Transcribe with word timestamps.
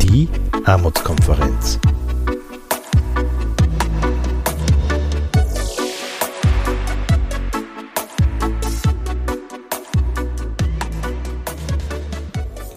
Die 0.00 0.28
Armutskonferenz. 0.64 1.78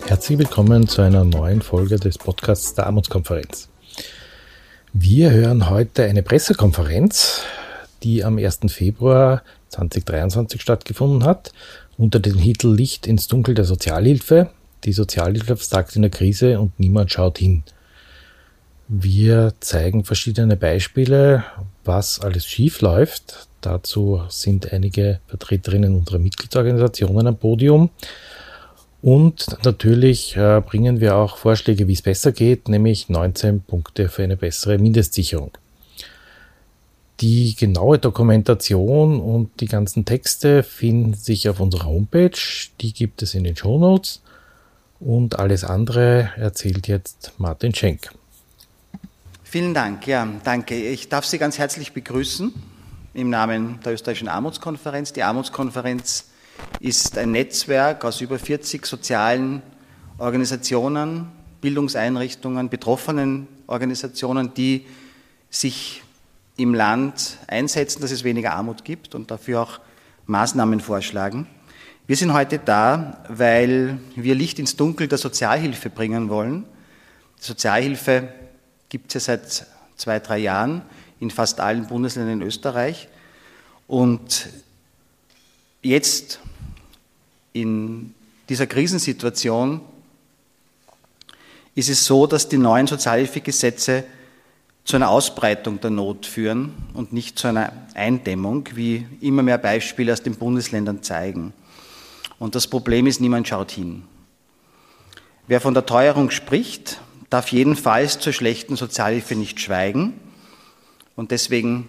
Herzlich 0.07 0.39
willkommen 0.39 0.88
zu 0.88 1.02
einer 1.02 1.23
neuen 1.23 1.62
Folge 1.62 1.98
des 1.98 2.18
Podcasts 2.18 2.73
der 2.73 2.88
Armutskonferenz. 2.88 3.70
Wir 4.93 5.30
hören 5.30 5.70
heute 5.70 6.05
eine 6.05 6.23
Pressekonferenz, 6.23 7.43
die 8.06 8.24
am 8.24 8.38
1. 8.38 8.60
Februar 8.68 9.44
2023 9.70 10.62
stattgefunden 10.62 11.26
hat, 11.26 11.52
unter 11.98 12.20
dem 12.20 12.40
Titel 12.40 12.73
Licht 12.73 13.08
ins 13.08 13.28
Dunkel 13.28 13.55
der 13.55 13.66
Sozialhilfe. 13.66 14.52
Die 14.84 14.94
Sozialhilfe 14.94 15.58
versagt 15.58 15.95
in 15.95 16.04
der 16.04 16.12
Krise 16.12 16.59
und 16.59 16.80
niemand 16.80 17.12
schaut 17.12 17.40
hin. 17.40 17.64
Wir 18.88 19.54
zeigen 19.59 20.05
verschiedene 20.05 20.55
Beispiele, 20.55 21.44
was 21.84 22.20
alles 22.20 22.45
schief 22.45 22.81
läuft. 22.81 23.48
Dazu 23.62 24.22
sind 24.30 24.72
einige 24.72 25.20
Vertreterinnen 25.26 25.95
unserer 25.95 26.20
Mitgliedsorganisationen 26.20 27.26
am 27.26 27.38
Podium. 27.38 27.90
Und 29.02 29.58
natürlich 29.64 30.36
äh, 30.38 30.62
bringen 30.62 31.00
wir 31.00 31.16
auch 31.16 31.38
Vorschläge, 31.38 31.88
wie 31.88 31.94
es 31.94 32.03
besser 32.03 32.31
geht, 32.31 32.70
nämlich 32.70 33.09
19 33.09 33.62
Punkte 33.62 34.08
für 34.09 34.23
eine 34.23 34.38
bessere 34.38 34.78
Mindestsicherung. 34.78 35.52
Die 37.22 37.55
genaue 37.55 37.98
Dokumentation 37.98 39.22
und 39.22 39.62
die 39.62 39.68
ganzen 39.68 40.04
Texte 40.04 40.64
finden 40.64 41.14
sich 41.14 41.48
auf 41.48 41.60
unserer 41.60 41.86
Homepage. 41.86 42.38
Die 42.81 42.94
gibt 42.94 43.22
es 43.22 43.34
in 43.34 43.45
den 43.45 43.56
Show 43.56 43.80
Notes. 43.80 44.22
Und 45.00 45.39
alles 45.39 45.64
andere 45.64 46.31
erzählt 46.36 46.88
jetzt 46.88 47.34
Martin 47.38 47.73
Schenk. 47.73 48.12
Vielen 49.44 49.73
Dank. 49.73 50.08
Ja, 50.08 50.28
danke. 50.44 50.76
Ich 50.76 51.08
darf 51.08 51.26
Sie 51.26 51.38
ganz 51.38 51.58
herzlich 51.58 51.94
begrüßen 51.94 52.54
im 53.14 53.30
Namen 53.30 53.80
der 53.86 53.94
Österreichischen 53.94 54.28
Armutskonferenz. 54.28 55.14
Die 55.14 55.23
Armutskonferenz 55.23 56.26
ist 56.82 57.17
ein 57.17 57.32
Netzwerk 57.32 58.04
aus 58.04 58.20
über 58.20 58.38
40 58.38 58.86
sozialen 58.86 59.61
Organisationen, 60.17 61.28
Bildungseinrichtungen, 61.61 62.70
betroffenen 62.70 63.48
Organisationen, 63.67 64.54
die 64.54 64.86
sich 65.50 66.02
im 66.58 66.73
Land 66.73 67.38
einsetzen, 67.48 68.02
dass 68.02 68.11
es 68.11 68.23
weniger 68.23 68.53
Armut 68.53 68.86
gibt 68.86 69.16
und 69.16 69.31
dafür 69.31 69.61
auch 69.61 69.80
Maßnahmen 70.25 70.80
vorschlagen. 70.80 71.48
Wir 72.08 72.16
sind 72.16 72.34
heute 72.34 72.59
da, 72.59 73.23
weil 73.30 73.98
wir 74.16 74.36
Licht 74.36 74.59
ins 74.59 74.76
Dunkel 74.76 75.08
der 75.08 75.17
Sozialhilfe 75.17 75.89
bringen 75.89 76.30
wollen. 76.30 76.66
Die 77.39 77.45
Sozialhilfe 77.45 78.30
gibt 78.89 79.14
es 79.16 79.26
ja 79.26 79.38
seit 79.38 79.66
zwei, 79.98 80.20
drei 80.20 80.38
Jahren 80.38 80.83
in 81.20 81.31
fast 81.31 81.59
allen 81.59 81.88
Bundesländern 81.88 82.42
in 82.42 82.48
Österreich. 82.48 83.08
Und 83.88 84.50
jetzt 85.81 86.39
in 87.53 88.14
dieser 88.50 88.67
Krisensituation 88.67 89.81
ist 91.73 91.89
es 91.89 92.06
so, 92.06 92.28
dass 92.28 92.48
die 92.48 92.58
neuen 92.58 92.88
Sozialhilfegesetze 92.88 94.03
zu 94.86 94.95
einer 94.95 95.09
Ausbreitung 95.09 95.81
der 95.81 95.89
Not 95.89 96.28
führen 96.28 96.73
und 96.94 97.11
nicht 97.11 97.39
zu 97.39 97.47
einer 97.47 97.73
Eindämmung, 97.95 98.69
wie 98.75 99.08
immer 99.19 99.42
mehr 99.42 99.58
Beispiele 99.58 100.14
aus 100.14 100.22
den 100.22 100.36
Bundesländern 100.36 101.02
zeigen. 101.02 101.53
Und 102.38 102.53
das 102.53 102.67
Problem 102.67 103.08
ist, 103.08 103.19
niemand 103.19 103.47
schaut 103.47 103.72
hin. 103.72 104.03
Wer 105.47 105.59
von 105.59 105.73
der 105.73 105.88
Teuerung 105.88 106.30
spricht, 106.30 107.02
darf 107.32 107.49
jedenfalls 107.49 108.20
zur 108.20 108.32
schlechten 108.32 108.76
Sozialhilfe 108.76 109.36
nicht 109.36 109.60
schweigen. 109.60 110.14
Und 111.15 111.31
deswegen 111.31 111.87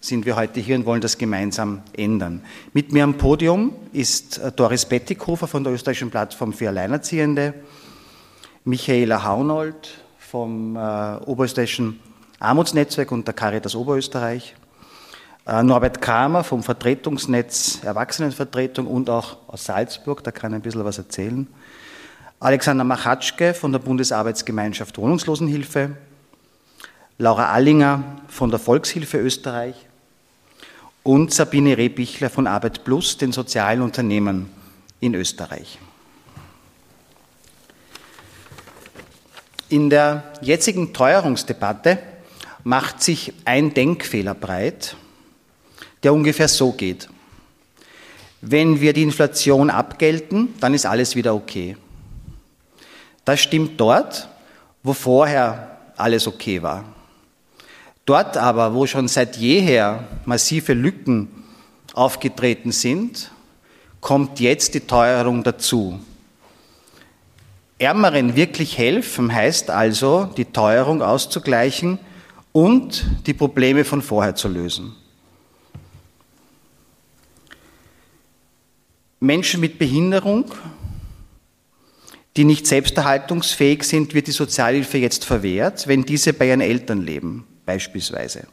sind 0.00 0.24
wir 0.24 0.36
heute 0.36 0.60
hier 0.60 0.76
und 0.76 0.86
wollen 0.86 1.00
das 1.00 1.18
gemeinsam 1.18 1.82
ändern. 1.96 2.42
Mit 2.72 2.92
mir 2.92 3.02
am 3.02 3.14
Podium 3.14 3.74
ist 3.92 4.38
äh, 4.38 4.52
Doris 4.52 4.84
Bettighofer 4.84 5.48
von 5.48 5.64
der 5.64 5.72
österreichischen 5.72 6.10
Plattform 6.10 6.52
für 6.52 6.68
Alleinerziehende, 6.68 7.54
Michaela 8.64 9.24
Haunold 9.24 9.94
vom 10.18 10.76
äh, 10.76 11.16
Oberösterreichischen 11.24 11.98
Armutsnetzwerk 12.38 13.12
und 13.12 13.26
der 13.26 13.34
Caritas 13.34 13.74
Oberösterreich, 13.74 14.54
äh, 15.46 15.62
Norbert 15.62 16.02
Kramer 16.02 16.44
vom 16.44 16.62
Vertretungsnetz 16.62 17.80
Erwachsenenvertretung 17.82 18.86
und 18.86 19.08
auch 19.08 19.38
aus 19.46 19.64
Salzburg, 19.64 20.22
da 20.24 20.30
kann 20.30 20.52
er 20.52 20.58
ein 20.58 20.62
bisschen 20.62 20.84
was 20.84 20.98
erzählen, 20.98 21.46
Alexander 22.38 22.84
Machatschke 22.84 23.54
von 23.54 23.72
der 23.72 23.78
Bundesarbeitsgemeinschaft 23.78 24.98
Wohnungslosenhilfe, 24.98 25.96
Laura 27.18 27.50
Allinger 27.50 28.04
von 28.28 28.50
der 28.50 28.58
Volkshilfe 28.58 29.18
Österreich. 29.18 29.74
Und 31.02 31.32
Sabine 31.32 31.78
Rehbichler 31.78 32.28
von 32.28 32.46
Arbeit 32.46 32.84
Plus, 32.84 33.16
den 33.16 33.32
sozialen 33.32 33.80
Unternehmen 33.80 34.50
in 35.00 35.14
Österreich. 35.14 35.78
In 39.68 39.88
der 39.88 40.32
jetzigen 40.42 40.92
Teuerungsdebatte 40.92 41.98
macht 42.66 43.00
sich 43.00 43.32
ein 43.44 43.74
Denkfehler 43.74 44.34
breit, 44.34 44.96
der 46.02 46.12
ungefähr 46.12 46.48
so 46.48 46.72
geht. 46.72 47.08
Wenn 48.40 48.80
wir 48.80 48.92
die 48.92 49.04
Inflation 49.04 49.70
abgelten, 49.70 50.52
dann 50.58 50.74
ist 50.74 50.84
alles 50.84 51.14
wieder 51.14 51.32
okay. 51.32 51.76
Das 53.24 53.40
stimmt 53.40 53.80
dort, 53.80 54.28
wo 54.82 54.94
vorher 54.94 55.78
alles 55.96 56.26
okay 56.26 56.60
war. 56.60 56.82
Dort 58.04 58.36
aber, 58.36 58.74
wo 58.74 58.84
schon 58.84 59.06
seit 59.06 59.36
jeher 59.36 60.02
massive 60.24 60.72
Lücken 60.72 61.28
aufgetreten 61.94 62.72
sind, 62.72 63.30
kommt 64.00 64.40
jetzt 64.40 64.74
die 64.74 64.80
Teuerung 64.80 65.44
dazu. 65.44 66.00
Ärmeren 67.78 68.34
wirklich 68.34 68.76
helfen 68.76 69.32
heißt 69.32 69.70
also, 69.70 70.24
die 70.36 70.46
Teuerung 70.46 71.00
auszugleichen 71.00 72.00
und 72.56 73.04
die 73.26 73.34
Probleme 73.34 73.84
von 73.84 74.00
vorher 74.00 74.34
zu 74.34 74.48
lösen. 74.48 74.94
Menschen 79.20 79.60
mit 79.60 79.78
Behinderung, 79.78 80.46
die 82.34 82.44
nicht 82.44 82.66
selbsterhaltungsfähig 82.66 83.82
sind, 83.82 84.14
wird 84.14 84.28
die 84.28 84.32
Sozialhilfe 84.32 84.96
jetzt 84.96 85.26
verwehrt, 85.26 85.86
wenn 85.86 86.04
diese 86.06 86.32
bei 86.32 86.48
ihren 86.48 86.62
Eltern 86.62 87.02
leben 87.02 87.46
beispielsweise. 87.66 88.46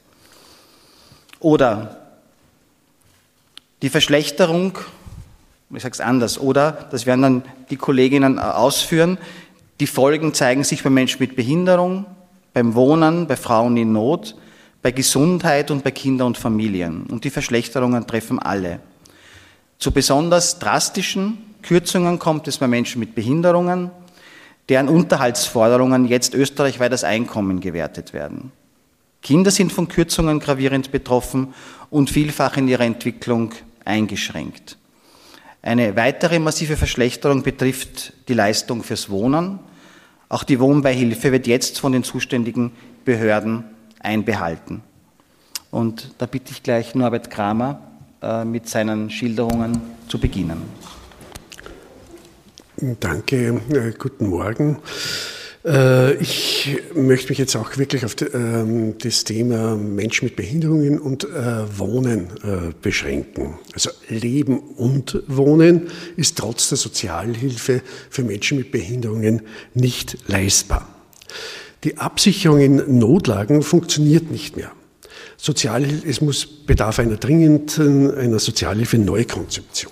Oder 1.39 2.17
die 3.81 3.89
Verschlechterung, 3.89 4.79
ich 5.73 5.81
sage 5.81 5.93
es 5.93 6.01
anders, 6.01 6.37
oder, 6.37 6.89
das 6.91 7.05
werden 7.05 7.21
dann 7.21 7.43
die 7.69 7.77
Kolleginnen 7.77 8.37
ausführen, 8.37 9.17
die 9.79 9.87
Folgen 9.87 10.33
zeigen 10.33 10.65
sich 10.65 10.83
bei 10.83 10.89
Menschen 10.89 11.21
mit 11.21 11.37
Behinderung, 11.37 12.05
beim 12.53 12.75
Wohnen, 12.75 13.27
bei 13.27 13.35
Frauen 13.35 13.77
in 13.77 13.91
Not, 13.91 14.35
bei 14.81 14.91
Gesundheit 14.91 15.71
und 15.71 15.83
bei 15.83 15.91
Kindern 15.91 16.27
und 16.27 16.37
Familien. 16.37 17.03
Und 17.09 17.23
die 17.23 17.29
Verschlechterungen 17.29 18.05
treffen 18.05 18.39
alle. 18.39 18.79
Zu 19.79 19.91
besonders 19.91 20.59
drastischen 20.59 21.37
Kürzungen 21.61 22.19
kommt 22.19 22.47
es 22.47 22.57
bei 22.57 22.67
Menschen 22.67 22.99
mit 22.99 23.15
Behinderungen, 23.15 23.91
deren 24.69 24.89
Unterhaltsforderungen 24.89 26.05
jetzt 26.05 26.33
österreichweit 26.33 26.91
als 26.91 27.03
Einkommen 27.03 27.59
gewertet 27.59 28.13
werden. 28.13 28.51
Kinder 29.21 29.51
sind 29.51 29.71
von 29.71 29.87
Kürzungen 29.87 30.39
gravierend 30.39 30.91
betroffen 30.91 31.53
und 31.89 32.09
vielfach 32.09 32.57
in 32.57 32.67
ihrer 32.67 32.83
Entwicklung 32.83 33.53
eingeschränkt. 33.85 34.77
Eine 35.61 35.95
weitere 35.95 36.39
massive 36.39 36.75
Verschlechterung 36.75 37.41
betrifft 37.41 38.13
die 38.27 38.33
Leistung 38.33 38.83
fürs 38.83 39.09
Wohnen. 39.09 39.59
Auch 40.33 40.43
die 40.43 40.59
Wohnbeihilfe 40.59 41.31
wird 41.31 41.45
jetzt 41.45 41.79
von 41.79 41.91
den 41.91 42.03
zuständigen 42.03 42.71
Behörden 43.05 43.65
einbehalten. 43.99 44.81
Und 45.69 46.15
da 46.17 46.25
bitte 46.25 46.53
ich 46.53 46.63
gleich 46.63 46.95
Norbert 46.95 47.29
Kramer 47.29 47.79
äh, 48.19 48.43
mit 48.43 48.67
seinen 48.67 49.11
Schilderungen 49.11 49.79
zu 50.07 50.17
beginnen. 50.17 50.63
Danke, 52.99 53.61
äh, 53.69 53.91
guten 53.91 54.29
Morgen. 54.29 54.79
Äh, 55.65 56.15
ich 56.15 56.77
möchte 56.93 57.29
mich 57.29 57.37
jetzt 57.37 57.55
auch 57.55 57.77
wirklich 57.77 58.03
auf 58.05 58.15
ähm, 58.33 58.97
das 58.97 59.23
Thema 59.23 59.75
Menschen 59.75 60.25
mit 60.25 60.35
Behinderungen 60.35 60.99
und 60.99 61.23
äh, 61.23 61.79
Wohnen 61.79 62.27
äh, 62.43 62.73
beschränken. 62.81 63.55
Also 63.73 63.89
Leben 64.09 64.59
und 64.59 65.23
Wohnen 65.27 65.89
ist 66.17 66.37
trotz 66.37 66.69
der 66.69 66.77
Sozialhilfe 66.77 67.81
für 68.09 68.23
Menschen 68.23 68.57
mit 68.57 68.71
Behinderungen 68.71 69.43
nicht 69.73 70.17
leistbar. 70.27 70.89
Die 71.83 71.97
Absicherung 71.97 72.59
in 72.59 72.99
Notlagen 72.99 73.61
funktioniert 73.61 74.31
nicht 74.31 74.57
mehr. 74.57 74.71
Sozial, 75.37 75.85
es 76.07 76.21
muss 76.21 76.45
bedarf 76.45 76.99
einer 76.99 77.17
dringenden, 77.17 78.13
einer 78.15 78.39
Sozialhilfe-Neukonzeption. 78.39 79.91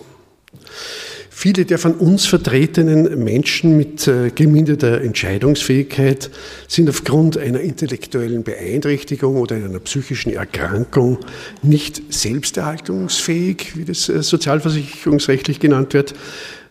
Viele 1.41 1.65
der 1.65 1.79
von 1.79 1.95
uns 1.95 2.27
vertretenen 2.27 3.23
Menschen 3.23 3.75
mit 3.75 4.07
äh, 4.07 4.29
geminderter 4.29 5.01
Entscheidungsfähigkeit 5.01 6.29
sind 6.67 6.88
aufgrund 6.88 7.35
einer 7.35 7.61
intellektuellen 7.61 8.43
Beeinträchtigung 8.43 9.38
oder 9.38 9.55
einer 9.55 9.79
psychischen 9.79 10.31
Erkrankung 10.31 11.17
nicht 11.63 12.13
selbsterhaltungsfähig, 12.13 13.75
wie 13.75 13.85
das 13.85 14.07
äh, 14.07 14.21
sozialversicherungsrechtlich 14.21 15.59
genannt 15.59 15.95
wird, 15.95 16.13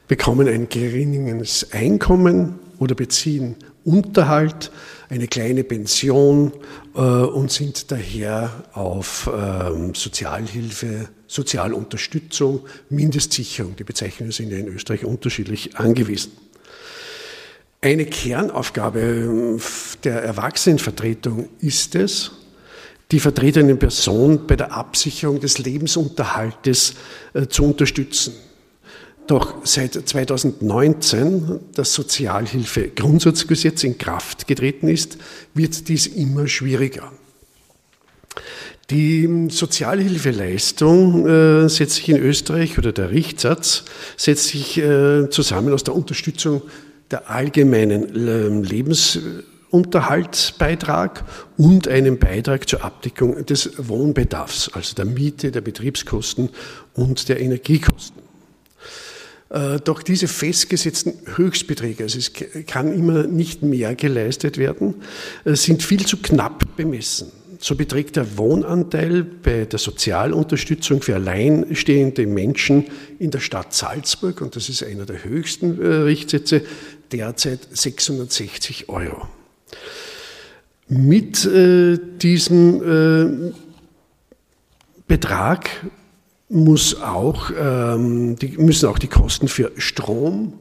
bekommen 0.07 0.47
ein 0.47 0.69
geringes 0.69 1.73
Einkommen 1.73 2.61
oder 2.79 2.95
beziehen 2.95 3.57
Unterhalt, 3.85 4.71
eine 5.09 5.27
kleine 5.27 5.65
Pension 5.65 6.53
äh, 6.95 7.01
und 7.01 7.51
sind 7.51 7.91
daher 7.91 8.53
auf 8.75 9.29
ähm, 9.37 9.97
Sozialhilfe, 9.97 11.09
Sozialunterstützung, 11.31 12.67
Mindestsicherung, 12.89 13.77
die 13.77 13.85
Bezeichnungen 13.85 14.33
sind 14.33 14.51
ja 14.51 14.59
in 14.59 14.67
Österreich 14.67 15.05
unterschiedlich 15.05 15.77
angewiesen. 15.77 16.33
Eine 17.81 18.05
Kernaufgabe 18.05 19.01
ähm, 19.01 19.61
der 20.03 20.25
Erwachsenenvertretung 20.25 21.49
ist 21.61 21.95
es, 21.95 22.33
die 23.13 23.21
vertretene 23.21 23.77
Person 23.77 24.49
bei 24.49 24.57
der 24.57 24.73
Absicherung 24.73 25.39
des 25.39 25.59
Lebensunterhaltes 25.59 26.95
äh, 27.33 27.47
zu 27.47 27.63
unterstützen. 27.65 28.35
Doch 29.29 29.65
seit 29.65 29.93
2019 29.93 31.61
das 31.75 31.95
Sozialhilfegrundsatzgesetz 31.95 33.85
in 33.85 33.99
Kraft 33.99 34.49
getreten 34.49 34.89
ist, 34.89 35.17
wird 35.55 35.87
dies 35.89 36.09
immer 36.09 36.49
schwieriger. 36.49 37.13
Die 38.91 39.49
Sozialhilfeleistung 39.51 41.29
äh, 41.29 41.69
setzt 41.69 41.95
sich 41.95 42.09
in 42.09 42.19
Österreich 42.19 42.77
oder 42.77 42.91
der 42.91 43.13
Richtsatz 43.13 43.85
setzt 44.17 44.49
sich 44.49 44.79
äh, 44.79 45.31
zusammen 45.31 45.73
aus 45.73 45.85
der 45.85 45.95
Unterstützung 45.95 46.63
der 47.13 47.31
allgemeinen 47.31 48.17
äh, 48.17 48.49
Lebensunterhaltsbeitrag 48.69 51.25
und 51.57 51.87
einem 51.87 52.19
Beitrag 52.19 52.69
zur 52.69 52.83
Abdeckung 52.83 53.47
des 53.47 53.71
Wohnbedarfs, 53.77 54.71
also 54.73 54.97
der 54.97 55.05
Miete, 55.05 55.53
der 55.53 55.61
Betriebskosten 55.61 56.49
und 56.95 57.29
der 57.29 57.41
Energiekosten. 57.41 58.21
Äh, 59.51 59.79
doch 59.85 60.03
diese 60.03 60.27
festgesetzten 60.27 61.13
Höchstbeträge, 61.37 62.03
also 62.03 62.19
es 62.19 62.33
kann 62.67 62.93
immer 62.93 63.29
nicht 63.29 63.63
mehr 63.63 63.95
geleistet 63.95 64.59
werden, 64.59 64.97
sind 65.45 65.85
viel 65.85 66.05
zu 66.05 66.17
knapp 66.17 66.77
bemessen. 66.77 67.31
So 67.63 67.75
beträgt 67.77 68.17
der 68.17 68.39
Wohnanteil 68.39 69.23
bei 69.23 69.67
der 69.67 69.79
Sozialunterstützung 69.79 71.03
für 71.03 71.15
alleinstehende 71.15 72.27
Menschen 72.27 72.87
in 73.19 73.31
der 73.31 73.41
Stadt 73.41 73.75
Salzburg, 73.75 74.41
und 74.41 74.57
das 74.57 74.71
ist 74.71 74.83
einer 74.83 75.05
der 75.05 75.25
höchsten 75.25 75.81
äh, 75.81 75.87
Richtsätze, 75.87 76.63
derzeit 77.13 77.61
660 77.71 78.89
Euro. 78.89 79.29
Mit 80.89 81.49
diesem 82.21 83.53
Betrag 85.07 85.71
muss 86.51 87.01
auch, 87.01 87.51
ähm, 87.57 88.37
die, 88.37 88.59
müssen 88.59 88.89
auch 88.89 88.99
die 88.99 89.09
Kosten 89.09 89.49
für 89.49 89.73
Strom, 89.77 90.53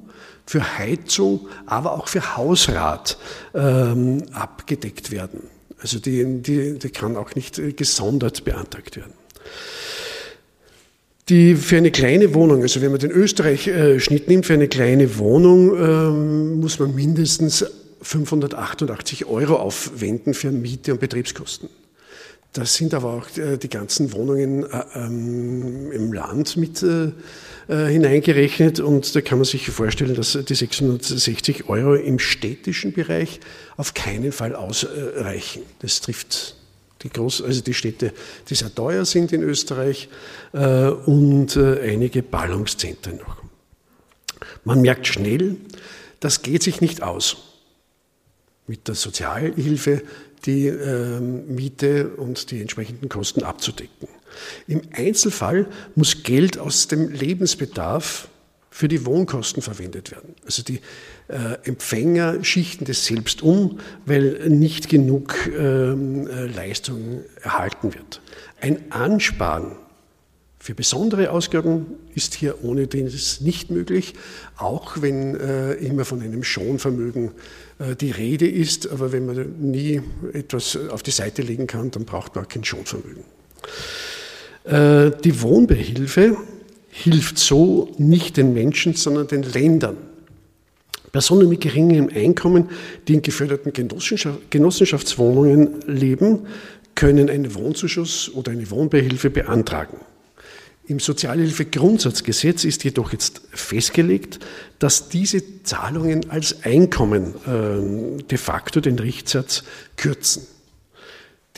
für 0.45 0.77
Heizung, 0.77 1.47
aber 1.65 1.93
auch 1.93 2.07
für 2.07 2.37
Hausrat 2.37 3.17
ähm, 3.53 4.23
abgedeckt 4.31 5.11
werden. 5.11 5.41
Also 5.81 5.99
die, 5.99 6.41
die, 6.41 6.77
die 6.77 6.89
kann 6.89 7.15
auch 7.15 7.35
nicht 7.35 7.61
gesondert 7.77 8.43
beantragt 8.43 8.97
werden. 8.97 9.13
Die 11.29 11.55
für 11.55 11.77
eine 11.77 11.91
kleine 11.91 12.33
Wohnung, 12.33 12.63
also 12.63 12.81
wenn 12.81 12.91
man 12.91 12.99
den 12.99 13.11
Österreich-Schnitt 13.11 14.27
nimmt, 14.27 14.47
für 14.47 14.55
eine 14.55 14.67
kleine 14.67 15.17
Wohnung 15.19 15.77
ähm, 15.77 16.59
muss 16.59 16.79
man 16.79 16.95
mindestens 16.95 17.65
588 18.01 19.25
Euro 19.25 19.57
aufwenden 19.57 20.33
für 20.33 20.51
Miete 20.51 20.93
und 20.93 20.99
Betriebskosten. 20.99 21.69
Das 22.53 22.73
sind 22.73 22.95
aber 22.95 23.13
auch 23.13 23.37
äh, 23.37 23.57
die 23.57 23.69
ganzen 23.69 24.11
Wohnungen 24.11 24.63
äh, 24.63 24.83
ähm, 24.95 25.91
im 25.91 26.11
Land 26.13 26.57
mit 26.57 26.81
äh, 26.81 27.11
hineingerechnet 27.69 28.79
und 28.79 29.15
da 29.15 29.21
kann 29.21 29.37
man 29.37 29.45
sich 29.45 29.69
vorstellen, 29.69 30.15
dass 30.15 30.37
die 30.47 30.55
660 30.55 31.69
Euro 31.69 31.93
im 31.93 32.17
städtischen 32.17 32.93
Bereich 32.93 33.39
auf 33.77 33.93
keinen 33.93 34.31
Fall 34.31 34.55
ausreichen. 34.55 35.61
Das 35.79 36.01
trifft 36.01 36.55
die 37.03 37.09
Groß 37.09 37.43
also 37.43 37.61
die 37.61 37.73
Städte, 37.75 38.11
die 38.49 38.55
sehr 38.55 38.73
teuer 38.73 39.05
sind 39.05 39.31
in 39.31 39.43
Österreich 39.43 40.09
und 40.51 41.55
einige 41.55 42.23
Ballungszentren 42.23 43.17
noch. 43.17 43.37
Man 44.65 44.81
merkt 44.81 45.07
schnell, 45.07 45.55
das 46.19 46.41
geht 46.41 46.63
sich 46.63 46.81
nicht 46.81 47.03
aus 47.03 47.37
mit 48.69 48.87
der 48.87 48.95
Sozialhilfe 48.95 50.03
die 50.45 50.67
äh, 50.67 51.19
Miete 51.19 52.09
und 52.15 52.51
die 52.51 52.61
entsprechenden 52.61 53.09
Kosten 53.09 53.43
abzudecken. 53.43 54.07
Im 54.67 54.81
Einzelfall 54.93 55.67
muss 55.95 56.23
Geld 56.23 56.57
aus 56.57 56.87
dem 56.87 57.09
Lebensbedarf 57.09 58.27
für 58.71 58.87
die 58.87 59.05
Wohnkosten 59.05 59.61
verwendet 59.61 60.11
werden. 60.11 60.35
Also 60.45 60.63
die 60.63 60.79
äh, 61.27 61.57
Empfänger 61.63 62.43
schichten 62.43 62.85
das 62.85 63.05
selbst 63.05 63.41
um, 63.41 63.79
weil 64.05 64.47
nicht 64.49 64.89
genug 64.89 65.35
ähm, 65.47 66.27
äh, 66.27 66.45
Leistung 66.45 67.23
erhalten 67.41 67.93
wird. 67.93 68.21
Ein 68.61 68.91
Ansparen 68.91 69.75
für 70.59 70.75
besondere 70.75 71.31
Ausgaben 71.31 71.87
ist 72.15 72.35
hier 72.35 72.63
ohne 72.63 72.85
das 72.87 73.41
nicht 73.41 73.71
möglich, 73.71 74.13
auch 74.57 75.01
wenn 75.01 75.35
äh, 75.39 75.73
immer 75.73 76.03
von 76.03 76.21
einem 76.21 76.43
Schonvermögen 76.43 77.31
äh, 77.79 77.95
die 77.95 78.11
Rede 78.11 78.47
ist. 78.47 78.89
Aber 78.89 79.11
wenn 79.11 79.25
man 79.25 79.55
nie 79.59 80.01
etwas 80.33 80.77
auf 80.89 81.01
die 81.01 81.11
Seite 81.11 81.41
legen 81.41 81.65
kann, 81.65 81.91
dann 81.91 82.05
braucht 82.05 82.35
man 82.35 82.45
auch 82.45 82.49
kein 82.49 82.65
Schonvermögen. 82.65 83.23
Äh, 84.63 85.11
die 85.23 85.41
Wohnbehilfe 85.41 86.37
hilft 86.89 87.37
so 87.37 87.93
nicht 87.97 88.37
den 88.37 88.53
Menschen, 88.53 88.93
sondern 88.93 89.27
den 89.27 89.43
Ländern. 89.43 89.97
Personen 91.11 91.49
mit 91.49 91.61
geringem 91.61 92.09
Einkommen, 92.13 92.69
die 93.07 93.15
in 93.15 93.21
geförderten 93.21 93.73
Genossenschaftswohnungen 94.49 95.81
leben, 95.87 96.47
können 96.95 97.29
einen 97.29 97.55
Wohnzuschuss 97.55 98.31
oder 98.33 98.51
eine 98.51 98.69
Wohnbehilfe 98.69 99.29
beantragen. 99.29 99.97
Im 100.85 100.99
Sozialhilfegrundsatzgesetz 100.99 102.63
ist 102.65 102.83
jedoch 102.83 103.11
jetzt 103.13 103.41
festgelegt, 103.51 104.39
dass 104.79 105.07
diese 105.07 105.61
Zahlungen 105.63 106.29
als 106.31 106.63
Einkommen 106.63 107.35
äh, 107.45 108.23
de 108.23 108.37
facto 108.37 108.81
den 108.81 108.97
Richtsatz 108.97 109.63
kürzen. 109.97 110.47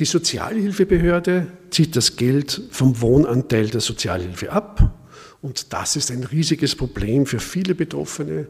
Die 0.02 0.06
Sozialhilfebehörde 0.06 1.46
zieht 1.70 1.96
das 1.96 2.16
Geld 2.16 2.60
vom 2.72 3.00
Wohnanteil 3.02 3.68
der 3.68 3.82
Sozialhilfe 3.82 4.52
ab 4.52 4.98
und 5.44 5.72
das 5.74 5.96
ist 5.96 6.10
ein 6.10 6.24
riesiges 6.24 6.76
Problem 6.76 7.28
für 7.28 7.40
viele 7.40 7.76
Betroffene, 7.76 8.48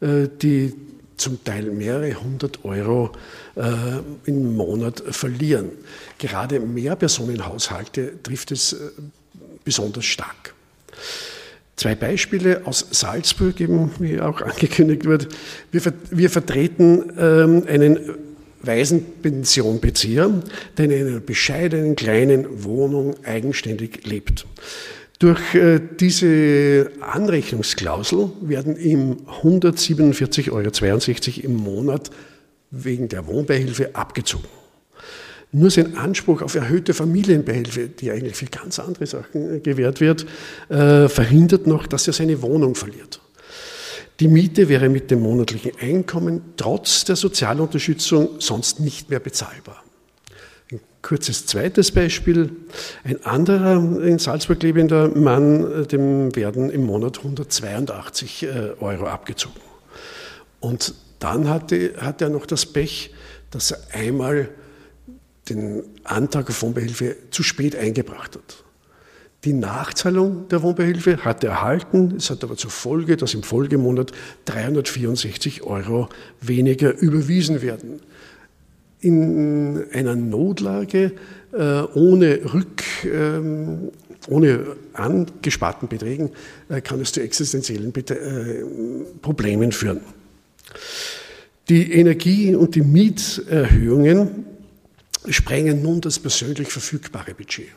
äh, 0.00 0.26
die 0.40 0.72
zum 1.18 1.44
Teil 1.44 1.64
mehrere 1.64 2.14
hundert 2.14 2.64
Euro 2.64 3.12
äh, 3.56 3.60
im 4.24 4.56
Monat 4.56 5.02
verlieren. 5.10 5.68
Gerade 6.16 6.60
Mehrpersonenhaushalte 6.60 8.14
trifft 8.22 8.52
es 8.52 8.72
äh, 8.72 8.76
besonders 9.66 10.06
stark. 10.06 10.54
Zwei 11.76 11.94
Beispiele 11.94 12.62
aus 12.64 12.86
Salzburg, 12.90 13.60
eben, 13.60 13.90
wie 13.98 14.18
auch 14.18 14.40
angekündigt 14.40 15.04
wird. 15.04 15.28
Wir, 15.72 15.82
wir 16.10 16.30
vertreten 16.30 17.12
ähm, 17.18 17.64
einen 17.68 18.25
Waisenpensionbezieher, 18.66 20.30
der 20.76 20.84
in 20.84 20.92
einer 20.92 21.20
bescheidenen 21.20 21.96
kleinen 21.96 22.64
Wohnung 22.64 23.14
eigenständig 23.24 24.06
lebt. 24.06 24.46
Durch 25.18 25.54
äh, 25.54 25.80
diese 25.98 26.90
Anrechnungsklausel 27.00 28.30
werden 28.42 28.76
ihm 28.78 29.16
147,62 29.42 30.52
Euro 30.52 31.46
im 31.46 31.56
Monat 31.56 32.10
wegen 32.70 33.08
der 33.08 33.26
Wohnbeihilfe 33.26 33.94
abgezogen. 33.94 34.48
Nur 35.52 35.70
sein 35.70 35.96
Anspruch 35.96 36.42
auf 36.42 36.54
erhöhte 36.54 36.92
Familienbeihilfe, 36.92 37.88
die 37.88 38.10
eigentlich 38.10 38.36
für 38.36 38.46
ganz 38.46 38.78
andere 38.78 39.06
Sachen 39.06 39.56
äh, 39.56 39.60
gewährt 39.60 40.00
wird, 40.00 40.26
äh, 40.68 41.08
verhindert 41.08 41.66
noch, 41.66 41.86
dass 41.86 42.06
er 42.06 42.12
seine 42.12 42.42
Wohnung 42.42 42.74
verliert. 42.74 43.20
Die 44.20 44.28
Miete 44.28 44.68
wäre 44.68 44.88
mit 44.88 45.10
dem 45.10 45.20
monatlichen 45.20 45.72
Einkommen 45.78 46.54
trotz 46.56 47.04
der 47.04 47.16
Sozialunterstützung 47.16 48.40
sonst 48.40 48.80
nicht 48.80 49.10
mehr 49.10 49.20
bezahlbar. 49.20 49.82
Ein 50.72 50.80
kurzes 51.02 51.46
zweites 51.46 51.92
Beispiel. 51.92 52.50
Ein 53.04 53.24
anderer 53.24 53.74
in 54.02 54.18
Salzburg 54.18 54.62
lebender 54.62 55.08
Mann, 55.08 55.82
äh, 55.82 55.86
dem 55.86 56.34
werden 56.34 56.70
im 56.70 56.84
Monat 56.84 57.18
182 57.18 58.48
Euro 58.80 59.06
abgezogen. 59.06 59.60
Und 60.60 60.94
dann 61.18 61.48
hatte, 61.48 61.94
hat 61.98 62.22
er 62.22 62.28
noch 62.28 62.46
das 62.46 62.66
Pech, 62.66 63.14
dass 63.50 63.70
er 63.70 63.78
einmal 63.92 64.48
den 65.48 65.84
Antrag 66.04 66.48
auf 66.48 66.62
Wohnbeihilfe 66.62 67.16
zu 67.30 67.42
spät 67.42 67.76
eingebracht 67.76 68.34
hat. 68.36 68.64
Die 69.44 69.52
Nachzahlung 69.52 70.48
der 70.48 70.62
Wohnbeihilfe 70.62 71.24
hat 71.24 71.44
er 71.44 71.50
erhalten. 71.50 72.14
Es 72.16 72.30
hat 72.30 72.42
aber 72.42 72.56
zur 72.56 72.70
Folge, 72.70 73.16
dass 73.16 73.34
im 73.34 73.42
Folgemonat 73.42 74.12
364 74.46 75.62
Euro 75.62 76.08
weniger 76.40 76.98
überwiesen 76.98 77.62
werden. 77.62 78.00
In 79.00 79.84
einer 79.92 80.16
Notlage 80.16 81.12
äh, 81.52 81.82
ohne 81.94 82.40
Rück, 82.52 82.82
ähm, 83.04 83.92
ohne 84.28 84.66
angesparten 84.94 85.88
Beträgen 85.88 86.30
äh, 86.68 86.80
kann 86.80 87.00
es 87.00 87.12
zu 87.12 87.20
existenziellen 87.20 87.94
äh, 87.94 88.64
Problemen 89.22 89.70
führen. 89.70 90.00
Die 91.68 91.92
Energie- 91.92 92.54
und 92.54 92.74
die 92.74 92.82
Mieterhöhungen 92.82 94.46
sprengen 95.28 95.82
nun 95.82 96.00
das 96.00 96.18
persönlich 96.18 96.68
verfügbare 96.68 97.34
Budget. 97.34 97.68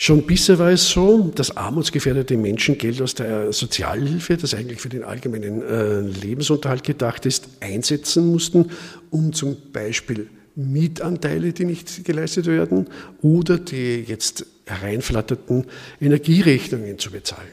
Schon 0.00 0.22
bisher 0.22 0.60
war 0.60 0.70
es 0.70 0.88
so, 0.88 1.32
dass 1.34 1.56
armutsgefährdete 1.56 2.36
Menschen 2.36 2.78
Geld 2.78 3.02
aus 3.02 3.16
der 3.16 3.52
Sozialhilfe, 3.52 4.36
das 4.36 4.54
eigentlich 4.54 4.80
für 4.80 4.88
den 4.88 5.02
allgemeinen 5.02 5.60
äh, 5.60 5.98
Lebensunterhalt 5.98 6.84
gedacht 6.84 7.26
ist, 7.26 7.48
einsetzen 7.58 8.28
mussten, 8.28 8.70
um 9.10 9.32
zum 9.32 9.56
Beispiel 9.72 10.28
Mietanteile, 10.54 11.52
die 11.52 11.64
nicht 11.64 12.04
geleistet 12.04 12.46
werden, 12.46 12.86
oder 13.22 13.58
die 13.58 14.04
jetzt 14.06 14.46
hereinflatterten 14.66 15.66
Energierechnungen 16.00 17.00
zu 17.00 17.10
bezahlen. 17.10 17.52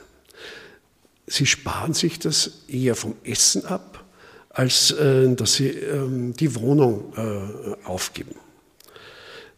Sie 1.26 1.48
sparen 1.48 1.96
sich 1.96 2.20
das 2.20 2.60
eher 2.68 2.94
vom 2.94 3.16
Essen 3.24 3.66
ab, 3.66 4.06
als 4.50 4.92
äh, 4.92 5.34
dass 5.34 5.56
sie 5.56 5.70
ähm, 5.70 6.34
die 6.34 6.54
Wohnung 6.54 7.12
äh, 7.18 7.88
aufgeben. 7.88 8.36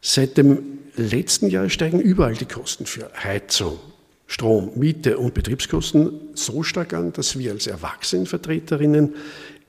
Seit 0.10 0.38
dem 0.38 0.80
letzten 0.96 1.50
Jahr 1.50 1.70
steigen 1.70 2.00
überall 2.00 2.34
die 2.34 2.46
Kosten 2.46 2.86
für 2.86 3.12
Heizung, 3.14 3.78
Strom, 4.26 4.72
Miete 4.76 5.18
und 5.18 5.34
Betriebskosten 5.34 6.30
so 6.34 6.64
stark 6.64 6.94
an, 6.94 7.12
dass 7.12 7.38
wir 7.38 7.52
als 7.52 7.68
Erwachsenenvertreterinnen 7.68 9.16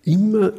immer 0.05 0.53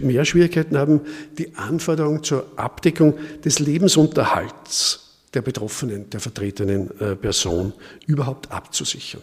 mehr 0.00 0.24
Schwierigkeiten 0.24 0.76
haben, 0.76 1.02
die 1.38 1.54
Anforderungen 1.54 2.24
zur 2.24 2.50
Abdeckung 2.56 3.14
des 3.44 3.60
Lebensunterhalts 3.60 5.20
der 5.34 5.42
betroffenen, 5.42 6.10
der 6.10 6.18
vertretenen 6.18 6.90
äh, 6.98 7.14
Person 7.14 7.74
überhaupt 8.08 8.50
abzusichern. 8.50 9.22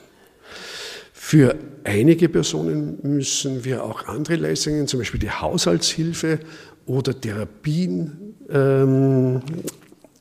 Für 1.12 1.58
einige 1.84 2.30
Personen 2.30 3.00
müssen 3.02 3.66
wir 3.66 3.84
auch 3.84 4.08
andere 4.08 4.38
Leistungen, 4.38 4.88
zum 4.88 5.00
Beispiel 5.00 5.20
die 5.20 5.32
Haushaltshilfe 5.32 6.40
oder 6.86 7.20
Therapien 7.20 8.36
ähm, 8.50 9.42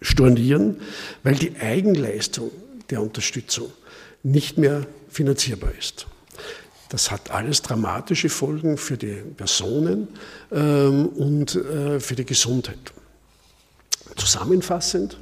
stornieren, 0.01 0.77
weil 1.23 1.35
die 1.35 1.57
Eigenleistung 1.57 2.51
der 2.91 3.03
Unterstützung 3.03 3.71
nicht 4.23 4.59
mehr 4.59 4.87
finanzierbar 5.09 5.73
ist. 5.79 6.07
Das 6.89 7.11
hat 7.11 7.31
alles 7.31 7.63
dramatische 7.63 8.29
Folgen 8.29 8.77
für 8.77 8.99
die 8.99 9.23
Personen 9.37 10.09
ähm, 10.51 11.07
und 11.07 11.55
äh, 11.55 12.01
für 12.01 12.15
die 12.15 12.27
Gesundheit. 12.27 12.93
Zusammenfassend, 14.17 15.17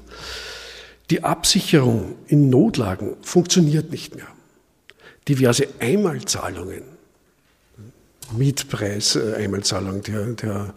die 1.11 1.23
Absicherung 1.23 2.17
in 2.27 2.51
Notlagen 2.51 3.17
funktioniert 3.23 3.91
nicht 3.93 4.17
mehr. 4.17 4.27
Diverse 5.29 5.69
Einmalzahlungen, 5.79 6.83
Mietpreis-Einmalzahlung 8.33 10.03
der, 10.03 10.27
der 10.33 10.75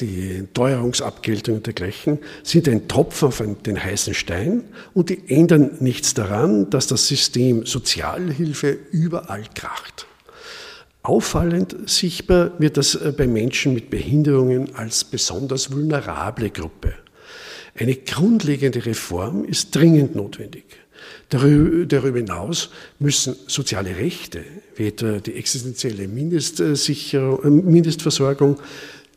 die 0.00 0.44
Teuerungsabgeltung 0.54 1.56
und 1.56 1.66
dergleichen 1.66 2.18
sind 2.42 2.68
ein 2.68 2.88
Tropfen 2.88 3.28
auf 3.28 3.42
den 3.64 3.82
heißen 3.82 4.14
Stein 4.14 4.64
und 4.94 5.10
die 5.10 5.28
ändern 5.28 5.72
nichts 5.80 6.14
daran, 6.14 6.70
dass 6.70 6.86
das 6.86 7.06
System 7.06 7.66
Sozialhilfe 7.66 8.78
überall 8.90 9.44
kracht. 9.54 10.06
Auffallend 11.02 11.76
sichtbar 11.86 12.52
wird 12.58 12.76
das 12.76 12.94
äh, 12.94 13.12
bei 13.16 13.26
Menschen 13.26 13.72
mit 13.72 13.88
Behinderungen 13.90 14.74
als 14.74 15.04
besonders 15.04 15.72
vulnerable 15.72 16.50
Gruppe. 16.50 16.94
Eine 17.74 17.96
grundlegende 17.96 18.84
Reform 18.84 19.44
ist 19.44 19.74
dringend 19.74 20.14
notwendig. 20.14 20.64
Darüber 21.30 22.18
hinaus 22.18 22.68
müssen 22.98 23.34
soziale 23.46 23.96
Rechte, 23.96 24.44
wie 24.76 24.88
etwa 24.88 25.20
die 25.20 25.32
existenzielle 25.34 26.02
äh, 26.02 26.08
Mindestversorgung, 26.08 28.58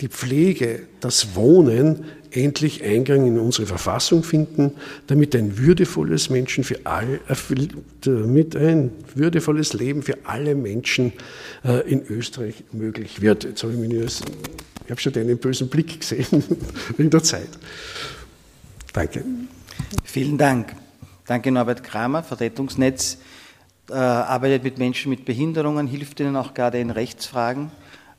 die 0.04 0.10
Pflege, 0.10 0.82
das 1.00 1.34
Wohnen 1.34 2.04
endlich 2.30 2.84
Eingang 2.84 3.26
in 3.26 3.40
unsere 3.40 3.66
Verfassung 3.66 4.24
finden, 4.24 4.74
damit 5.08 5.34
ein 5.34 5.58
würdevolles 5.58 6.30
Menschen 6.30 6.66
für 6.66 6.86
alle, 6.86 7.22
damit 8.02 8.54
ein 8.58 8.92
würdevolles 9.16 9.72
Leben 9.72 10.04
für 10.04 10.18
alle 10.26 10.56
Menschen 10.56 11.14
äh, 11.64 11.90
in 11.90 12.06
Österreich 12.06 12.66
möglich 12.74 13.22
wird. 13.22 13.46
Jetzt 13.46 13.64
habe 13.64 13.72
ich, 13.72 13.80
mich, 13.80 13.94
ich 13.94 14.92
habe 14.92 15.00
schon 15.00 15.16
einen 15.16 15.38
bösen 15.38 15.70
Blick 15.70 16.02
gesehen 16.02 16.44
in 16.98 17.10
der 17.10 17.24
Zeit. 17.24 17.48
Danke. 18.92 19.24
Vielen 20.04 20.38
Dank. 20.38 20.76
Danke 21.26 21.50
Norbert 21.50 21.82
Kramer, 21.82 22.24
Vertretungsnetz 22.24 23.20
äh, 23.90 23.94
arbeitet 23.94 24.66
mit 24.66 24.80
Menschen 24.80 25.12
mit 25.12 25.24
Behinderungen, 25.24 25.88
hilft 25.88 26.20
ihnen 26.20 26.36
auch 26.36 26.54
gerade 26.54 26.80
in 26.80 26.90
Rechtsfragen. 26.90 27.72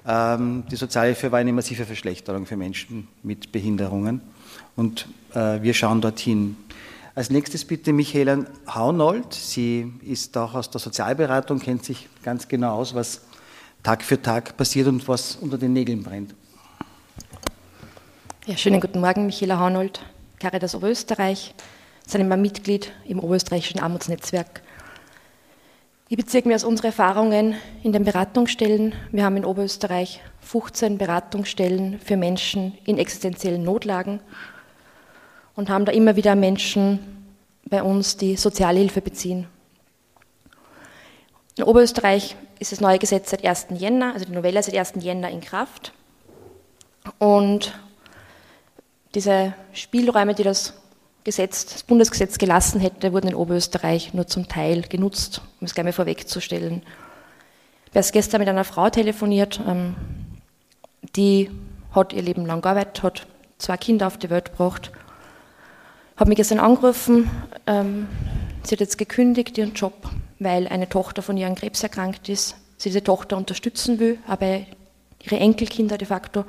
Ähm, 0.06 0.64
die 0.70 0.76
Sozialhilfe 0.76 1.32
war 1.32 1.38
eine 1.38 1.52
massive 1.52 1.86
Verschlechterung 1.86 2.44
für 2.46 2.56
Menschen 2.56 3.08
mit 3.22 3.52
Behinderungen 3.52 4.20
und 4.76 5.08
äh, 5.34 5.62
wir 5.62 5.72
schauen 5.72 6.00
dorthin. 6.00 6.56
Als 7.14 7.30
nächstes 7.30 7.64
bitte 7.64 7.92
Michaela 7.92 8.44
Haunold. 8.66 9.32
Sie 9.32 9.92
ist 10.02 10.36
auch 10.36 10.54
aus 10.54 10.68
der 10.68 10.80
Sozialberatung, 10.80 11.60
kennt 11.60 11.84
sich 11.84 12.08
ganz 12.24 12.48
genau 12.48 12.74
aus, 12.74 12.94
was 12.94 13.20
Tag 13.84 14.02
für 14.02 14.20
Tag 14.20 14.56
passiert 14.56 14.88
und 14.88 15.06
was 15.06 15.36
unter 15.36 15.56
den 15.56 15.72
Nägeln 15.72 16.02
brennt. 16.02 16.34
Ja, 18.46 18.56
schönen 18.56 18.80
guten 18.80 19.00
Morgen, 19.00 19.26
Michaela 19.26 19.58
Haunold, 19.58 20.04
Caritas 20.38 20.74
Oberösterreich, 20.74 21.54
sind 22.06 22.20
immer 22.20 22.36
Mitglied 22.36 22.92
im 23.06 23.20
Oberösterreichischen 23.20 23.80
Armutsnetzwerk 23.80 24.63
ich 26.14 26.24
beziehe 26.24 26.44
mir 26.46 26.54
aus 26.54 26.62
unseren 26.62 26.86
Erfahrungen 26.86 27.56
in 27.82 27.90
den 27.90 28.04
Beratungsstellen. 28.04 28.94
Wir 29.10 29.24
haben 29.24 29.36
in 29.36 29.44
Oberösterreich 29.44 30.22
15 30.42 30.96
Beratungsstellen 30.96 31.98
für 31.98 32.16
Menschen 32.16 32.78
in 32.84 32.98
existenziellen 32.98 33.64
Notlagen 33.64 34.20
und 35.56 35.70
haben 35.70 35.84
da 35.84 35.90
immer 35.90 36.14
wieder 36.14 36.36
Menschen 36.36 37.00
bei 37.64 37.82
uns, 37.82 38.16
die 38.16 38.36
Sozialhilfe 38.36 39.00
beziehen. 39.00 39.48
In 41.56 41.64
Oberösterreich 41.64 42.36
ist 42.60 42.70
das 42.70 42.80
neue 42.80 43.00
Gesetz 43.00 43.30
seit 43.30 43.44
1. 43.44 43.66
Jänner, 43.70 44.12
also 44.12 44.24
die 44.24 44.34
Novelle 44.34 44.62
seit 44.62 44.76
1. 44.76 44.92
Jänner 45.00 45.30
in 45.30 45.40
Kraft. 45.40 45.92
Und 47.18 47.76
diese 49.16 49.52
Spielräume, 49.72 50.36
die 50.36 50.44
das 50.44 50.74
Gesetz, 51.24 51.64
das 51.64 51.82
Bundesgesetz 51.82 52.36
gelassen 52.36 52.80
hätte, 52.80 53.14
wurden 53.14 53.28
in 53.28 53.34
Oberösterreich 53.34 54.12
nur 54.12 54.26
zum 54.26 54.46
Teil 54.46 54.82
genutzt, 54.82 55.40
um 55.58 55.64
es 55.64 55.74
gleich 55.74 55.84
mal 55.86 55.92
vorwegzustellen. 55.92 56.82
Ich 57.90 57.96
habe 57.96 58.06
gestern 58.12 58.40
mit 58.40 58.48
einer 58.48 58.64
Frau 58.64 58.90
telefoniert, 58.90 59.58
ähm, 59.66 59.94
die 61.16 61.50
hat 61.92 62.12
ihr 62.12 62.20
Leben 62.20 62.44
lang 62.44 62.60
gearbeitet, 62.60 63.02
hat 63.02 63.26
zwei 63.56 63.78
Kinder 63.78 64.06
auf 64.06 64.18
die 64.18 64.28
Welt 64.28 64.50
gebracht, 64.50 64.92
hat 66.16 66.28
mich 66.28 66.36
gestern 66.36 66.60
angerufen, 66.60 67.30
ähm, 67.66 68.06
sie 68.62 68.74
hat 68.74 68.80
jetzt 68.80 68.98
gekündigt 68.98 69.56
ihren 69.56 69.72
Job, 69.72 69.94
weil 70.40 70.68
eine 70.68 70.90
Tochter 70.90 71.22
von 71.22 71.38
ihr 71.38 71.46
an 71.46 71.54
Krebs 71.54 71.82
erkrankt 71.82 72.28
ist, 72.28 72.54
sie 72.76 72.90
diese 72.90 73.02
Tochter 73.02 73.38
unterstützen 73.38 73.98
will, 73.98 74.18
aber 74.26 74.60
ihre 75.22 75.38
Enkelkinder 75.38 75.96
de 75.96 76.06
facto, 76.06 76.44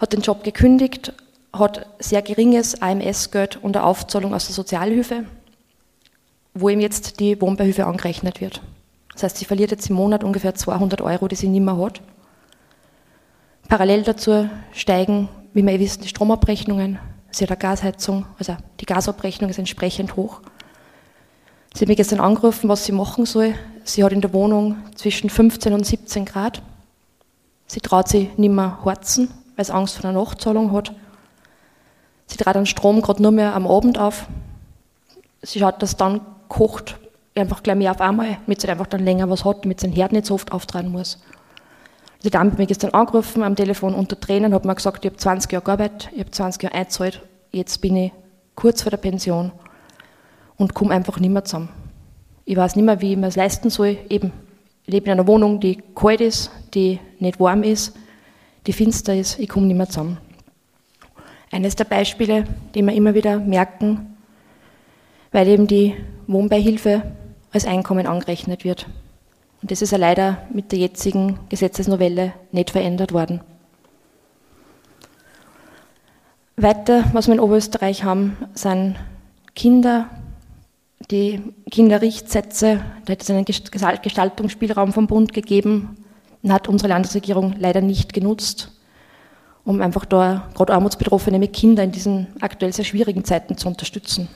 hat 0.00 0.12
den 0.12 0.22
Job 0.22 0.42
gekündigt, 0.42 1.12
hat 1.58 1.86
sehr 1.98 2.22
geringes 2.22 2.80
AMS-Geld 2.82 3.56
und 3.62 3.76
eine 3.76 3.86
Aufzahlung 3.86 4.34
aus 4.34 4.46
der 4.46 4.54
Sozialhilfe, 4.54 5.24
wo 6.52 6.68
ihm 6.68 6.80
jetzt 6.80 7.20
die 7.20 7.40
Wohnbeihilfe 7.40 7.86
angerechnet 7.86 8.40
wird. 8.40 8.60
Das 9.12 9.22
heißt, 9.22 9.36
sie 9.36 9.44
verliert 9.44 9.70
jetzt 9.70 9.88
im 9.88 9.96
Monat 9.96 10.24
ungefähr 10.24 10.54
200 10.54 11.00
Euro, 11.00 11.28
die 11.28 11.36
sie 11.36 11.48
nicht 11.48 11.62
mehr 11.62 11.78
hat. 11.78 12.00
Parallel 13.68 14.02
dazu 14.02 14.48
steigen, 14.72 15.28
wie 15.52 15.62
wir 15.64 15.72
eh 15.72 15.80
wissen, 15.80 16.02
die 16.02 16.08
Stromabrechnungen. 16.08 16.98
Sie 17.30 17.44
hat 17.44 17.50
eine 17.50 17.58
Gasheizung, 17.58 18.26
also 18.38 18.56
die 18.80 18.86
Gasabrechnung 18.86 19.50
ist 19.50 19.58
entsprechend 19.58 20.16
hoch. 20.16 20.40
Sie 21.72 21.80
hat 21.80 21.88
mich 21.88 21.96
gestern 21.96 22.20
angerufen, 22.20 22.68
was 22.68 22.84
sie 22.84 22.92
machen 22.92 23.26
soll. 23.26 23.54
Sie 23.84 24.04
hat 24.04 24.12
in 24.12 24.20
der 24.20 24.32
Wohnung 24.32 24.76
zwischen 24.94 25.30
15 25.30 25.72
und 25.72 25.84
17 25.84 26.24
Grad. 26.24 26.62
Sie 27.66 27.80
traut 27.80 28.08
sich 28.08 28.36
nicht 28.36 28.52
mehr 28.52 28.84
horzen, 28.84 29.30
weil 29.56 29.64
sie 29.64 29.74
Angst 29.74 29.96
vor 29.96 30.08
einer 30.08 30.20
Nachzahlung 30.20 30.72
hat. 30.72 30.94
Sie 32.26 32.36
trat 32.36 32.56
den 32.56 32.66
Strom 32.66 33.02
gerade 33.02 33.22
nur 33.22 33.32
mehr 33.32 33.54
am 33.54 33.66
Abend 33.66 33.98
auf. 33.98 34.26
Sie 35.42 35.58
schaut, 35.58 35.82
dass 35.82 35.96
dann 35.96 36.20
kocht, 36.48 36.98
einfach 37.34 37.62
gleich 37.62 37.76
mehr 37.76 37.90
auf 37.90 38.00
einmal, 38.00 38.38
damit 38.44 38.60
sie 38.60 38.68
einfach 38.68 38.86
dann 38.86 39.04
länger 39.04 39.28
was 39.28 39.44
hat, 39.44 39.64
damit 39.64 39.80
sie 39.80 39.88
den 39.88 39.94
Herd 39.94 40.12
nicht 40.12 40.26
so 40.26 40.34
oft 40.34 40.52
auftragen 40.52 40.90
muss. 40.90 41.18
Die 42.22 42.30
Dame 42.30 42.50
hat 42.50 42.58
mich 42.58 42.68
gestern 42.68 42.94
angerufen 42.94 43.42
am 43.42 43.54
Telefon 43.54 43.94
unter 43.94 44.18
Tränen, 44.18 44.54
hat 44.54 44.64
mir 44.64 44.74
gesagt, 44.74 45.04
ich 45.04 45.10
habe 45.10 45.18
20 45.18 45.52
Jahre 45.52 45.64
gearbeitet, 45.64 46.08
ich 46.12 46.20
habe 46.20 46.30
20 46.30 46.62
Jahre 46.62 46.74
eingezahlt, 46.74 47.20
jetzt 47.52 47.80
bin 47.82 47.96
ich 47.96 48.12
kurz 48.54 48.82
vor 48.82 48.90
der 48.90 48.96
Pension 48.96 49.52
und 50.56 50.72
komme 50.72 50.94
einfach 50.94 51.20
nicht 51.20 51.30
mehr 51.30 51.44
zusammen. 51.44 51.68
Ich 52.46 52.56
weiß 52.56 52.76
nicht 52.76 52.84
mehr, 52.84 53.00
wie 53.00 53.12
ich 53.12 53.18
mir 53.18 53.26
es 53.26 53.36
leisten 53.36 53.68
soll. 53.68 53.98
Eben, 54.08 54.32
ich 54.86 54.92
lebe 54.92 55.06
in 55.06 55.12
einer 55.12 55.26
Wohnung, 55.26 55.60
die 55.60 55.82
kalt 55.94 56.20
ist, 56.20 56.50
die 56.72 56.98
nicht 57.18 57.40
warm 57.40 57.62
ist, 57.62 57.94
die 58.66 58.72
finster 58.72 59.14
ist, 59.14 59.38
ich 59.38 59.48
komme 59.48 59.66
nicht 59.66 59.76
mehr 59.76 59.88
zusammen. 59.88 60.18
Eines 61.54 61.76
der 61.76 61.84
Beispiele, 61.84 62.48
die 62.74 62.82
wir 62.82 62.92
immer 62.94 63.14
wieder 63.14 63.38
merken, 63.38 64.16
weil 65.30 65.46
eben 65.46 65.68
die 65.68 65.94
Wohnbeihilfe 66.26 67.12
als 67.52 67.64
Einkommen 67.64 68.08
angerechnet 68.08 68.64
wird. 68.64 68.88
Und 69.62 69.70
das 69.70 69.80
ist 69.80 69.92
ja 69.92 69.98
leider 69.98 70.48
mit 70.52 70.72
der 70.72 70.80
jetzigen 70.80 71.38
Gesetzesnovelle 71.50 72.32
nicht 72.50 72.70
verändert 72.70 73.12
worden. 73.12 73.40
Weiter, 76.56 77.04
was 77.12 77.28
wir 77.28 77.34
in 77.34 77.40
Oberösterreich 77.40 78.02
haben, 78.02 78.36
sind 78.54 78.96
Kinder, 79.54 80.10
die 81.08 81.40
Kinderrichtsätze. 81.70 82.80
Da 83.04 83.12
hat 83.12 83.22
es 83.22 83.30
einen 83.30 83.44
Gestaltungsspielraum 83.44 84.92
vom 84.92 85.06
Bund 85.06 85.32
gegeben, 85.32 85.98
den 86.42 86.52
hat 86.52 86.68
unsere 86.68 86.88
Landesregierung 86.88 87.54
leider 87.60 87.80
nicht 87.80 88.12
genutzt, 88.12 88.72
um 89.64 89.80
einfach 89.80 90.04
da 90.04 90.48
gerade 90.54 90.72
Armutsbetroffene 90.74 91.38
mit 91.38 91.52
Kindern 91.52 91.86
in 91.86 91.92
diesen 91.92 92.26
aktuell 92.40 92.72
sehr 92.72 92.84
schwierigen 92.84 93.24
Zeiten 93.24 93.56
zu 93.56 93.68
unterstützen. 93.68 94.28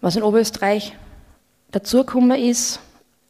Was 0.00 0.16
in 0.16 0.22
Oberösterreich 0.22 0.96
dazugekommen 1.70 2.38
ist, 2.38 2.80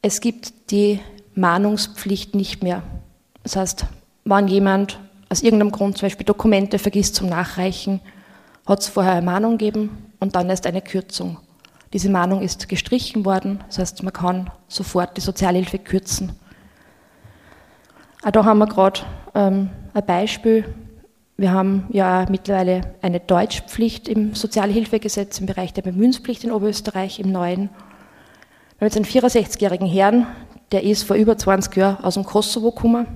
es 0.02 0.20
gibt 0.20 0.70
die 0.70 1.00
Mahnungspflicht 1.34 2.34
nicht 2.34 2.62
mehr. 2.62 2.82
Das 3.42 3.56
heißt, 3.56 3.86
wenn 4.24 4.48
jemand 4.48 4.98
aus 5.28 5.42
irgendeinem 5.42 5.72
Grund 5.72 5.98
zum 5.98 6.06
Beispiel 6.06 6.26
Dokumente 6.26 6.78
vergisst 6.78 7.14
zum 7.14 7.28
Nachreichen, 7.28 8.00
hat 8.66 8.80
es 8.80 8.88
vorher 8.88 9.14
eine 9.14 9.26
Mahnung 9.26 9.58
gegeben 9.58 10.12
und 10.18 10.36
dann 10.36 10.48
erst 10.48 10.66
eine 10.66 10.82
Kürzung. 10.82 11.38
Diese 11.92 12.08
Mahnung 12.08 12.40
ist 12.40 12.68
gestrichen 12.68 13.24
worden, 13.24 13.64
das 13.66 13.78
heißt, 13.78 14.02
man 14.02 14.12
kann 14.12 14.50
sofort 14.68 15.16
die 15.16 15.20
Sozialhilfe 15.20 15.78
kürzen. 15.78 16.32
Auch 18.22 18.30
da 18.30 18.44
haben 18.44 18.58
wir 18.58 18.66
gerade 18.66 19.00
ähm, 19.34 19.70
ein 19.94 20.06
Beispiel. 20.06 20.64
Wir 21.36 21.52
haben 21.52 21.86
ja 21.90 22.26
mittlerweile 22.28 22.82
eine 23.00 23.18
Deutschpflicht 23.18 24.08
im 24.08 24.34
Sozialhilfegesetz 24.34 25.40
im 25.40 25.46
Bereich 25.46 25.72
der 25.72 25.82
Bemühenspflicht 25.82 26.44
in 26.44 26.52
Oberösterreich 26.52 27.18
im 27.18 27.32
Neuen. 27.32 27.70
Wir 28.78 28.86
haben 28.86 28.94
jetzt 28.94 28.96
einen 28.96 29.06
64-jährigen 29.06 29.86
Herrn, 29.86 30.26
der 30.72 30.84
ist 30.84 31.04
vor 31.04 31.16
über 31.16 31.38
20 31.38 31.76
Jahren 31.76 32.04
aus 32.04 32.14
dem 32.14 32.24
Kosovo 32.24 32.72
gekommen, 32.72 33.06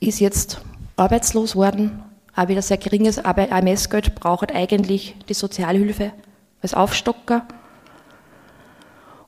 ist 0.00 0.20
jetzt 0.20 0.60
arbeitslos 0.96 1.56
worden, 1.56 2.02
auch 2.36 2.48
wieder 2.48 2.62
sehr 2.62 2.76
geringes 2.76 3.18
AMS-Geld, 3.18 4.14
braucht 4.14 4.54
eigentlich 4.54 5.14
die 5.28 5.34
Sozialhilfe 5.34 6.12
als 6.60 6.74
Aufstocker. 6.74 7.46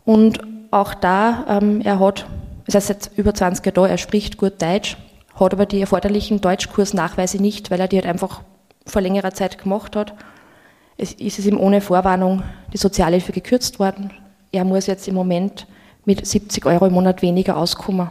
Und 0.05 0.41
auch 0.71 0.95
da, 0.95 1.45
ähm, 1.49 1.81
er 1.83 2.01
hat, 2.01 2.27
das 2.67 2.75
heißt 2.75 2.87
seit 2.89 3.11
über 3.17 3.35
20 3.35 3.65
Jahren 3.65 3.75
da, 3.75 3.87
er 3.87 3.99
spricht 3.99 4.37
gut 4.37 4.61
Deutsch, 4.61 4.97
hat 5.39 5.53
aber 5.55 5.67
die 5.67 5.81
erforderlichen 5.81 6.41
Deutschkursnachweise 6.41 7.41
nicht, 7.41 7.71
weil 7.71 7.81
er 7.81 7.89
die 7.89 7.97
halt 7.97 8.07
einfach 8.07 8.41
vor 8.87 9.03
längerer 9.03 9.33
Zeit 9.33 9.59
gemacht 9.59 9.97
hat. 9.97 10.15
Es 10.97 11.13
ist 11.13 11.39
ihm 11.45 11.61
ohne 11.61 11.81
Vorwarnung 11.81 12.43
die 12.73 12.79
Sozialhilfe 12.79 13.33
gekürzt 13.33 13.79
worden 13.79 14.11
er 14.57 14.65
muss 14.65 14.87
jetzt 14.87 15.07
im 15.09 15.15
Moment 15.15 15.67
mit 16.05 16.27
70 16.27 16.65
Euro 16.67 16.87
im 16.87 16.95
Monat 16.95 17.23
weniger 17.23 17.57
auskommen. 17.57 18.11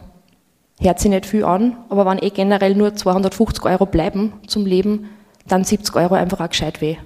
Hört 0.78 1.00
sich 1.00 1.10
nicht 1.10 1.26
viel 1.26 1.44
an, 1.44 1.76
aber 1.88 2.04
wenn 2.06 2.22
eh 2.22 2.30
generell 2.30 2.74
nur 2.74 2.94
250 2.94 3.64
Euro 3.64 3.86
bleiben 3.86 4.34
zum 4.46 4.66
Leben, 4.66 5.08
dann 5.46 5.64
70 5.64 5.94
Euro 5.96 6.14
einfach 6.14 6.40
auch 6.40 6.48
gescheit 6.48 6.80
weh. 6.80 6.96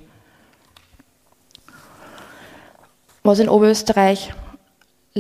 Was 3.23 3.39
in 3.39 3.49
Oberösterreich 3.49 4.33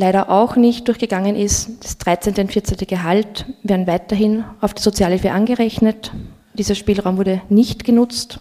leider 0.01 0.31
auch 0.31 0.57
nicht 0.57 0.89
durchgegangen 0.89 1.37
ist, 1.37 1.85
das 1.85 1.99
13. 1.99 2.35
und 2.35 2.53
14. 2.53 2.79
Gehalt 2.89 3.47
werden 3.63 3.87
weiterhin 3.87 4.45
auf 4.61 4.75
die 4.75 4.83
Sozialhilfe 4.83 5.31
angerechnet. 5.31 6.13
Dieser 6.55 6.75
Spielraum 6.75 7.19
wurde 7.19 7.43
nicht 7.49 7.85
genutzt. 7.85 8.41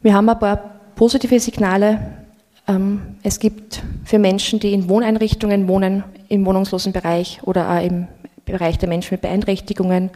Wir 0.00 0.14
haben 0.14 0.28
ein 0.28 0.38
paar 0.38 0.80
positive 0.94 1.38
Signale 1.40 2.18
ähm, 2.68 3.16
es 3.22 3.40
gibt 3.40 3.82
für 4.04 4.18
Menschen, 4.18 4.60
die 4.60 4.72
in 4.72 4.88
Wohneinrichtungen 4.88 5.66
wohnen, 5.66 6.04
im 6.28 6.44
wohnungslosen 6.44 6.92
Bereich 6.92 7.40
oder 7.42 7.70
auch 7.70 7.82
im 7.82 8.06
Bereich 8.44 8.78
der 8.78 8.88
Menschen 8.88 9.14
mit 9.14 9.22
Beeinträchtigungen, 9.22 10.10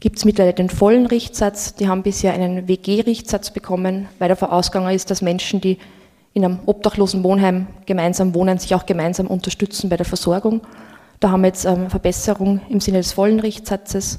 gibt 0.00 0.18
es 0.18 0.24
mittlerweile 0.24 0.54
den 0.54 0.70
vollen 0.70 1.06
Richtsatz. 1.06 1.74
Die 1.74 1.88
haben 1.88 2.02
bisher 2.02 2.32
einen 2.32 2.66
WG-Richtsatz 2.66 3.50
bekommen, 3.50 4.08
weil 4.18 4.30
davon 4.30 4.48
ausgegangen 4.48 4.94
ist, 4.94 5.10
dass 5.10 5.22
Menschen, 5.22 5.60
die 5.60 5.78
in 6.34 6.44
einem 6.44 6.60
obdachlosen 6.66 7.22
Wohnheim 7.24 7.66
gemeinsam 7.86 8.34
wohnen, 8.34 8.58
sich 8.58 8.74
auch 8.74 8.86
gemeinsam 8.86 9.26
unterstützen 9.26 9.88
bei 9.88 9.96
der 9.96 10.06
Versorgung. 10.06 10.62
Da 11.20 11.30
haben 11.30 11.42
wir 11.42 11.48
jetzt 11.48 11.66
eine 11.66 11.84
ähm, 11.84 11.90
Verbesserung 11.90 12.60
im 12.68 12.80
Sinne 12.80 12.98
des 12.98 13.12
vollen 13.12 13.38
Richtsatzes. 13.38 14.18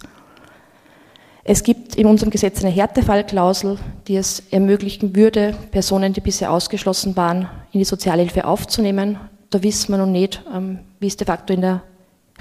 Es 1.43 1.63
gibt 1.63 1.95
in 1.95 2.07
unserem 2.07 2.29
Gesetz 2.29 2.63
eine 2.63 2.73
Härtefallklausel, 2.73 3.77
die 4.07 4.15
es 4.15 4.43
ermöglichen 4.51 5.13
würde, 5.15 5.53
Personen, 5.71 6.13
die 6.13 6.21
bisher 6.21 6.51
ausgeschlossen 6.51 7.17
waren, 7.17 7.49
in 7.73 7.79
die 7.79 7.85
Sozialhilfe 7.85 8.45
aufzunehmen. 8.45 9.17
Da 9.49 9.61
wissen 9.61 9.91
wir 9.91 9.97
noch 9.97 10.05
nicht, 10.05 10.41
ähm, 10.53 10.79
wie 10.99 11.07
es 11.07 11.17
de 11.17 11.27
facto 11.27 11.53
in 11.53 11.61
der 11.61 11.83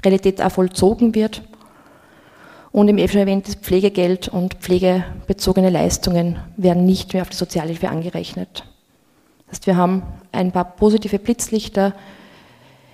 Realität 0.05 0.41
auch 0.41 0.51
vollzogen 0.51 1.15
wird. 1.15 1.41
Und 2.71 2.87
im 2.87 2.97
eben 2.97 3.09
schon 3.09 3.19
erwähntes 3.19 3.55
Pflegegeld 3.55 4.29
und 4.29 4.55
pflegebezogene 4.55 5.69
Leistungen 5.69 6.39
werden 6.57 6.85
nicht 6.85 7.13
mehr 7.13 7.23
auf 7.23 7.29
die 7.29 7.35
Sozialhilfe 7.35 7.89
angerechnet. 7.89 8.63
Das 9.53 9.59
heißt, 9.59 9.67
wir 9.67 9.77
haben 9.77 10.01
ein 10.31 10.51
paar 10.51 10.65
positive 10.65 11.19
Blitzlichter. 11.19 11.93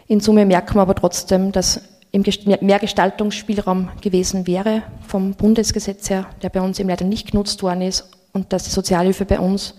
In 0.07 0.19
Summe 0.19 0.45
merken 0.45 0.75
wir 0.75 0.81
aber 0.81 0.93
trotzdem, 0.93 1.53
dass 1.53 1.81
mehr 2.11 2.79
Gestaltungsspielraum 2.79 3.89
gewesen 4.01 4.45
wäre 4.45 4.83
vom 5.07 5.35
Bundesgesetz 5.35 6.09
her, 6.09 6.25
der 6.41 6.49
bei 6.49 6.59
uns 6.59 6.77
eben 6.79 6.89
leider 6.89 7.05
nicht 7.05 7.31
genutzt 7.31 7.63
worden 7.63 7.83
ist 7.83 8.09
und 8.33 8.51
dass 8.51 8.65
die 8.65 8.71
Sozialhilfe 8.71 9.23
bei 9.23 9.39
uns 9.39 9.75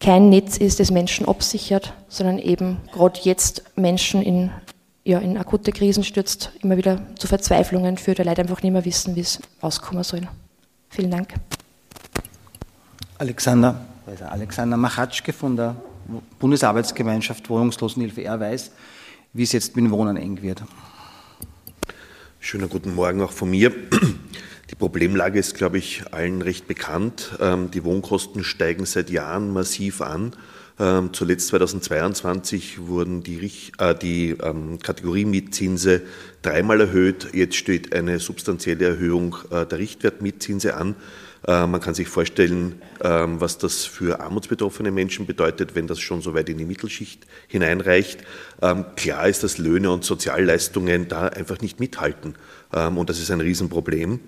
kein 0.00 0.30
Netz 0.30 0.56
ist, 0.56 0.80
das 0.80 0.90
Menschen 0.90 1.28
absichert, 1.28 1.92
sondern 2.08 2.38
eben 2.38 2.78
gerade 2.90 3.20
jetzt 3.22 3.62
Menschen 3.76 4.22
in, 4.22 4.50
ja, 5.04 5.18
in 5.18 5.36
akute 5.36 5.70
Krisen 5.70 6.02
stürzt, 6.02 6.50
immer 6.62 6.78
wieder 6.78 7.02
zu 7.18 7.26
Verzweiflungen 7.26 7.98
führt, 7.98 8.20
weil 8.20 8.26
Leute 8.26 8.40
einfach 8.40 8.62
nicht 8.62 8.72
mehr 8.72 8.86
wissen, 8.86 9.16
wie 9.16 9.20
es 9.20 9.38
auskommen 9.60 10.02
soll. 10.02 10.26
Vielen 10.88 11.10
Dank. 11.10 11.34
Alexander, 13.18 13.91
Alexander 14.20 14.76
Machatschke 14.76 15.32
von 15.32 15.56
der 15.56 15.76
Bundesarbeitsgemeinschaft 16.38 17.48
Wohnungslosenhilfe. 17.48 18.22
Er 18.22 18.38
weiß, 18.38 18.72
wie 19.32 19.42
es 19.42 19.52
jetzt 19.52 19.74
mit 19.76 19.86
dem 19.86 19.90
Wohnen 19.90 20.16
eng 20.16 20.42
wird. 20.42 20.62
Schönen 22.40 22.68
guten 22.68 22.94
Morgen 22.94 23.22
auch 23.22 23.32
von 23.32 23.50
mir. 23.50 23.72
Die 24.70 24.74
Problemlage 24.74 25.38
ist, 25.38 25.54
glaube 25.54 25.78
ich, 25.78 26.02
allen 26.12 26.42
recht 26.42 26.66
bekannt. 26.66 27.32
Ähm, 27.40 27.70
die 27.70 27.84
Wohnkosten 27.84 28.44
steigen 28.44 28.84
seit 28.84 29.10
Jahren 29.10 29.52
massiv 29.52 30.00
an. 30.00 30.32
Ähm, 30.78 31.10
zuletzt 31.12 31.48
2022 31.48 32.86
wurden 32.86 33.22
die, 33.22 33.50
äh, 33.78 33.94
die 33.94 34.30
ähm, 34.42 34.78
Kategoriemietzinse 34.78 36.02
dreimal 36.40 36.80
erhöht. 36.80 37.28
Jetzt 37.32 37.56
steht 37.56 37.94
eine 37.94 38.18
substanzielle 38.18 38.86
Erhöhung 38.86 39.36
äh, 39.50 39.66
der 39.66 39.78
Richtwertmietzinse 39.78 40.74
an. 40.74 40.96
Äh, 41.46 41.66
man 41.66 41.80
kann 41.80 41.94
sich 41.94 42.08
vorstellen, 42.08 42.80
ähm, 43.02 43.40
was 43.40 43.58
das 43.58 43.84
für 43.84 44.20
armutsbetroffene 44.20 44.90
Menschen 44.90 45.26
bedeutet, 45.26 45.74
wenn 45.74 45.86
das 45.86 46.00
schon 46.00 46.22
so 46.22 46.34
weit 46.34 46.48
in 46.48 46.58
die 46.58 46.64
Mittelschicht 46.64 47.26
hineinreicht. 47.48 48.20
Ähm, 48.60 48.84
klar 48.96 49.28
ist, 49.28 49.42
dass 49.42 49.58
Löhne 49.58 49.90
und 49.90 50.04
Sozialleistungen 50.04 51.08
da 51.08 51.28
einfach 51.28 51.60
nicht 51.60 51.80
mithalten. 51.80 52.34
Ähm, 52.72 52.96
und 52.98 53.10
das 53.10 53.18
ist 53.18 53.30
ein 53.30 53.40
Riesenproblem. 53.40 54.20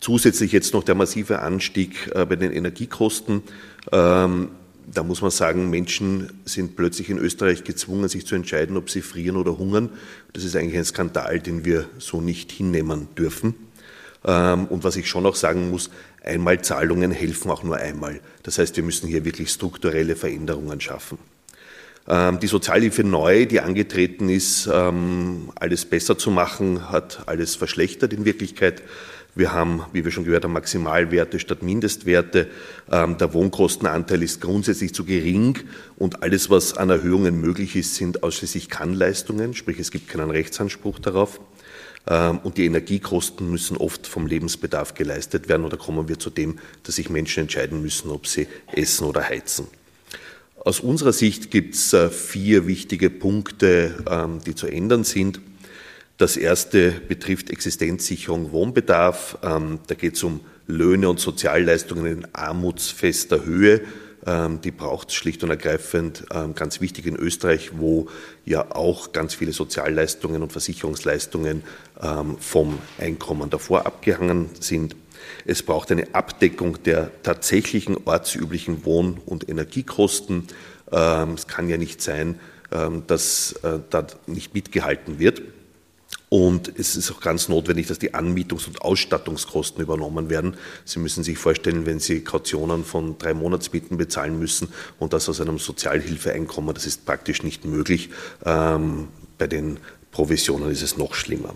Zusätzlich 0.00 0.52
jetzt 0.52 0.72
noch 0.72 0.82
der 0.82 0.94
massive 0.94 1.40
Anstieg 1.40 2.10
äh, 2.14 2.24
bei 2.24 2.36
den 2.36 2.52
Energiekosten. 2.52 3.42
Da 3.90 5.02
muss 5.04 5.22
man 5.22 5.30
sagen, 5.30 5.70
Menschen 5.70 6.30
sind 6.44 6.76
plötzlich 6.76 7.10
in 7.10 7.18
Österreich 7.18 7.64
gezwungen, 7.64 8.08
sich 8.08 8.26
zu 8.26 8.34
entscheiden, 8.34 8.76
ob 8.76 8.90
sie 8.90 9.00
frieren 9.00 9.36
oder 9.36 9.58
hungern. 9.58 9.90
Das 10.32 10.44
ist 10.44 10.56
eigentlich 10.56 10.76
ein 10.76 10.84
Skandal, 10.84 11.40
den 11.40 11.64
wir 11.64 11.86
so 11.98 12.20
nicht 12.20 12.52
hinnehmen 12.52 13.08
dürfen. 13.16 13.54
Und 14.22 14.84
was 14.84 14.96
ich 14.96 15.08
schon 15.08 15.26
auch 15.26 15.34
sagen 15.34 15.70
muss, 15.70 15.90
Einmalzahlungen 16.24 17.10
helfen 17.10 17.50
auch 17.50 17.62
nur 17.62 17.76
einmal. 17.76 18.20
Das 18.42 18.58
heißt, 18.58 18.76
wir 18.76 18.84
müssen 18.84 19.08
hier 19.08 19.24
wirklich 19.24 19.50
strukturelle 19.50 20.16
Veränderungen 20.16 20.80
schaffen. 20.80 21.18
Ähm, 22.08 22.40
die 22.40 22.46
Sozialhilfe 22.46 23.04
neu, 23.04 23.46
die 23.46 23.60
angetreten 23.60 24.28
ist, 24.28 24.68
ähm, 24.72 25.50
alles 25.54 25.84
besser 25.84 26.18
zu 26.18 26.30
machen, 26.30 26.90
hat 26.90 27.22
alles 27.26 27.54
verschlechtert 27.54 28.12
in 28.12 28.24
Wirklichkeit. 28.24 28.82
Wir 29.34 29.52
haben, 29.52 29.82
wie 29.92 30.04
wir 30.04 30.10
schon 30.10 30.24
gehört 30.24 30.44
haben, 30.44 30.52
Maximalwerte 30.52 31.38
statt 31.38 31.62
Mindestwerte. 31.62 32.48
Ähm, 32.90 33.16
der 33.18 33.32
Wohnkostenanteil 33.32 34.22
ist 34.22 34.40
grundsätzlich 34.40 34.94
zu 34.94 35.04
gering 35.04 35.58
und 35.96 36.22
alles, 36.22 36.50
was 36.50 36.76
an 36.76 36.90
Erhöhungen 36.90 37.40
möglich 37.40 37.76
ist, 37.76 37.94
sind 37.94 38.24
ausschließlich 38.24 38.68
Kannleistungen, 38.68 39.54
sprich 39.54 39.78
es 39.78 39.90
gibt 39.90 40.08
keinen 40.08 40.30
Rechtsanspruch 40.30 40.98
darauf. 40.98 41.40
Ähm, 42.06 42.38
und 42.42 42.58
die 42.58 42.66
Energiekosten 42.66 43.50
müssen 43.50 43.76
oft 43.76 44.06
vom 44.06 44.26
Lebensbedarf 44.26 44.94
geleistet 44.94 45.48
werden. 45.48 45.68
Da 45.70 45.76
kommen 45.76 46.08
wir 46.08 46.18
zu 46.18 46.30
dem, 46.30 46.58
dass 46.82 46.96
sich 46.96 47.10
Menschen 47.10 47.44
entscheiden 47.44 47.82
müssen, 47.82 48.10
ob 48.10 48.26
sie 48.26 48.48
essen 48.72 49.06
oder 49.06 49.28
heizen. 49.28 49.66
Aus 50.64 50.80
unserer 50.80 51.12
Sicht 51.12 51.50
gibt 51.50 51.74
es 51.74 51.92
äh, 51.92 52.08
vier 52.08 52.66
wichtige 52.66 53.10
Punkte, 53.10 54.04
ähm, 54.08 54.40
die 54.44 54.54
zu 54.54 54.66
ändern 54.66 55.04
sind. 55.04 55.40
Das 56.18 56.36
erste 56.36 56.92
betrifft 56.92 57.50
Existenzsicherung 57.50 58.52
Wohnbedarf. 58.52 59.38
Ähm, 59.42 59.80
da 59.88 59.94
geht 59.94 60.14
es 60.14 60.22
um 60.22 60.40
Löhne 60.68 61.08
und 61.08 61.18
Sozialleistungen 61.18 62.06
in 62.06 62.26
armutsfester 62.32 63.44
Höhe. 63.44 63.80
Ähm, 64.26 64.60
die 64.60 64.70
braucht 64.70 65.08
es 65.08 65.14
schlicht 65.14 65.42
und 65.42 65.50
ergreifend 65.50 66.24
ganz 66.54 66.80
wichtig 66.80 67.06
in 67.06 67.16
Österreich, 67.16 67.72
wo 67.76 68.08
ja 68.44 68.74
auch 68.74 69.12
ganz 69.12 69.34
viele 69.34 69.52
Sozialleistungen 69.52 70.42
und 70.42 70.52
Versicherungsleistungen 70.52 71.62
vom 72.40 72.78
Einkommen 72.98 73.50
davor 73.50 73.86
abgehangen 73.86 74.50
sind. 74.58 74.96
Es 75.44 75.62
braucht 75.62 75.90
eine 75.90 76.14
Abdeckung 76.14 76.82
der 76.82 77.10
tatsächlichen 77.22 77.96
ortsüblichen 78.04 78.84
Wohn- 78.84 79.20
und 79.26 79.48
Energiekosten. 79.48 80.48
Ähm, 80.90 81.34
es 81.34 81.46
kann 81.46 81.68
ja 81.68 81.76
nicht 81.76 82.02
sein, 82.02 82.38
ähm, 82.70 83.04
dass 83.06 83.52
äh, 83.62 83.80
da 83.90 84.06
nicht 84.26 84.54
mitgehalten 84.54 85.18
wird. 85.18 85.42
Und 86.32 86.72
es 86.78 86.96
ist 86.96 87.12
auch 87.12 87.20
ganz 87.20 87.50
notwendig, 87.50 87.88
dass 87.88 87.98
die 87.98 88.14
Anmietungs- 88.14 88.66
und 88.66 88.80
Ausstattungskosten 88.80 89.82
übernommen 89.82 90.30
werden. 90.30 90.56
Sie 90.86 90.98
müssen 90.98 91.22
sich 91.22 91.36
vorstellen, 91.36 91.84
wenn 91.84 92.00
Sie 92.00 92.24
Kautionen 92.24 92.86
von 92.86 93.18
drei 93.18 93.34
Monatsmieten 93.34 93.98
bezahlen 93.98 94.38
müssen 94.38 94.68
und 94.98 95.12
das 95.12 95.28
aus 95.28 95.42
einem 95.42 95.58
Sozialhilfeeinkommen, 95.58 96.72
das 96.72 96.86
ist 96.86 97.04
praktisch 97.04 97.42
nicht 97.42 97.66
möglich. 97.66 98.08
Ähm, 98.46 99.08
bei 99.36 99.46
den 99.46 99.78
Provisionen 100.10 100.70
ist 100.70 100.80
es 100.80 100.96
noch 100.96 101.12
schlimmer. 101.12 101.54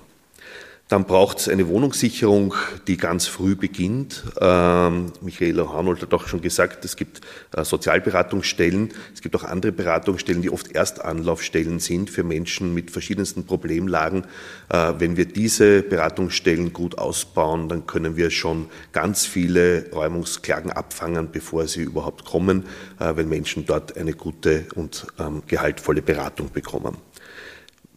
Dann 0.89 1.05
braucht 1.05 1.41
es 1.41 1.49
eine 1.49 1.67
Wohnungssicherung, 1.67 2.55
die 2.87 2.97
ganz 2.97 3.27
früh 3.27 3.57
beginnt. 3.57 4.23
Ähm, 4.41 5.07
Michaela 5.21 5.73
Hanold 5.73 6.01
hat 6.01 6.15
auch 6.15 6.29
schon 6.29 6.41
gesagt, 6.41 6.85
es 6.85 6.95
gibt 6.95 7.23
äh, 7.57 7.65
Sozialberatungsstellen, 7.65 8.95
es 9.13 9.21
gibt 9.21 9.35
auch 9.35 9.43
andere 9.43 9.73
Beratungsstellen, 9.73 10.43
die 10.43 10.51
oft 10.51 10.71
Erstanlaufstellen 10.71 11.81
sind 11.81 12.09
für 12.09 12.23
Menschen 12.23 12.73
mit 12.73 12.93
verschiedensten 12.93 13.47
Problemlagen. 13.47 14.27
Äh, 14.69 14.93
wenn 14.99 15.17
wir 15.17 15.25
diese 15.25 15.83
Beratungsstellen 15.83 16.73
gut 16.73 16.99
ausbauen, 16.99 17.69
dann 17.69 17.89
können 17.89 18.17
wir 18.17 18.31
schon 18.31 18.67
ganz 18.93 19.27
viele 19.27 19.91
Räumungsklagen 19.93 20.71
abfangen, 20.71 21.31
bevor 21.33 21.67
sie 21.67 21.83
überhaupt 21.83 22.25
kommen, 22.25 22.63
äh, 23.01 23.17
weil 23.17 23.25
Menschen 23.25 23.67
dort 23.67 23.97
eine 23.97 24.13
gute 24.13 24.67
und 24.77 25.09
ähm, 25.19 25.43
gehaltvolle 25.49 26.01
Beratung 26.01 26.53
bekommen. 26.53 26.97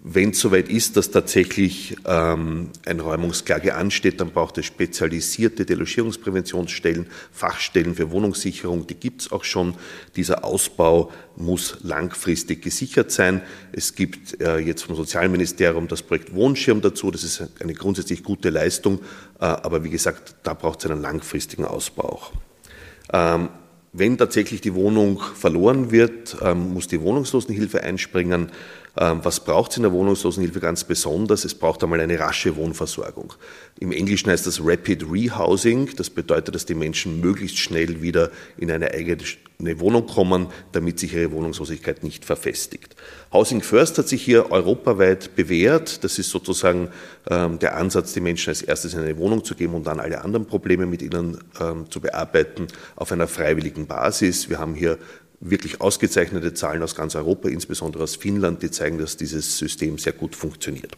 Wenn 0.02 0.30
es 0.30 0.40
soweit 0.40 0.70
ist, 0.70 0.96
dass 0.96 1.12
tatsächlich 1.12 1.98
ähm, 2.06 2.70
eine 2.86 3.02
Räumungsklage 3.02 3.76
ansteht, 3.76 4.22
dann 4.22 4.32
braucht 4.32 4.58
es 4.58 4.66
spezialisierte 4.66 5.66
Delogierungspräventionsstellen, 5.66 7.08
Fachstellen 7.34 7.96
für 7.96 8.10
Wohnungssicherung, 8.10 8.88
die 8.88 8.96
gibt 8.96 9.24
es 9.24 9.32
auch 9.34 9.44
schon. 9.44 9.76
Dieser 10.16 10.46
Ausbau 10.46 11.12
muss 11.36 11.80
langfristig 11.84 12.62
gesichert 12.62 13.12
sein. 13.12 13.42
Es 13.74 13.94
gibt 13.94 14.40
äh, 14.40 14.60
jetzt 14.60 14.84
vom 14.84 14.96
Sozialministerium 14.96 15.90
das 15.90 16.02
Projekt 16.02 16.34
Wohnschirm 16.34 16.80
dazu, 16.80 17.12
das 17.12 17.26
ist 17.26 17.44
eine 17.60 17.74
grundsätzlich 17.74 18.24
gute 18.24 18.52
Leistung, 18.52 19.00
äh, 19.42 19.46
aber 19.46 19.84
wie 19.84 19.90
gesagt, 19.90 20.36
da 20.44 20.54
braucht 20.54 20.80
es 20.80 20.90
einen 20.90 21.02
langfristigen 21.02 21.66
Ausbau 21.66 22.04
auch. 22.04 22.32
Ähm, 23.12 23.50
wenn 23.92 24.18
tatsächlich 24.18 24.62
die 24.62 24.76
Wohnung 24.76 25.20
verloren 25.20 25.92
wird, 25.92 26.38
ähm, 26.42 26.74
muss 26.74 26.88
die 26.88 27.02
Wohnungslosenhilfe 27.02 27.82
einspringen. 27.82 28.52
Ähm, 29.00 29.22
was 29.24 29.40
braucht 29.40 29.72
es 29.72 29.78
in 29.78 29.84
der 29.84 29.94
Wohnungslosenhilfe 29.94 30.60
ganz 30.60 30.84
besonders? 30.84 31.46
Es 31.46 31.56
braucht 31.56 31.82
einmal 31.84 32.02
eine 32.02 32.20
rasche 32.20 32.58
Wohnversorgung. 32.58 33.34
Im 33.80 33.94
Englischen 33.94 34.30
heißt 34.30 34.46
das 34.46 34.60
Rapid 34.62 35.06
Rehousing. 35.10 35.92
Das 35.96 36.10
bedeutet, 36.10 36.54
dass 36.54 36.66
die 36.66 36.76
Menschen 36.76 37.22
möglichst 37.22 37.58
schnell 37.58 38.02
wieder 38.02 38.30
in 38.58 38.70
eine 38.70 38.92
eigene 38.92 39.80
Wohnung 39.80 40.06
kommen, 40.06 40.48
damit 40.74 41.00
sich 41.00 41.14
ihre 41.14 41.32
Wohnungslosigkeit 41.32 42.04
nicht 42.04 42.26
verfestigt. 42.26 42.98
Housing 43.32 43.62
First 43.62 43.98
hat 43.98 44.10
sich 44.10 44.22
hier 44.22 44.52
europaweit 44.52 45.34
bewährt. 45.34 46.04
Das 46.04 46.20
ist 46.20 46.30
sozusagen 46.30 46.90
ähm, 47.30 47.58
der 47.60 47.78
Ansatz, 47.78 48.12
die 48.12 48.20
Menschen 48.20 48.50
als 48.50 48.62
erstes 48.62 48.96
in 48.96 49.00
eine 49.00 49.18
Wohnung 49.18 49.46
zu 49.46 49.56
geben 49.56 49.76
und 49.76 49.88
dann 49.88 50.02
alle 50.02 50.22
anderen 50.26 50.46
Probleme 50.46 50.86
mit 50.86 51.02
ihnen 51.02 51.38
ähm, 51.62 51.90
zu 51.90 52.02
bearbeiten 52.02 52.68
auf 52.98 53.14
einer 53.14 53.30
freiwilligen 53.30 53.88
Basis. 53.88 54.50
Wir 54.50 54.60
haben 54.60 54.76
hier 54.76 54.98
wirklich 55.40 55.82
ausgezeichnete 55.82 56.54
Zahlen 56.54 56.84
aus 56.84 56.96
ganz 56.96 57.16
Europa, 57.16 57.50
insbesondere 57.50 58.04
aus 58.04 58.16
Finnland, 58.16 58.62
die 58.62 58.72
zeigen, 58.72 58.98
dass 58.98 59.18
dieses 59.18 59.58
System 59.58 59.98
sehr 59.98 60.14
gut 60.14 60.36
funktioniert. 60.36 60.98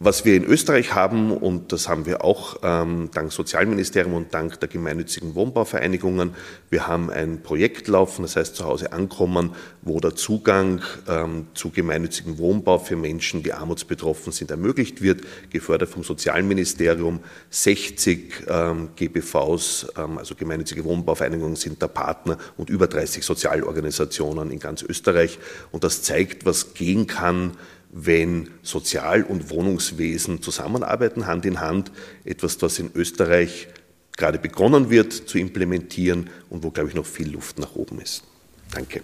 Was 0.00 0.24
wir 0.24 0.36
in 0.36 0.44
Österreich 0.44 0.94
haben, 0.94 1.32
und 1.32 1.72
das 1.72 1.88
haben 1.88 2.06
wir 2.06 2.22
auch 2.22 2.58
ähm, 2.62 3.10
dank 3.12 3.32
Sozialministerium 3.32 4.14
und 4.14 4.32
dank 4.32 4.60
der 4.60 4.68
gemeinnützigen 4.68 5.34
Wohnbauvereinigungen, 5.34 6.36
wir 6.70 6.86
haben 6.86 7.10
ein 7.10 7.42
Projekt 7.42 7.88
laufen, 7.88 8.22
das 8.22 8.36
heißt 8.36 8.54
zu 8.54 8.64
Hause 8.64 8.92
ankommen, 8.92 9.56
wo 9.82 9.98
der 9.98 10.14
Zugang 10.14 10.82
ähm, 11.08 11.48
zu 11.54 11.70
gemeinnützigem 11.70 12.38
Wohnbau 12.38 12.78
für 12.78 12.94
Menschen, 12.94 13.42
die 13.42 13.52
armutsbetroffen 13.52 14.32
sind, 14.32 14.52
ermöglicht 14.52 15.02
wird, 15.02 15.22
gefördert 15.50 15.88
vom 15.88 16.04
Sozialministerium. 16.04 17.18
60 17.50 18.44
ähm, 18.46 18.90
GBVs, 18.94 19.88
ähm, 19.98 20.18
also 20.18 20.36
gemeinnützige 20.36 20.84
Wohnbauvereinigungen, 20.84 21.56
sind 21.56 21.82
der 21.82 21.88
Partner 21.88 22.38
und 22.56 22.70
über 22.70 22.86
30 22.86 23.24
Sozialorganisationen 23.24 24.52
in 24.52 24.60
ganz 24.60 24.80
Österreich. 24.84 25.40
Und 25.72 25.82
das 25.82 26.02
zeigt, 26.02 26.46
was 26.46 26.74
gehen 26.74 27.08
kann, 27.08 27.56
wenn 27.90 28.50
Sozial- 28.62 29.24
und 29.24 29.50
Wohnungswesen 29.50 30.42
zusammenarbeiten, 30.42 31.26
Hand 31.26 31.46
in 31.46 31.60
Hand, 31.60 31.90
etwas, 32.24 32.58
das 32.58 32.78
in 32.78 32.90
Österreich 32.94 33.68
gerade 34.16 34.38
begonnen 34.38 34.90
wird 34.90 35.12
zu 35.12 35.38
implementieren 35.38 36.28
und 36.50 36.64
wo, 36.64 36.70
glaube 36.70 36.90
ich, 36.90 36.94
noch 36.94 37.06
viel 37.06 37.30
Luft 37.30 37.58
nach 37.58 37.74
oben 37.76 38.00
ist. 38.00 38.24
Danke. 38.72 39.02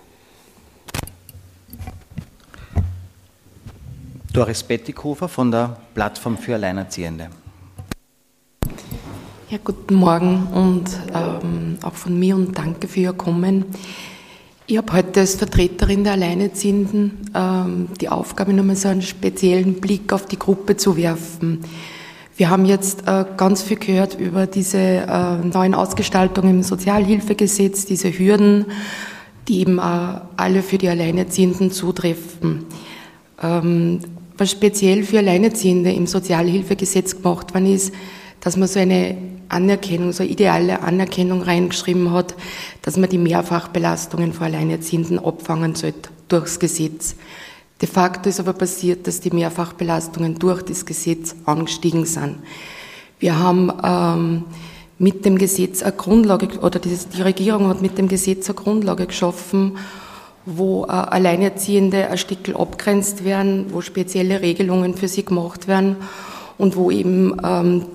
Doris 4.32 4.64
Bettighofer 4.64 5.28
von 5.28 5.52
der 5.52 5.80
Plattform 5.94 6.36
für 6.36 6.54
Alleinerziehende. 6.54 7.30
Ja, 9.48 9.58
guten 9.62 9.94
Morgen 9.94 10.48
und 10.48 10.90
ähm, 11.14 11.78
auch 11.82 11.94
von 11.94 12.18
mir 12.18 12.34
und 12.34 12.58
danke 12.58 12.88
für 12.88 13.00
Ihr 13.00 13.12
Kommen. 13.12 13.66
Ich 14.66 14.78
habe 14.78 14.94
heute 14.94 15.20
als 15.20 15.34
Vertreterin 15.34 16.04
der 16.04 16.14
Alleinerziehenden 16.14 17.30
ähm, 17.34 17.88
die 18.00 18.08
Aufgabe, 18.08 18.54
nochmal 18.54 18.76
so 18.76 18.88
einen 18.88 19.02
speziellen 19.02 19.74
Blick 19.74 20.10
auf 20.10 20.24
die 20.24 20.38
Gruppe 20.38 20.78
zu 20.78 20.96
werfen. 20.96 21.60
Wir 22.38 22.48
haben 22.48 22.64
jetzt 22.64 23.06
äh, 23.06 23.26
ganz 23.36 23.62
viel 23.62 23.76
gehört 23.76 24.18
über 24.18 24.46
diese 24.46 24.78
äh, 24.78 25.36
neuen 25.44 25.74
Ausgestaltungen 25.74 26.50
im 26.50 26.62
Sozialhilfegesetz, 26.62 27.84
diese 27.84 28.10
Hürden, 28.10 28.64
die 29.48 29.60
eben 29.60 29.76
äh, 29.76 29.82
alle 29.82 30.62
für 30.62 30.78
die 30.78 30.88
Alleinerziehenden 30.88 31.70
zutreffen. 31.70 32.64
Ähm, 33.42 34.00
was 34.38 34.50
speziell 34.50 35.02
für 35.04 35.18
Alleinerziehende 35.18 35.92
im 35.92 36.06
Sozialhilfegesetz 36.06 37.16
gemacht 37.16 37.52
worden 37.52 37.66
ist, 37.66 37.92
dass 38.40 38.56
man 38.56 38.66
so 38.66 38.80
eine 38.80 39.14
Anerkennung, 39.48 40.12
so 40.12 40.22
eine 40.22 40.32
ideale 40.32 40.82
Anerkennung 40.82 41.42
reingeschrieben 41.42 42.12
hat, 42.12 42.34
dass 42.82 42.96
man 42.96 43.08
die 43.08 43.18
Mehrfachbelastungen 43.18 44.32
vor 44.32 44.46
Alleinerziehenden 44.46 45.18
abfangen 45.18 45.74
sollte 45.74 46.10
durchs 46.28 46.58
Gesetz. 46.58 47.16
De 47.80 47.88
facto 47.88 48.28
ist 48.28 48.40
aber 48.40 48.52
passiert, 48.52 49.06
dass 49.06 49.20
die 49.20 49.30
Mehrfachbelastungen 49.30 50.38
durch 50.38 50.62
das 50.62 50.86
Gesetz 50.86 51.34
angestiegen 51.44 52.06
sind. 52.06 52.36
Wir 53.18 53.38
haben 53.38 53.72
ähm, 53.82 54.44
mit 54.98 55.24
dem 55.24 55.38
Gesetz 55.38 55.82
eine 55.82 55.92
Grundlage, 55.92 56.48
oder 56.60 56.78
die 56.78 57.22
Regierung 57.22 57.68
hat 57.68 57.82
mit 57.82 57.98
dem 57.98 58.08
Gesetz 58.08 58.48
eine 58.48 58.54
Grundlage 58.54 59.06
geschaffen, 59.06 59.76
wo 60.46 60.84
äh, 60.84 60.88
Alleinerziehende 60.88 62.08
ein 62.08 62.18
Stück 62.18 62.54
abgrenzt 62.54 63.24
werden, 63.24 63.66
wo 63.70 63.80
spezielle 63.80 64.40
Regelungen 64.40 64.94
für 64.94 65.08
sie 65.08 65.24
gemacht 65.24 65.68
werden 65.68 65.96
und 66.58 66.76
wo 66.76 66.90
eben 66.90 67.36
ähm, 67.44 67.86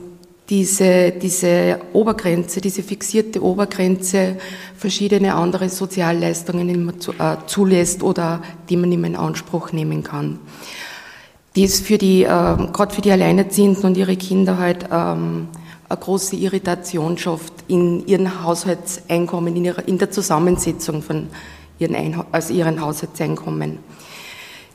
diese, 0.49 1.11
diese 1.11 1.79
Obergrenze, 1.93 2.59
diese 2.59 2.81
fixierte 2.81 3.43
Obergrenze 3.43 4.37
verschiedene 4.75 5.35
andere 5.35 5.69
Sozialleistungen 5.69 6.89
äh, 6.89 7.37
zulässt 7.45 8.01
oder 8.01 8.41
die 8.67 8.77
man 8.77 8.91
in 8.91 9.15
Anspruch 9.15 9.71
nehmen 9.71 10.03
kann. 10.03 10.39
Die 11.55 11.63
ist 11.63 11.85
für 11.85 11.97
die, 11.97 12.23
äh, 12.23 12.27
gerade 12.27 12.93
für 12.93 13.01
die 13.01 13.11
Alleinerziehenden 13.11 13.83
und 13.85 13.97
ihre 13.97 14.15
Kinder 14.15 14.57
halt 14.57 14.85
ähm, 14.91 15.49
eine 15.87 15.99
große 15.99 16.35
Irritation 16.35 17.17
schafft 17.17 17.53
in 17.67 18.05
ihren 18.07 18.43
Haushaltseinkommen, 18.43 19.55
in, 19.55 19.65
ihrer, 19.65 19.87
in 19.87 19.97
der 19.97 20.11
Zusammensetzung 20.11 21.01
von 21.01 21.27
ihren, 21.79 21.95
Ein 21.95 22.23
also 22.31 22.53
ihren 22.53 22.81
Haushaltseinkommen. 22.81 23.79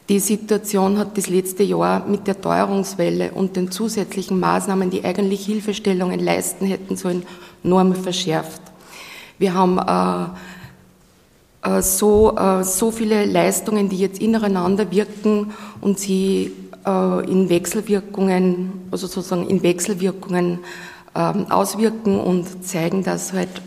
Die 0.08 0.18
Situation 0.18 0.98
hat 0.98 1.16
das 1.16 1.28
letzte 1.28 1.62
Jahr 1.62 2.06
mit 2.06 2.26
der 2.26 2.40
Teuerungswelle 2.40 3.32
und 3.32 3.56
den 3.56 3.70
zusätzlichen 3.70 4.38
Maßnahmen, 4.38 4.90
die 4.90 5.04
eigentlich 5.04 5.46
Hilfestellungen 5.46 6.20
leisten 6.20 6.66
hätten 6.66 6.96
sollen, 6.96 7.24
enorm 7.62 7.94
verschärft. 7.94 8.60
Wir 9.38 9.54
haben 9.54 9.78
äh, 9.78 10.28
äh, 11.64 11.82
so, 11.82 12.36
äh, 12.36 12.62
so 12.62 12.90
viele 12.90 13.24
Leistungen, 13.24 13.88
die 13.88 13.96
jetzt 13.98 14.20
ineinander 14.20 14.90
wirken 14.90 15.52
und 15.80 15.98
sie 15.98 16.52
äh, 16.86 17.30
in 17.30 17.48
Wechselwirkungen, 17.48 18.72
also 18.90 19.06
sozusagen 19.06 19.48
in 19.48 19.62
Wechselwirkungen 19.62 20.58
ähm, 21.16 21.46
auswirken 21.50 22.20
und 22.20 22.66
zeigen, 22.66 23.04
dass 23.04 23.32
halt 23.32 23.62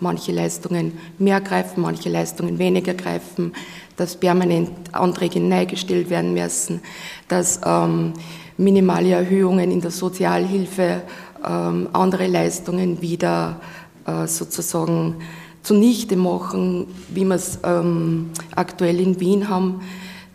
manche 0.00 0.32
Leistungen 0.32 0.92
mehr 1.18 1.40
greifen, 1.40 1.80
manche 1.80 2.10
Leistungen 2.10 2.58
weniger 2.58 2.92
greifen, 2.92 3.54
dass 3.96 4.16
permanent 4.16 4.70
Anträge 4.92 5.40
neigestellt 5.40 6.10
werden 6.10 6.34
müssen, 6.34 6.80
dass 7.28 7.60
ähm, 7.64 8.12
minimale 8.56 9.12
Erhöhungen 9.12 9.70
in 9.70 9.80
der 9.80 9.90
Sozialhilfe 9.90 11.02
ähm, 11.46 11.88
andere 11.92 12.26
Leistungen 12.26 13.00
wieder 13.00 13.60
äh, 14.06 14.26
sozusagen 14.26 15.16
zunichte 15.62 16.16
machen, 16.16 16.86
wie 17.08 17.24
wir 17.24 17.36
es 17.36 17.58
ähm, 17.64 18.30
aktuell 18.54 19.00
in 19.00 19.18
Wien 19.20 19.48
haben 19.48 19.80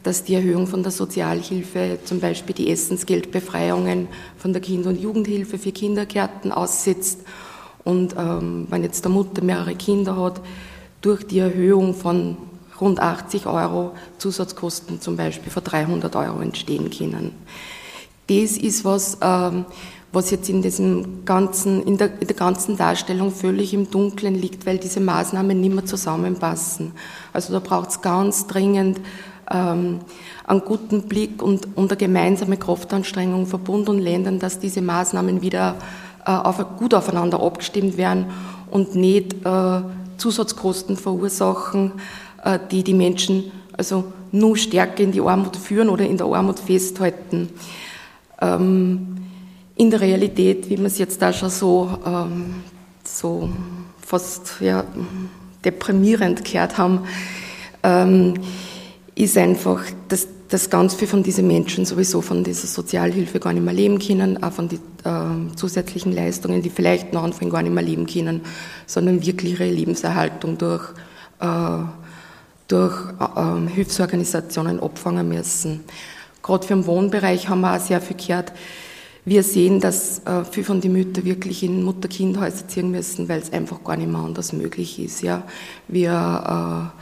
dass 0.03 0.23
die 0.23 0.35
Erhöhung 0.35 0.65
von 0.65 0.81
der 0.81 0.91
Sozialhilfe, 0.91 1.99
zum 2.05 2.19
Beispiel 2.19 2.55
die 2.55 2.71
Essensgeldbefreiungen 2.71 4.07
von 4.37 4.53
der 4.53 4.61
Kinder- 4.61 4.89
und 4.89 4.99
Jugendhilfe 4.99 5.57
für 5.57 5.71
Kindergärten 5.71 6.51
aussetzt. 6.51 7.19
Und 7.83 8.15
ähm, 8.17 8.67
wenn 8.69 8.83
jetzt 8.83 9.03
der 9.03 9.11
Mutter 9.11 9.43
mehrere 9.43 9.75
Kinder 9.75 10.15
hat, 10.15 10.41
durch 11.01 11.25
die 11.25 11.39
Erhöhung 11.39 11.93
von 11.93 12.37
rund 12.81 12.99
80 12.99 13.45
Euro 13.45 13.91
Zusatzkosten 14.17 15.01
zum 15.01 15.17
Beispiel 15.17 15.51
von 15.51 15.63
300 15.63 16.15
Euro 16.15 16.39
entstehen 16.41 16.89
können. 16.89 17.33
Das 18.27 18.57
ist 18.57 18.85
was, 18.85 19.17
ähm, 19.21 19.65
was 20.11 20.31
jetzt 20.31 20.49
in, 20.49 20.61
diesem 20.61 21.25
ganzen, 21.25 21.83
in, 21.83 21.97
der, 21.97 22.19
in 22.19 22.27
der 22.27 22.35
ganzen 22.35 22.77
Darstellung 22.77 23.31
völlig 23.31 23.73
im 23.73 23.89
Dunkeln 23.89 24.35
liegt, 24.35 24.65
weil 24.65 24.77
diese 24.77 24.99
Maßnahmen 24.99 25.59
nicht 25.59 25.73
mehr 25.73 25.85
zusammenpassen. 25.85 26.91
Also 27.33 27.53
da 27.53 27.59
braucht 27.59 27.89
es 27.89 28.01
ganz 28.01 28.47
dringend 28.47 28.99
ähm, 29.51 29.99
einen 30.45 30.61
guten 30.61 31.03
Blick 31.03 31.41
und, 31.41 31.75
und 31.75 31.91
eine 31.91 31.97
gemeinsame 31.97 32.57
Kraftanstrengung 32.57 33.45
von 33.45 33.63
Bund 33.63 33.89
und 33.89 33.99
Ländern, 33.99 34.39
dass 34.39 34.59
diese 34.59 34.81
Maßnahmen 34.81 35.41
wieder 35.41 35.75
äh, 36.25 36.31
auf, 36.31 36.63
gut 36.77 36.93
aufeinander 36.93 37.41
abgestimmt 37.41 37.97
werden 37.97 38.25
und 38.69 38.95
nicht 38.95 39.33
äh, 39.45 39.81
Zusatzkosten 40.17 40.97
verursachen, 40.97 41.93
die 42.71 42.83
die 42.83 42.93
Menschen 42.93 43.51
also 43.79 44.11
nur 44.31 44.57
stärker 44.57 45.03
in 45.03 45.11
die 45.11 45.21
Armut 45.21 45.55
führen 45.55 45.89
oder 45.89 46.05
in 46.05 46.17
der 46.17 46.27
Armut 46.27 46.59
festhalten. 46.59 47.49
Ähm, 48.41 49.15
in 49.75 49.89
der 49.89 50.01
Realität, 50.01 50.69
wie 50.69 50.77
wir 50.77 50.85
es 50.85 50.97
jetzt 50.97 51.21
da 51.21 51.31
schon 51.31 51.49
so, 51.49 51.89
ähm, 52.05 52.55
so 53.05 53.49
fast 54.05 54.55
ja, 54.59 54.83
deprimierend 55.63 56.43
gehört 56.43 56.77
haben, 56.77 57.05
ähm, 57.83 58.33
ist 59.15 59.37
einfach, 59.37 59.81
dass, 60.09 60.27
dass 60.49 60.69
ganz 60.69 60.95
viele 60.95 61.07
von 61.07 61.23
diesen 61.23 61.47
Menschen 61.47 61.85
sowieso 61.85 62.21
von 62.21 62.43
dieser 62.43 62.67
Sozialhilfe 62.67 63.39
gar 63.39 63.53
nicht 63.53 63.63
mehr 63.63 63.73
leben 63.73 63.99
können, 63.99 64.43
auch 64.43 64.51
von 64.51 64.67
den 64.67 64.79
äh, 65.05 65.55
zusätzlichen 65.55 66.11
Leistungen, 66.11 66.61
die 66.61 66.69
vielleicht 66.69 67.13
noch 67.13 67.23
anfangen 67.23 67.51
gar 67.51 67.61
nicht 67.61 67.73
mehr 67.73 67.83
leben 67.83 68.05
können, 68.05 68.41
sondern 68.85 69.25
wirklich 69.25 69.53
ihre 69.53 69.69
Lebenserhaltung 69.69 70.57
durch, 70.57 70.83
äh, 71.39 71.79
durch 72.69 72.95
äh, 73.19 73.67
Hilfsorganisationen 73.67 74.79
abfangen 74.79 75.27
müssen. 75.27 75.83
Gerade 76.41 76.65
für 76.65 76.75
den 76.75 76.85
Wohnbereich 76.85 77.49
haben 77.49 77.61
wir 77.61 77.75
auch 77.75 77.79
sehr 77.79 77.99
viel 77.99 78.15
gehört. 78.15 78.53
Wir 79.25 79.43
sehen, 79.43 79.81
dass 79.81 80.19
äh, 80.19 80.45
viele 80.49 80.65
von 80.65 80.79
den 80.79 80.93
Müttern 80.93 81.25
wirklich 81.25 81.61
in 81.63 81.83
Mutter-Kind-Häuser 81.83 82.67
ziehen 82.67 82.89
müssen, 82.89 83.27
weil 83.27 83.39
es 83.39 83.51
einfach 83.51 83.83
gar 83.83 83.97
nicht 83.97 84.09
mehr 84.09 84.21
anders 84.21 84.53
möglich 84.53 84.97
ist. 84.99 85.21
Ja. 85.21 85.43
Wir 85.87 86.93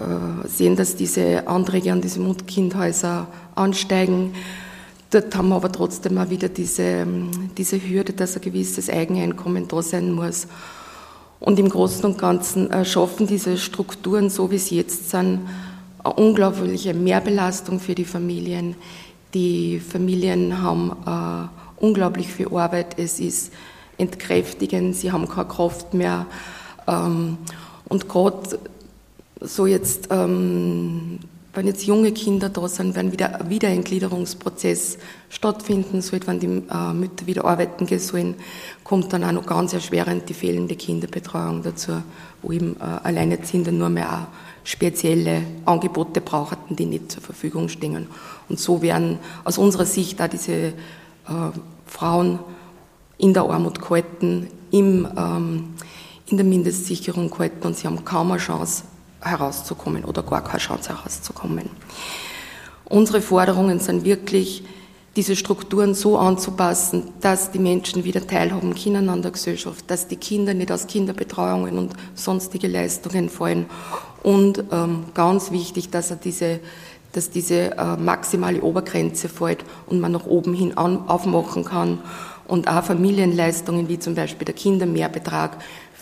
äh, 0.00 0.02
äh, 0.02 0.48
sehen, 0.48 0.76
dass 0.76 0.96
diese 0.96 1.46
Anträge 1.46 1.92
an 1.92 2.00
diese 2.00 2.20
Mutkindhäuser 2.20 3.28
ansteigen. 3.54 4.34
Dort 5.10 5.36
haben 5.36 5.50
wir 5.50 5.56
aber 5.56 5.70
trotzdem 5.70 6.18
auch 6.18 6.30
wieder 6.30 6.48
diese, 6.48 6.82
ähm, 6.82 7.30
diese 7.56 7.76
Hürde, 7.80 8.12
dass 8.12 8.34
ein 8.34 8.42
gewisses 8.42 8.88
Eigeneinkommen 8.88 9.68
da 9.68 9.82
sein 9.82 10.10
muss. 10.10 10.48
Und 11.44 11.58
im 11.58 11.68
Großen 11.68 12.06
und 12.06 12.16
Ganzen 12.16 12.70
äh, 12.70 12.86
schaffen 12.86 13.26
diese 13.26 13.58
Strukturen, 13.58 14.30
so 14.30 14.50
wie 14.50 14.56
sie 14.56 14.76
jetzt 14.76 15.10
sind, 15.10 15.40
eine 16.02 16.14
unglaubliche 16.14 16.94
Mehrbelastung 16.94 17.80
für 17.80 17.94
die 17.94 18.06
Familien. 18.06 18.76
Die 19.34 19.78
Familien 19.78 20.62
haben 20.62 20.92
äh, 21.06 21.84
unglaublich 21.84 22.28
viel 22.28 22.48
Arbeit. 22.48 22.98
Es 22.98 23.20
ist 23.20 23.52
entkräftigend, 23.98 24.96
sie 24.96 25.12
haben 25.12 25.28
keine 25.28 25.48
Kraft 25.48 25.92
mehr. 25.92 26.24
Ähm, 26.88 27.36
und 27.90 28.08
gerade 28.08 28.58
so 29.42 29.66
jetzt, 29.66 30.08
ähm, 30.10 31.18
wenn 31.54 31.66
jetzt 31.66 31.84
junge 31.84 32.12
Kinder 32.12 32.48
da 32.48 32.66
sind, 32.68 32.94
wenn 32.96 33.12
wieder 33.12 33.40
ein 33.40 33.48
Wiedereingliederungsprozess 33.48 34.98
stattfinden 35.28 36.02
soll, 36.02 36.20
wenn 36.26 36.40
die 36.40 36.46
äh, 36.46 36.92
Mütter 36.92 37.26
wieder 37.26 37.44
arbeiten 37.44 37.86
gehen 37.86 38.00
sollen, 38.00 38.34
kommt 38.82 39.12
dann 39.12 39.24
auch 39.24 39.32
noch 39.32 39.46
ganz 39.46 39.72
erschwerend 39.72 40.28
die 40.28 40.34
fehlende 40.34 40.74
Kinderbetreuung 40.74 41.62
dazu, 41.62 42.02
wo 42.42 42.52
eben 42.52 42.76
äh, 42.76 42.82
Alleinerziehende 42.82 43.72
nur 43.72 43.88
mehr 43.88 44.12
auch 44.12 44.26
spezielle 44.64 45.42
Angebote 45.64 46.20
brauchen, 46.20 46.56
die 46.70 46.86
nicht 46.86 47.12
zur 47.12 47.22
Verfügung 47.22 47.68
stehen. 47.68 48.08
Und 48.48 48.58
so 48.58 48.82
werden 48.82 49.18
aus 49.44 49.58
unserer 49.58 49.84
Sicht 49.84 50.20
auch 50.20 50.28
diese 50.28 50.52
äh, 50.52 50.72
Frauen 51.86 52.38
in 53.18 53.32
der 53.32 53.44
Armut 53.44 53.80
gehalten, 53.80 54.48
im, 54.70 55.06
ähm, 55.16 55.74
in 56.26 56.36
der 56.36 56.46
Mindestsicherung 56.46 57.30
gehalten 57.30 57.66
und 57.66 57.76
sie 57.76 57.86
haben 57.86 58.04
kaum 58.04 58.32
eine 58.32 58.40
Chance, 58.40 58.84
herauszukommen 59.24 60.04
oder 60.04 60.22
gar 60.22 60.44
keine 60.44 60.58
Chance 60.58 60.90
herauszukommen. 60.90 61.70
Unsere 62.84 63.20
Forderungen 63.20 63.80
sind 63.80 64.04
wirklich, 64.04 64.62
diese 65.16 65.36
Strukturen 65.36 65.94
so 65.94 66.18
anzupassen, 66.18 67.04
dass 67.20 67.52
die 67.52 67.60
Menschen 67.60 68.02
wieder 68.02 68.26
teilhaben 68.26 68.74
können 68.74 69.08
an 69.08 69.22
der 69.22 69.30
Gesellschaft, 69.30 69.84
dass 69.88 70.08
die 70.08 70.16
Kinder 70.16 70.54
nicht 70.54 70.72
aus 70.72 70.88
Kinderbetreuungen 70.88 71.78
und 71.78 71.92
sonstige 72.14 72.66
Leistungen 72.66 73.28
fallen. 73.28 73.66
Und 74.24 74.64
ähm, 74.72 75.04
ganz 75.14 75.52
wichtig, 75.52 75.90
dass 75.90 76.10
er 76.10 76.16
diese 76.16 76.60
dass 77.14 77.30
diese 77.30 77.78
äh, 77.78 77.96
maximale 77.96 78.60
Obergrenze 78.60 79.28
fällt 79.28 79.64
und 79.86 80.00
man 80.00 80.12
nach 80.12 80.26
oben 80.26 80.52
hin 80.52 80.76
aufmachen 80.76 81.64
kann 81.64 82.00
und 82.46 82.68
auch 82.68 82.84
Familienleistungen 82.84 83.88
wie 83.88 83.98
zum 83.98 84.14
Beispiel 84.14 84.44
der 84.44 84.54
Kindermehrbetrag 84.54 85.56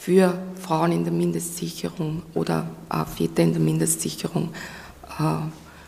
für 0.04 0.34
Frauen 0.60 0.90
in 0.90 1.04
der 1.04 1.12
Mindestsicherung 1.12 2.22
oder 2.34 2.66
auch 2.88 3.06
Väter 3.06 3.44
in 3.44 3.52
der 3.52 3.60
Mindestsicherung 3.60 4.48
äh, 5.20 5.22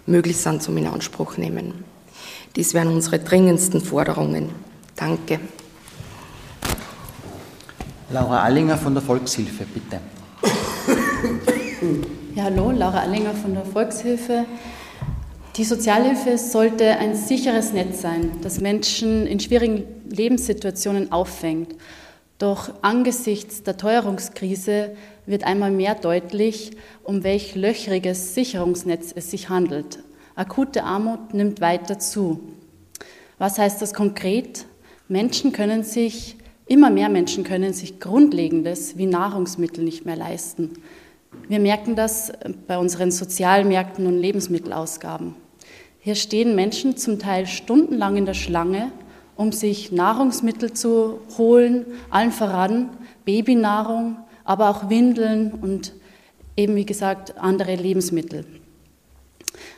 möglich 0.08 0.36
sind 0.36 0.62
zum 0.62 0.76
in 0.76 0.86
Anspruch 0.86 1.36
nehmen. 1.36 1.82
Dies 2.54 2.74
wären 2.74 2.86
unsere 2.86 3.18
dringendsten 3.18 3.80
Forderungen. 3.80 4.50
Danke. 4.94 5.40
Laura 8.10 8.44
Allinger 8.44 8.78
von 8.78 8.94
der 8.94 9.02
Volkshilfe, 9.02 9.64
bitte. 9.74 9.98
Ja, 12.36 12.44
hallo, 12.44 12.70
Laura 12.70 13.00
Allinger 13.00 13.34
von 13.34 13.54
der 13.54 13.64
Volkshilfe. 13.64 14.44
Die 15.56 15.64
Sozialhilfe 15.64 16.38
sollte 16.38 16.98
ein 16.98 17.16
sicheres 17.16 17.72
Netz 17.72 18.02
sein, 18.02 18.30
das 18.42 18.60
Menschen 18.60 19.26
in 19.26 19.40
schwierigen 19.40 19.84
Lebenssituationen 20.08 21.10
auffängt 21.10 21.74
doch 22.38 22.72
angesichts 22.82 23.62
der 23.62 23.76
Teuerungskrise 23.76 24.96
wird 25.26 25.44
einmal 25.44 25.70
mehr 25.70 25.94
deutlich, 25.94 26.72
um 27.02 27.22
welch 27.22 27.54
löchriges 27.54 28.34
Sicherungsnetz 28.34 29.12
es 29.14 29.30
sich 29.30 29.48
handelt. 29.48 30.00
Akute 30.34 30.82
Armut 30.84 31.32
nimmt 31.32 31.60
weiter 31.60 31.98
zu. 31.98 32.40
Was 33.38 33.58
heißt 33.58 33.80
das 33.80 33.94
konkret? 33.94 34.66
Menschen 35.06 35.52
können 35.52 35.84
sich, 35.84 36.36
immer 36.66 36.90
mehr 36.90 37.08
Menschen 37.08 37.44
können 37.44 37.72
sich 37.72 38.00
Grundlegendes 38.00 38.98
wie 38.98 39.06
Nahrungsmittel 39.06 39.84
nicht 39.84 40.04
mehr 40.04 40.16
leisten. 40.16 40.72
Wir 41.48 41.60
merken 41.60 41.94
das 41.94 42.32
bei 42.66 42.78
unseren 42.78 43.10
Sozialmärkten 43.10 44.06
und 44.06 44.18
Lebensmittelausgaben. 44.18 45.34
Hier 46.00 46.14
stehen 46.14 46.54
Menschen 46.54 46.96
zum 46.96 47.18
Teil 47.18 47.46
stundenlang 47.46 48.16
in 48.16 48.26
der 48.26 48.34
Schlange, 48.34 48.92
um 49.36 49.52
sich 49.52 49.92
Nahrungsmittel 49.92 50.72
zu 50.72 51.20
holen, 51.38 51.86
allen 52.10 52.32
voran 52.32 52.90
Babynahrung, 53.24 54.16
aber 54.44 54.70
auch 54.70 54.90
Windeln 54.90 55.52
und 55.52 55.92
eben 56.56 56.76
wie 56.76 56.86
gesagt 56.86 57.38
andere 57.38 57.74
Lebensmittel. 57.74 58.44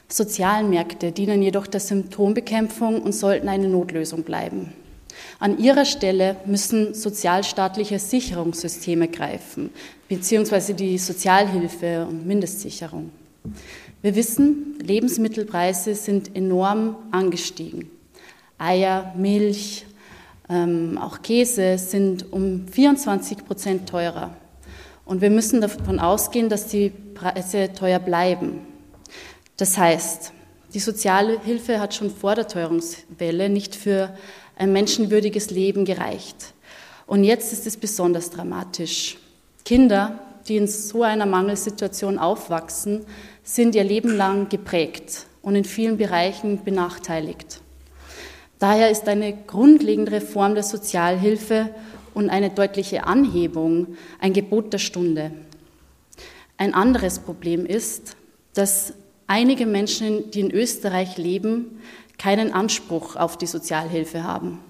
Sozialmärkte 0.08 1.12
dienen 1.12 1.42
jedoch 1.42 1.66
der 1.66 1.80
Symptombekämpfung 1.80 3.02
und 3.02 3.12
sollten 3.12 3.48
eine 3.48 3.68
Notlösung 3.68 4.22
bleiben. 4.22 4.72
An 5.38 5.58
ihrer 5.58 5.84
Stelle 5.84 6.36
müssen 6.46 6.94
sozialstaatliche 6.94 7.98
Sicherungssysteme 7.98 9.08
greifen, 9.08 9.70
beziehungsweise 10.08 10.74
die 10.74 10.98
Sozialhilfe 10.98 12.06
und 12.08 12.26
Mindestsicherung. 12.26 13.10
Wir 14.02 14.14
wissen, 14.14 14.78
Lebensmittelpreise 14.80 15.94
sind 15.94 16.36
enorm 16.36 16.96
angestiegen. 17.10 17.90
Eier, 18.58 19.12
Milch, 19.16 19.86
ähm, 20.48 20.98
auch 20.98 21.22
Käse 21.22 21.78
sind 21.78 22.32
um 22.32 22.66
24 22.68 23.44
Prozent 23.44 23.88
teurer. 23.88 24.36
Und 25.04 25.20
wir 25.20 25.30
müssen 25.30 25.60
davon 25.60 26.00
ausgehen, 26.00 26.48
dass 26.48 26.66
die 26.66 26.90
Preise 26.90 27.72
teuer 27.72 27.98
bleiben. 27.98 28.60
Das 29.56 29.78
heißt, 29.78 30.32
die 30.74 30.80
Sozialhilfe 30.80 31.80
hat 31.80 31.94
schon 31.94 32.10
vor 32.10 32.34
der 32.34 32.48
Teuerungswelle 32.48 33.48
nicht 33.48 33.74
für 33.74 34.16
ein 34.56 34.72
menschenwürdiges 34.72 35.50
Leben 35.50 35.84
gereicht. 35.84 36.54
Und 37.06 37.24
jetzt 37.24 37.52
ist 37.52 37.66
es 37.66 37.76
besonders 37.76 38.30
dramatisch. 38.30 39.16
Kinder, 39.64 40.18
die 40.48 40.56
in 40.56 40.66
so 40.66 41.02
einer 41.02 41.26
Mangelsituation 41.26 42.18
aufwachsen, 42.18 43.04
sind 43.42 43.74
ihr 43.74 43.84
Leben 43.84 44.16
lang 44.16 44.48
geprägt 44.48 45.26
und 45.42 45.54
in 45.54 45.64
vielen 45.64 45.96
Bereichen 45.96 46.64
benachteiligt. 46.64 47.60
Daher 48.58 48.90
ist 48.90 49.06
eine 49.08 49.36
grundlegende 49.36 50.12
Reform 50.12 50.54
der 50.54 50.62
Sozialhilfe 50.62 51.70
und 52.14 52.30
eine 52.30 52.50
deutliche 52.50 53.06
Anhebung 53.06 53.96
ein 54.18 54.32
Gebot 54.32 54.72
der 54.72 54.78
Stunde. 54.78 55.32
Ein 56.56 56.72
anderes 56.72 57.18
Problem 57.18 57.66
ist, 57.66 58.16
dass 58.54 58.94
einige 59.26 59.66
Menschen, 59.66 60.30
die 60.30 60.40
in 60.40 60.50
Österreich 60.50 61.18
leben, 61.18 61.82
keinen 62.16 62.52
Anspruch 62.52 63.16
auf 63.16 63.36
die 63.36 63.46
Sozialhilfe 63.46 64.24
haben. 64.24 64.60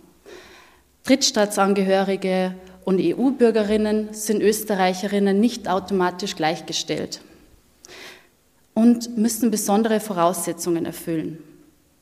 Drittstaatsangehörige 1.05 2.57
und 2.85 3.01
EU-Bürgerinnen 3.01 4.09
sind 4.13 4.43
Österreicherinnen 4.43 5.39
nicht 5.39 5.69
automatisch 5.69 6.35
gleichgestellt 6.35 7.21
und 8.75 9.17
müssen 9.17 9.53
besondere 9.53 10.01
Voraussetzungen 10.01 10.85
erfüllen. 10.85 11.39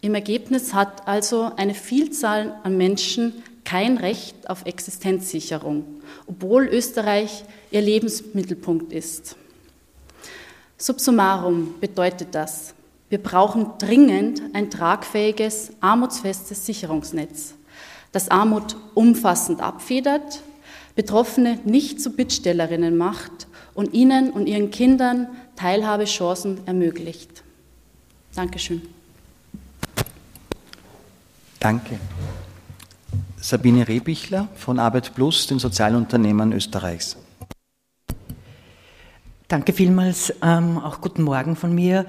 Im 0.05 0.15
Ergebnis 0.15 0.75
hat 0.75 1.09
also 1.09 1.53
eine 1.57 1.73
Vielzahl 1.73 2.61
an 2.63 2.77
Menschen 2.77 3.43
kein 3.65 3.97
Recht 3.97 4.51
auf 4.51 4.67
Existenzsicherung, 4.67 5.87
obwohl 6.27 6.67
Österreich 6.67 7.47
ihr 7.71 7.81
Lebensmittelpunkt 7.81 8.93
ist. 8.93 9.35
Subsummarum 10.77 11.77
bedeutet 11.81 12.29
das, 12.33 12.75
wir 13.09 13.17
brauchen 13.17 13.79
dringend 13.79 14.43
ein 14.53 14.71
tragfähiges, 14.71 15.71
armutsfestes 15.81 16.67
Sicherungsnetz, 16.67 17.55
das 18.13 18.29
Armut 18.29 18.77
umfassend 18.93 19.63
abfedert, 19.63 20.43
Betroffene 20.97 21.61
nicht 21.65 22.03
zu 22.03 22.11
Bittstellerinnen 22.11 22.99
macht 22.99 23.47
und 23.73 23.95
ihnen 23.95 24.33
und 24.33 24.49
ihren 24.49 24.71
Kindern 24.71 25.29
Teilhabechancen 25.57 26.61
ermöglicht. 26.67 27.43
Dankeschön. 28.35 28.94
Danke. 31.65 31.99
Sabine 33.41 33.89
Rebichler 33.89 34.49
von 34.55 34.79
Arbeit 34.79 35.15
Plus, 35.15 35.47
den 35.47 35.59
Sozialunternehmen 35.59 36.53
Österreichs. 36.53 37.17
Danke 39.49 39.73
vielmals. 39.73 40.35
Ähm, 40.43 40.77
auch 40.77 41.01
guten 41.01 41.23
Morgen 41.23 41.57
von 41.57 41.75
mir. 41.75 42.05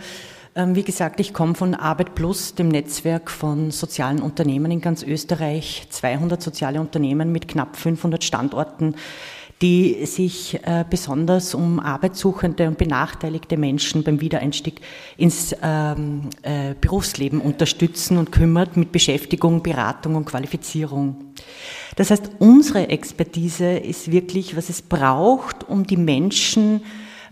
Ähm, 0.56 0.76
wie 0.76 0.84
gesagt, 0.84 1.22
ich 1.22 1.34
komme 1.34 1.56
von 1.56 1.74
Arbeit 1.74 2.16
Plus, 2.16 2.56
dem 2.56 2.68
Netzwerk 2.68 3.32
von 3.32 3.72
sozialen 3.72 4.22
Unternehmen 4.22 4.72
in 4.72 4.82
ganz 4.82 5.04
Österreich. 5.04 5.88
200 5.90 6.42
soziale 6.42 6.82
Unternehmen 6.82 7.32
mit 7.32 7.48
knapp 7.48 7.78
500 7.78 8.26
Standorten 8.26 8.96
die 9.62 10.06
sich 10.06 10.60
äh, 10.64 10.84
besonders 10.90 11.54
um 11.54 11.80
arbeitssuchende 11.80 12.68
und 12.68 12.78
benachteiligte 12.78 13.56
Menschen 13.56 14.04
beim 14.04 14.20
Wiedereinstieg 14.20 14.82
ins 15.16 15.56
ähm, 15.62 16.30
äh, 16.42 16.76
Berufsleben 16.80 17.40
unterstützen 17.40 18.18
und 18.18 18.34
kümmert 18.34 18.76
mit 18.76 18.92
Beschäftigung, 18.92 19.64
Beratung 19.64 20.16
und 20.16 20.26
Qualifizierung. 20.26 21.34
Das 21.96 22.12
heißt, 22.12 22.32
unsere 22.40 22.90
Expertise 22.90 23.78
ist 23.78 24.12
wirklich, 24.12 24.58
was 24.58 24.70
es 24.70 24.82
braucht, 24.82 25.64
um 25.70 25.88
die 25.88 25.98
Menschen 25.98 26.82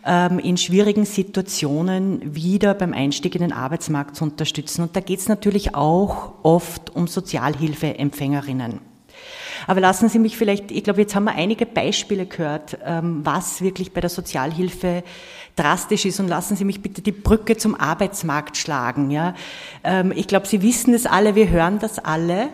ähm, 0.05 0.39
in 0.39 0.55
schwierigen 0.55 1.03
Situationen 1.03 2.35
wieder 2.35 2.73
beim 2.73 2.93
Einstieg 2.93 3.35
in 3.35 3.41
den 3.41 3.51
Arbeitsmarkt 3.53 4.15
zu 4.15 4.23
unterstützen. 4.23 4.83
Und 4.83 4.95
da 4.95 5.01
geht 5.01 5.19
es 5.19 5.27
natürlich 5.27 5.75
auch 5.75 6.35
oft 6.43 6.95
um 6.95 7.07
Sozialhilfeempfängerinnen. 7.07 8.92
Aber 9.67 9.79
lassen 9.79 10.09
Sie 10.09 10.19
mich 10.19 10.37
vielleicht, 10.37 10.71
ich 10.71 10.83
glaube, 10.83 11.01
jetzt 11.01 11.15
haben 11.15 11.25
wir 11.25 11.35
einige 11.35 11.65
Beispiele 11.65 12.25
gehört, 12.25 12.77
ähm, 12.85 13.21
was 13.23 13.61
wirklich 13.61 13.93
bei 13.93 14.01
der 14.01 14.09
Sozialhilfe 14.09 15.03
drastisch 15.55 16.05
ist 16.05 16.19
und 16.19 16.27
lassen 16.27 16.55
Sie 16.55 16.65
mich 16.65 16.81
bitte 16.81 17.01
die 17.01 17.11
Brücke 17.11 17.57
zum 17.57 17.75
Arbeitsmarkt 17.75 18.57
schlagen. 18.57 19.11
Ja, 19.11 19.35
ähm, 19.83 20.11
ich 20.15 20.27
glaube, 20.27 20.47
Sie 20.47 20.61
wissen 20.61 20.93
es 20.93 21.05
alle, 21.05 21.35
wir 21.35 21.49
hören 21.49 21.79
das 21.79 21.99
alle. 21.99 22.49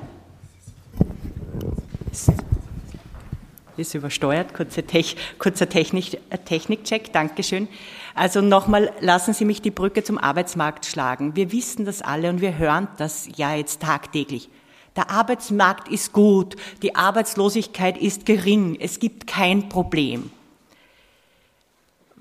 Ist 3.78 3.96
übersteuert, 3.96 4.54
kurzer, 4.54 4.86
Tech, 4.86 5.16
kurzer 5.38 5.70
Technik, 5.70 6.16
äh, 6.30 6.38
Technikcheck, 6.38 7.14
Dankeschön. 7.14 7.70
Also 8.14 8.42
nochmal, 8.42 8.92
lassen 9.00 9.34
Sie 9.34 9.46
mich 9.46 9.62
die 9.62 9.72
Brücke 9.72 10.04
zum 10.04 10.18
Arbeitsmarkt 10.18 10.86
schlagen. 10.86 11.38
Wir 11.38 11.54
wissen 11.54 11.86
das 11.86 12.02
alle 12.02 12.30
und 12.30 12.42
wir 12.42 12.58
hören 12.58 12.90
das 12.98 13.30
ja 13.38 13.56
jetzt 13.56 13.82
tagtäglich. 13.82 14.50
Der 15.00 15.10
Arbeitsmarkt 15.10 15.88
ist 15.88 16.12
gut, 16.12 16.58
die 16.82 16.94
Arbeitslosigkeit 16.94 17.98
ist 17.98 18.26
gering, 18.26 18.76
es 18.82 19.00
gibt 19.00 19.28
kein 19.28 19.70
Problem 19.70 20.30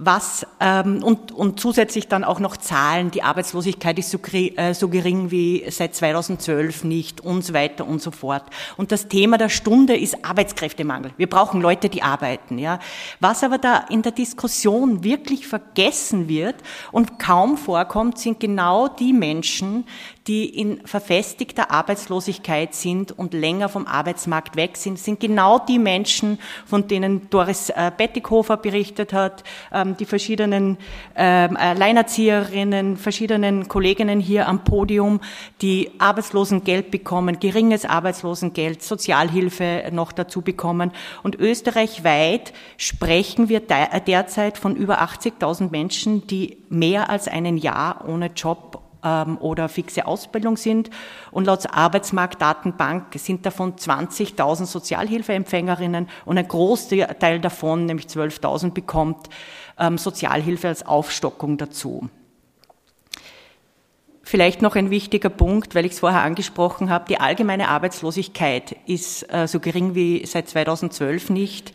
was 0.00 0.46
ähm, 0.60 1.02
und, 1.02 1.32
und 1.32 1.58
zusätzlich 1.58 2.06
dann 2.06 2.22
auch 2.22 2.38
noch 2.38 2.56
Zahlen, 2.56 3.10
die 3.10 3.24
Arbeitslosigkeit 3.24 3.98
ist 3.98 4.10
so, 4.10 4.18
äh, 4.32 4.72
so 4.72 4.88
gering 4.88 5.32
wie 5.32 5.64
seit 5.70 5.96
2012 5.96 6.84
nicht 6.84 7.20
und 7.20 7.44
so 7.44 7.52
weiter 7.52 7.84
und 7.84 8.00
so 8.00 8.12
fort. 8.12 8.44
Und 8.76 8.92
das 8.92 9.08
Thema 9.08 9.38
der 9.38 9.48
Stunde 9.48 9.96
ist 9.96 10.24
Arbeitskräftemangel. 10.24 11.10
Wir 11.16 11.28
brauchen 11.28 11.60
Leute, 11.60 11.88
die 11.88 12.02
arbeiten. 12.02 12.58
Ja. 12.58 12.78
Was 13.18 13.42
aber 13.42 13.58
da 13.58 13.86
in 13.90 14.02
der 14.02 14.12
Diskussion 14.12 15.02
wirklich 15.02 15.48
vergessen 15.48 16.28
wird 16.28 16.54
und 16.92 17.18
kaum 17.18 17.56
vorkommt, 17.56 18.18
sind 18.18 18.38
genau 18.38 18.86
die 18.86 19.12
Menschen, 19.12 19.84
die 20.28 20.44
in 20.44 20.86
verfestigter 20.86 21.70
Arbeitslosigkeit 21.70 22.74
sind 22.74 23.12
und 23.12 23.32
länger 23.32 23.70
vom 23.70 23.86
Arbeitsmarkt 23.86 24.56
weg 24.56 24.76
sind, 24.76 24.98
sind 24.98 25.20
genau 25.20 25.58
die 25.58 25.78
Menschen, 25.78 26.38
von 26.66 26.86
denen 26.86 27.30
Doris 27.30 27.70
äh, 27.70 27.90
Bettighofer 27.96 28.58
berichtet 28.58 29.14
hat, 29.14 29.42
ähm, 29.72 29.96
die 29.96 30.04
verschiedenen 30.04 30.76
ähm, 31.16 31.56
Alleinerzieherinnen, 31.56 32.98
verschiedenen 32.98 33.68
Kolleginnen 33.68 34.20
hier 34.20 34.48
am 34.48 34.64
Podium, 34.64 35.20
die 35.62 35.92
Arbeitslosengeld 35.98 36.90
bekommen, 36.90 37.40
geringes 37.40 37.86
Arbeitslosengeld, 37.86 38.82
Sozialhilfe 38.82 39.84
noch 39.92 40.12
dazu 40.12 40.42
bekommen. 40.42 40.92
Und 41.22 41.36
österreichweit 41.36 42.52
sprechen 42.76 43.48
wir 43.48 43.60
derzeit 43.60 44.58
von 44.58 44.76
über 44.76 45.00
80.000 45.00 45.70
Menschen, 45.70 46.26
die 46.26 46.58
mehr 46.68 47.08
als 47.08 47.28
einen 47.28 47.56
Jahr 47.56 48.04
ohne 48.06 48.26
Job 48.26 48.82
oder 49.02 49.68
fixe 49.68 50.06
Ausbildung 50.06 50.56
sind. 50.56 50.90
Und 51.30 51.44
laut 51.46 51.72
Arbeitsmarktdatenbank 51.72 53.14
sind 53.14 53.46
davon 53.46 53.76
20.000 53.76 54.66
Sozialhilfeempfängerinnen 54.66 56.08
und 56.24 56.38
ein 56.38 56.48
Großteil 56.48 57.40
davon, 57.40 57.86
nämlich 57.86 58.06
12.000, 58.06 58.72
bekommt 58.72 59.28
ähm, 59.78 59.98
Sozialhilfe 59.98 60.68
als 60.68 60.84
Aufstockung 60.84 61.58
dazu. 61.58 62.08
Vielleicht 64.28 64.60
noch 64.60 64.76
ein 64.76 64.90
wichtiger 64.90 65.30
Punkt, 65.30 65.74
weil 65.74 65.86
ich 65.86 65.92
es 65.92 66.00
vorher 66.00 66.20
angesprochen 66.20 66.90
habe, 66.90 67.06
die 67.08 67.18
allgemeine 67.18 67.68
Arbeitslosigkeit 67.68 68.76
ist 68.84 69.22
äh, 69.32 69.48
so 69.48 69.58
gering 69.58 69.94
wie 69.94 70.26
seit 70.26 70.50
2012 70.50 71.30
nicht. 71.30 71.72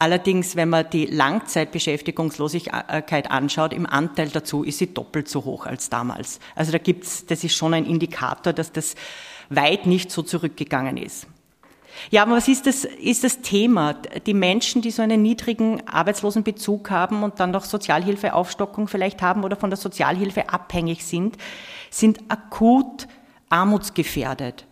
Allerdings, 0.00 0.54
wenn 0.54 0.68
man 0.68 0.88
die 0.90 1.06
Langzeitbeschäftigungslosigkeit 1.06 3.32
anschaut, 3.32 3.72
im 3.72 3.84
Anteil 3.84 4.28
dazu 4.28 4.62
ist 4.62 4.78
sie 4.78 4.94
doppelt 4.94 5.28
so 5.28 5.44
hoch 5.44 5.66
als 5.66 5.90
damals. 5.90 6.38
Also 6.54 6.70
da 6.70 6.78
gibt's, 6.78 7.26
das 7.26 7.42
ist 7.42 7.56
schon 7.56 7.74
ein 7.74 7.84
Indikator, 7.84 8.52
dass 8.52 8.70
das 8.70 8.94
weit 9.48 9.86
nicht 9.86 10.12
so 10.12 10.22
zurückgegangen 10.22 10.96
ist. 10.96 11.26
Ja, 12.10 12.22
aber 12.22 12.36
was 12.36 12.46
ist 12.46 12.68
das, 12.68 12.84
ist 12.84 13.24
das 13.24 13.40
Thema? 13.40 13.92
Die 13.92 14.34
Menschen, 14.34 14.82
die 14.82 14.92
so 14.92 15.02
einen 15.02 15.20
niedrigen 15.20 15.82
Arbeitslosenbezug 15.88 16.90
haben 16.90 17.24
und 17.24 17.40
dann 17.40 17.50
noch 17.50 17.64
Sozialhilfeaufstockung 17.64 18.86
vielleicht 18.86 19.20
haben 19.20 19.42
oder 19.42 19.56
von 19.56 19.70
der 19.70 19.78
Sozialhilfe 19.78 20.48
abhängig 20.48 21.04
sind, 21.04 21.38
sind 21.90 22.20
akut 22.28 23.08
armutsgefährdet. 23.50 24.67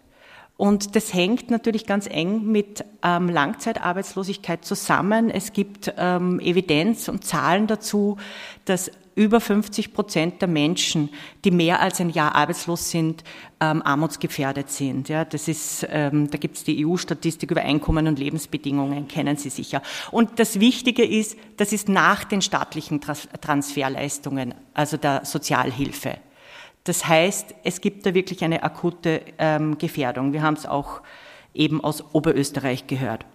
Und 0.57 0.97
das 0.97 1.13
hängt 1.13 1.51
natürlich 1.51 1.87
ganz 1.87 2.07
eng 2.07 2.47
mit 2.47 2.85
ähm, 3.03 3.29
Langzeitarbeitslosigkeit 3.29 4.65
zusammen. 4.65 5.31
Es 5.31 5.53
gibt 5.53 5.93
ähm, 5.99 6.41
Evidenz 6.41 7.09
und 7.09 7.25
Zahlen 7.25 7.67
dazu, 7.67 8.17
dass 8.65 8.91
über 9.17 9.41
50 9.41 9.95
Prozent 9.95 10.43
der 10.43 10.49
Menschen, 10.49 11.09
die 11.45 11.51
mehr 11.51 11.81
als 11.81 12.01
ein 12.01 12.11
Jahr 12.11 12.35
arbeitslos 12.35 12.91
sind, 12.91 13.25
ähm, 13.61 13.83
armutsgefährdet 13.83 14.71
sind. 14.71 15.09
Ja, 15.09 15.25
das 15.25 15.49
ist, 15.49 15.87
ähm, 15.91 16.31
da 16.31 16.37
gibt 16.37 16.57
es 16.57 16.65
die 16.65 16.87
EU-Statistik 16.87 17.51
über 17.51 17.63
Einkommen 17.63 18.07
und 18.07 18.19
Lebensbedingungen, 18.19 19.09
kennen 19.09 19.37
Sie 19.37 19.49
sicher. 19.49 19.83
Und 20.11 20.39
das 20.39 20.61
Wichtige 20.61 21.03
ist, 21.05 21.37
das 21.57 21.73
ist 21.73 21.89
nach 21.89 22.25
den 22.25 22.43
staatlichen 22.43 23.01
Transferleistungen, 23.01 24.55
also 24.75 24.99
der 24.99 25.25
Sozialhilfe. 25.25 26.19
Das 26.89 27.07
heißt, 27.07 27.55
es 27.65 27.81
gibt 27.81 28.07
da 28.07 28.15
wirklich 28.15 28.43
eine 28.45 28.63
akute 28.63 29.23
ähm, 29.39 29.79
Gefährdung. 29.79 30.33
Wir 30.33 30.43
haben 30.43 30.55
es 30.55 30.67
auch 30.67 31.03
eben 31.55 31.83
aus 31.83 32.15
Oberösterreich 32.15 32.87
gehört. 32.87 33.27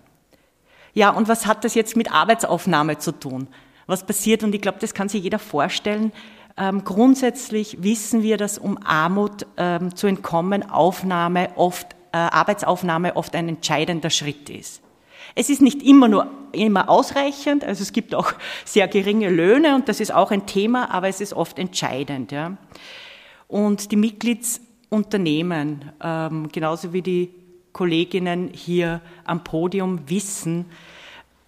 Ja, 0.94 1.10
und 1.12 1.28
was 1.28 1.46
hat 1.46 1.64
das 1.64 1.76
jetzt 1.76 1.96
mit 1.96 2.12
Arbeitsaufnahme 2.12 2.98
zu 2.98 3.12
tun? 3.12 3.48
was 3.92 4.04
passiert. 4.04 4.44
Und 4.44 4.56
ich 4.56 4.62
glaube, 4.62 4.80
das 4.80 4.96
kann 4.96 5.10
sich 5.10 5.24
jeder 5.24 5.38
vorstellen. 5.38 6.12
Ähm, 6.58 6.84
grundsätzlich 6.84 7.84
wissen 7.84 8.24
wir, 8.24 8.38
dass 8.38 8.58
um 8.58 8.80
Armut 8.84 9.46
ähm, 9.58 9.96
zu 9.96 10.08
entkommen, 10.08 10.70
Aufnahme 10.70 11.50
oft, 11.56 11.94
äh, 12.12 12.18
Arbeitsaufnahme 12.18 13.16
oft 13.16 13.36
ein 13.36 13.48
entscheidender 13.48 14.10
Schritt 14.10 14.50
ist. 14.50 14.82
Es 15.36 15.50
ist 15.50 15.62
nicht 15.62 15.82
immer 15.84 16.08
nur 16.08 16.28
immer 16.52 16.90
ausreichend, 16.90 17.64
also 17.64 17.82
es 17.82 17.94
gibt 17.94 18.14
auch 18.14 18.34
sehr 18.66 18.90
geringe 18.90 19.30
Löhne 19.30 19.76
und 19.76 19.88
das 19.88 20.02
ist 20.02 20.14
auch 20.14 20.32
ein 20.32 20.46
Thema, 20.46 20.92
aber 20.92 21.08
es 21.08 21.22
ist 21.22 21.34
oft 21.34 21.58
entscheidend. 21.58 22.34
Ja. 22.34 22.58
Und 23.52 23.92
die 23.92 23.98
Mitgliedsunternehmen, 23.98 25.92
ähm, 26.02 26.48
genauso 26.54 26.94
wie 26.94 27.02
die 27.02 27.30
Kolleginnen 27.74 28.50
hier 28.54 29.02
am 29.26 29.44
Podium 29.44 30.08
wissen 30.08 30.68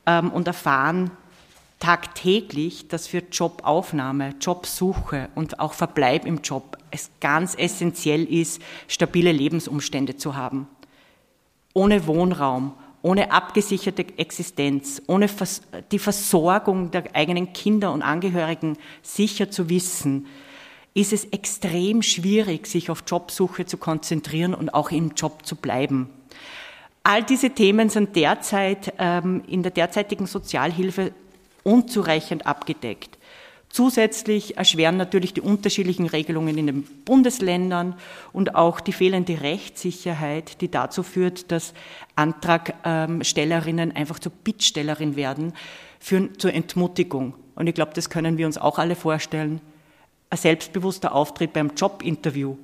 ähm, 0.06 0.30
und 0.30 0.46
erfahren, 0.48 1.12
tagtäglich, 1.80 2.90
dass 2.90 3.08
für 3.08 3.24
Jobaufnahme, 3.32 4.36
Jobsuche 4.42 5.30
und 5.34 5.62
auch 5.62 5.72
Verbleib 5.72 6.26
im 6.26 6.42
Job 6.42 6.78
es 6.92 7.10
ganz 7.22 7.56
essentiell 7.56 8.26
ist, 8.26 8.62
stabile 8.90 9.32
Lebensumstände 9.32 10.18
zu 10.18 10.36
haben. 10.36 10.68
Ohne 11.74 12.06
Wohnraum, 12.06 12.74
ohne 13.02 13.32
abgesicherte 13.32 14.06
Existenz, 14.18 15.02
ohne 15.08 15.30
die 15.94 16.00
Versorgung 16.00 16.92
der 16.92 17.16
eigenen 17.16 17.54
Kinder 17.54 17.94
und 17.94 18.02
Angehörigen 18.02 18.78
sicher 19.02 19.50
zu 19.50 19.70
wissen, 19.70 20.28
ist 20.94 21.14
es 21.14 21.26
extrem 21.26 22.02
schwierig, 22.02 22.68
sich 22.68 22.90
auf 22.90 23.04
Jobsuche 23.08 23.66
zu 23.66 23.78
konzentrieren 23.78 24.54
und 24.54 24.74
auch 24.74 24.92
im 24.92 25.14
Job 25.16 25.46
zu 25.46 25.56
bleiben. 25.56 26.10
All 27.04 27.24
diese 27.24 27.50
Themen 27.50 27.90
sind 27.90 28.16
derzeit 28.16 28.94
ähm, 28.98 29.44
in 29.48 29.64
der 29.64 29.72
derzeitigen 29.72 30.26
Sozialhilfe 30.26 31.12
unzureichend 31.64 32.46
abgedeckt. 32.46 33.18
Zusätzlich 33.70 34.56
erschweren 34.58 34.98
natürlich 34.98 35.34
die 35.34 35.42
unterschiedlichen 35.42 36.06
Regelungen 36.06 36.60
in 36.60 36.68
den 36.68 36.84
Bundesländern 36.84 37.96
und 38.32 38.54
auch 38.54 38.80
die 38.80 38.94
fehlende 38.94 39.42
Rechtssicherheit, 39.42 40.62
die 40.62 40.70
dazu 40.70 41.02
führt, 41.02 41.52
dass 41.52 41.74
Antragstellerinnen 42.16 43.92
einfach 43.92 44.20
zur 44.20 44.32
Bittstellerin 44.32 45.16
werden, 45.16 45.54
führen 46.00 46.38
zur 46.38 46.54
Entmutigung. 46.54 47.34
Und 47.56 47.66
ich 47.66 47.74
glaube, 47.74 47.94
das 47.96 48.12
können 48.12 48.38
wir 48.38 48.46
uns 48.46 48.60
auch 48.60 48.78
alle 48.78 48.96
vorstellen. 48.96 49.60
Ein 50.34 50.38
selbstbewusster 50.38 51.14
Auftritt 51.14 51.54
beim 51.54 51.74
Jobinterview 51.78 52.58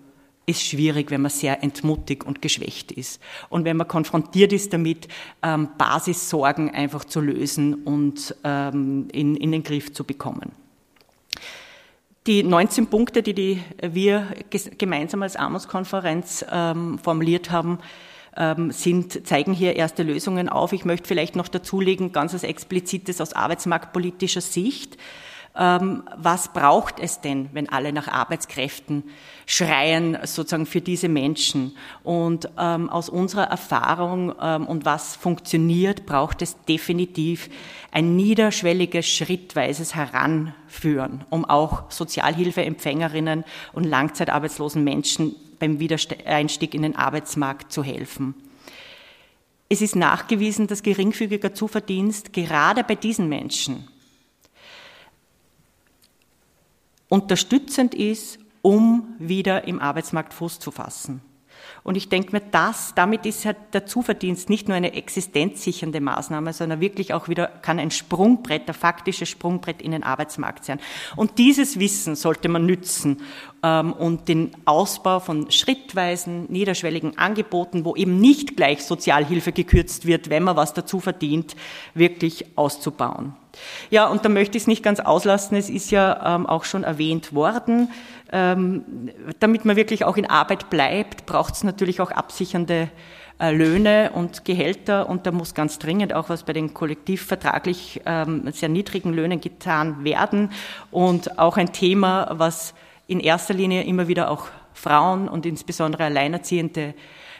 ist 0.47 0.63
schwierig, 0.63 1.11
wenn 1.11 1.21
man 1.21 1.29
sehr 1.29 1.61
entmutigt 1.61 2.23
und 2.23 2.41
geschwächt 2.41 2.91
ist. 2.91 3.21
Und 3.49 3.63
wenn 3.63 3.77
man 3.77 3.87
konfrontiert 3.87 4.51
ist 4.53 4.73
damit, 4.73 5.07
ähm, 5.43 5.69
Basissorgen 5.77 6.73
einfach 6.73 7.05
zu 7.05 7.21
lösen 7.21 7.75
und 7.75 8.35
ähm, 8.43 9.07
in, 9.11 9.35
in 9.35 9.51
den 9.51 9.61
Griff 9.61 9.93
zu 9.93 10.03
bekommen. 10.03 10.51
Die 12.25 12.41
19 12.41 12.87
Punkte, 12.87 13.21
die, 13.21 13.35
die 13.35 13.61
wir 13.79 14.25
gemeinsam 14.79 15.21
als 15.21 15.35
Armutskonferenz 15.35 16.43
ähm, 16.51 16.97
formuliert 16.97 17.51
haben, 17.51 17.77
ähm, 18.35 18.71
sind, 18.71 19.27
zeigen 19.27 19.53
hier 19.53 19.75
erste 19.75 20.01
Lösungen 20.01 20.49
auf. 20.49 20.73
Ich 20.73 20.85
möchte 20.85 21.07
vielleicht 21.07 21.35
noch 21.35 21.49
dazulegen, 21.49 22.13
ganz 22.13 22.33
als 22.33 22.41
explizites 22.41 23.21
aus 23.21 23.33
arbeitsmarktpolitischer 23.33 24.41
Sicht. 24.41 24.97
Ähm, 25.57 26.03
was 26.15 26.53
braucht 26.53 26.99
es 26.99 27.21
denn, 27.21 27.49
wenn 27.53 27.69
alle 27.69 27.91
nach 27.91 28.07
Arbeitskräften 28.07 29.03
schreien, 29.45 30.17
sozusagen 30.23 30.65
für 30.65 30.81
diese 30.81 31.09
Menschen? 31.09 31.75
Und 32.03 32.49
ähm, 32.57 32.89
aus 32.89 33.09
unserer 33.09 33.45
Erfahrung 33.45 34.33
ähm, 34.41 34.67
und 34.67 34.85
was 34.85 35.15
funktioniert, 35.15 36.05
braucht 36.05 36.41
es 36.41 36.55
definitiv 36.65 37.49
ein 37.91 38.15
niederschwelliges, 38.15 39.07
schrittweises 39.07 39.95
Heranführen, 39.95 41.25
um 41.29 41.45
auch 41.45 41.91
Sozialhilfeempfängerinnen 41.91 43.43
und 43.73 43.83
langzeitarbeitslosen 43.83 44.83
Menschen 44.83 45.35
beim 45.57 45.79
Wiedereinstieg 45.79 46.73
in 46.73 46.83
den 46.83 46.95
Arbeitsmarkt 46.95 47.73
zu 47.73 47.83
helfen. 47.83 48.35
Es 49.67 49.81
ist 49.81 49.95
nachgewiesen, 49.95 50.67
dass 50.67 50.83
geringfügiger 50.83 51.53
Zuverdienst 51.53 52.33
gerade 52.33 52.83
bei 52.83 52.95
diesen 52.95 53.29
Menschen 53.29 53.87
unterstützend 57.09 57.93
ist, 57.93 58.39
um 58.61 59.15
wieder 59.19 59.67
im 59.67 59.79
Arbeitsmarkt 59.79 60.33
Fuß 60.33 60.59
zu 60.59 60.71
fassen. 60.71 61.21
Und 61.83 61.95
ich 61.95 62.09
denke 62.09 62.31
mir, 62.31 62.41
das, 62.51 62.93
damit 62.95 63.25
ist 63.25 63.45
halt 63.45 63.57
der 63.73 63.85
Zuverdienst 63.85 64.49
nicht 64.49 64.67
nur 64.67 64.77
eine 64.77 64.93
existenzsichernde 64.93 66.01
Maßnahme, 66.01 66.53
sondern 66.53 66.81
wirklich 66.81 67.13
auch 67.13 67.27
wieder, 67.27 67.47
kann 67.47 67.79
ein 67.79 67.91
Sprungbrett, 67.91 68.67
ein 68.67 68.73
faktisches 68.73 69.29
Sprungbrett 69.29 69.81
in 69.81 69.91
den 69.91 70.03
Arbeitsmarkt 70.03 70.65
sein. 70.65 70.79
Und 71.15 71.37
dieses 71.37 71.79
Wissen 71.79 72.15
sollte 72.15 72.49
man 72.49 72.65
nützen 72.65 73.21
ähm, 73.63 73.93
und 73.93 74.27
den 74.27 74.51
Ausbau 74.65 75.19
von 75.19 75.49
schrittweisen, 75.51 76.45
niederschwelligen 76.49 77.17
Angeboten, 77.17 77.85
wo 77.85 77.95
eben 77.95 78.19
nicht 78.19 78.55
gleich 78.55 78.83
Sozialhilfe 78.83 79.51
gekürzt 79.51 80.05
wird, 80.05 80.29
wenn 80.29 80.43
man 80.43 80.55
was 80.55 80.73
dazu 80.73 80.99
verdient, 80.99 81.55
wirklich 81.93 82.45
auszubauen. 82.55 83.33
Ja, 83.89 84.07
und 84.07 84.23
da 84.25 84.29
möchte 84.29 84.57
ich 84.57 84.63
es 84.63 84.67
nicht 84.67 84.83
ganz 84.83 84.99
auslassen, 84.99 85.57
es 85.57 85.69
ist 85.69 85.91
ja 85.91 86.35
ähm, 86.35 86.45
auch 86.45 86.63
schon 86.63 86.83
erwähnt 86.83 87.33
worden, 87.33 87.89
damit 88.31 89.65
man 89.65 89.75
wirklich 89.75 90.05
auch 90.05 90.17
in 90.17 90.29
Arbeit 90.29 90.69
bleibt, 90.69 91.25
braucht 91.25 91.55
es 91.55 91.63
natürlich 91.63 91.99
auch 91.99 92.11
absichernde 92.11 92.89
äh, 93.39 93.51
Löhne 93.51 94.11
und 94.13 94.45
Gehälter 94.45 95.09
und 95.09 95.25
da 95.25 95.31
muss 95.31 95.53
ganz 95.53 95.79
dringend 95.79 96.13
auch 96.13 96.29
was 96.29 96.43
bei 96.43 96.53
den 96.53 96.73
kollektivvertraglich 96.73 98.01
ähm, 98.05 98.51
sehr 98.51 98.69
niedrigen 98.69 99.13
Löhnen 99.13 99.39
getan 99.39 100.03
werden 100.03 100.51
und 100.91 101.39
auch 101.39 101.57
ein 101.57 101.71
Thema, 101.71 102.27
was 102.33 102.73
in 103.07 103.19
erster 103.19 103.53
Linie 103.53 103.83
immer 103.83 104.07
wieder 104.07 104.29
auch 104.29 104.47
Frauen 104.73 105.27
und 105.27 105.45
insbesondere 105.45 106.03
Alleinerziehende 106.03 106.93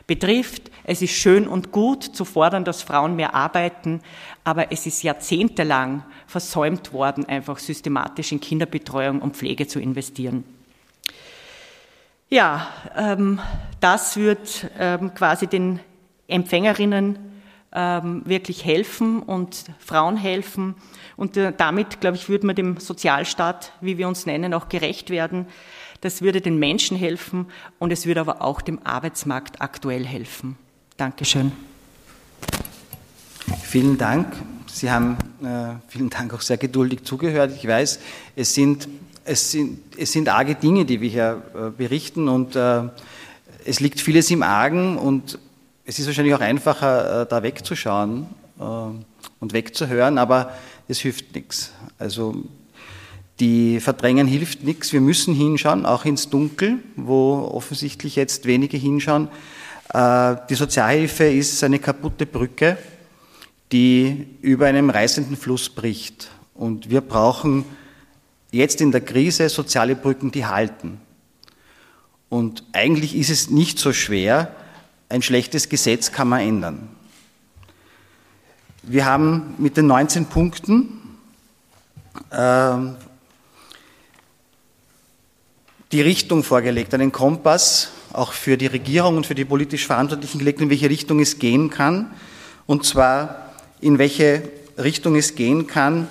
betrifft. 0.08 0.72
Es 0.86 1.02
ist 1.02 1.12
schön 1.12 1.48
und 1.48 1.72
gut 1.72 2.04
zu 2.04 2.26
fordern, 2.26 2.64
dass 2.64 2.82
Frauen 2.82 3.16
mehr 3.16 3.36
arbeiten, 3.36 4.02
aber 4.44 4.72
es 4.72 4.86
ist 4.88 5.04
jahrzehntelang 5.04 6.04
versäumt 6.26 6.94
worden, 6.94 7.26
einfach 7.26 7.60
systematisch 7.60 8.32
in 8.32 8.40
Kinderbetreuung 8.40 9.22
und 9.22 9.36
Pflege 9.36 9.68
zu 9.68 9.80
investieren. 9.80 10.44
Ja, 12.30 12.68
ähm, 12.96 13.40
das 13.80 14.16
wird 14.16 14.70
ähm, 14.78 15.14
quasi 15.16 15.48
den 15.48 15.80
Empfängerinnen 16.28 17.18
ähm, 17.72 18.22
wirklich 18.26 18.66
helfen 18.66 19.22
und 19.22 19.66
Frauen 19.80 20.16
helfen. 20.16 20.76
Und 21.18 21.38
äh, 21.38 21.54
damit, 21.56 22.02
glaube 22.02 22.18
ich, 22.18 22.30
würde 22.30 22.46
man 22.46 22.56
dem 22.56 22.78
Sozialstaat, 22.78 23.74
wie 23.82 23.98
wir 23.98 24.08
uns 24.08 24.28
nennen, 24.28 24.54
auch 24.54 24.70
gerecht 24.70 25.10
werden. 25.10 25.48
Das 26.02 26.22
würde 26.22 26.40
den 26.40 26.60
Menschen 26.60 26.96
helfen 26.96 27.48
und 27.78 27.92
es 27.92 28.06
würde 28.06 28.22
aber 28.22 28.42
auch 28.42 28.62
dem 28.62 28.80
Arbeitsmarkt 28.86 29.60
aktuell 29.60 30.06
helfen. 30.06 30.56
Dankeschön. 30.98 31.52
Vielen 33.64 33.98
Dank. 33.98 34.36
Sie 34.68 34.92
haben 34.92 35.18
äh, 35.44 35.76
vielen 35.88 36.10
Dank 36.10 36.34
auch 36.34 36.42
sehr 36.42 36.58
geduldig 36.58 37.04
zugehört. 37.04 37.52
Ich 37.56 37.68
weiß, 37.68 38.00
es 38.36 38.54
sind, 38.54 38.88
es 39.30 39.52
sind, 39.52 39.80
es 39.96 40.12
sind 40.12 40.28
arge 40.28 40.56
Dinge, 40.56 40.86
die 40.86 41.02
wir 41.02 41.10
hier 41.10 41.44
äh, 41.54 41.70
berichten 41.70 42.28
und 42.28 42.56
äh, 42.56 42.82
es 43.64 43.80
liegt 43.80 44.02
vieles 44.02 44.32
im 44.32 44.42
Argen 44.42 44.98
und 44.98 45.38
es 45.86 46.00
ist 46.00 46.08
wahrscheinlich 46.08 46.34
auch 46.34 46.40
einfacher, 46.40 47.22
äh, 47.22 47.26
da 47.28 47.44
wegzuschauen 47.44 48.28
und 48.60 49.54
wegzuhören, 49.54 50.18
aber 50.18 50.54
es 50.90 51.00
hilft 51.00 51.34
nichts. 51.34 51.72
Also 51.98 52.44
die 53.40 53.80
Verdrängen 53.80 54.28
hilft 54.28 54.66
nichts. 54.66 54.92
Wir 54.92 55.00
müssen 55.00 55.34
hinschauen, 55.34 55.86
auch 55.86 56.04
ins 56.04 56.30
Dunkel, 56.30 56.80
wo 56.98 57.50
offensichtlich 57.54 58.18
jetzt 58.18 58.48
wenige 58.48 58.76
hinschauen. 58.76 59.30
Die 59.94 60.56
Sozialhilfe 60.56 61.24
ist 61.24 61.64
eine 61.64 61.80
kaputte 61.80 62.26
Brücke, 62.26 62.78
die 63.72 64.28
über 64.42 64.66
einem 64.66 64.90
reißenden 64.90 65.38
Fluss 65.38 65.70
bricht. 65.70 66.30
Und 66.54 66.90
wir 66.90 67.00
brauchen 67.00 67.64
jetzt 68.52 68.82
in 68.82 68.92
der 68.92 69.02
Krise 69.02 69.50
soziale 69.50 69.96
Brücken, 69.96 70.32
die 70.32 70.46
halten. 70.46 71.00
Und 72.30 72.64
eigentlich 72.74 73.16
ist 73.16 73.30
es 73.30 73.50
nicht 73.50 73.80
so 73.80 73.94
schwer, 73.94 74.56
ein 75.10 75.22
schlechtes 75.22 75.70
Gesetz 75.70 76.12
kann 76.12 76.30
man 76.30 76.42
ändern. 76.42 76.90
Wir 78.84 79.06
haben 79.06 79.56
mit 79.58 79.78
den 79.78 79.88
19 79.88 80.26
Punkten 80.28 81.00
äh, 82.30 82.78
die 85.92 86.02
Richtung 86.02 86.44
vorgelegt, 86.44 86.94
einen 86.94 87.12
Kompass 87.12 87.92
auch 88.14 88.34
für 88.34 88.58
die 88.58 88.68
Regierung 88.68 89.18
und 89.18 89.26
für 89.26 89.36
die 89.36 89.46
politisch 89.46 89.86
Verantwortlichen 89.86 90.40
gelegt, 90.40 90.62
in 90.62 90.70
welche 90.70 90.90
Richtung 90.90 91.20
es 91.20 91.40
gehen 91.40 91.70
kann. 91.70 92.12
Und 92.68 92.86
zwar 92.86 93.54
in 93.82 93.98
welche 93.98 94.44
Richtung 94.78 95.16
es 95.16 95.36
gehen 95.36 95.68
kann, 95.68 96.08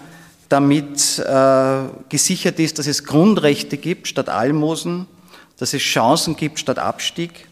damit 0.48 1.18
äh, 1.18 1.78
gesichert 2.08 2.58
ist, 2.58 2.78
dass 2.78 2.86
es 2.86 3.04
Grundrechte 3.04 3.76
gibt 3.76 4.08
statt 4.08 4.28
Almosen, 4.28 5.06
dass 5.58 5.74
es 5.74 5.82
Chancen 5.82 6.36
gibt 6.36 6.58
statt 6.58 6.78
Abstieg, 6.78 7.48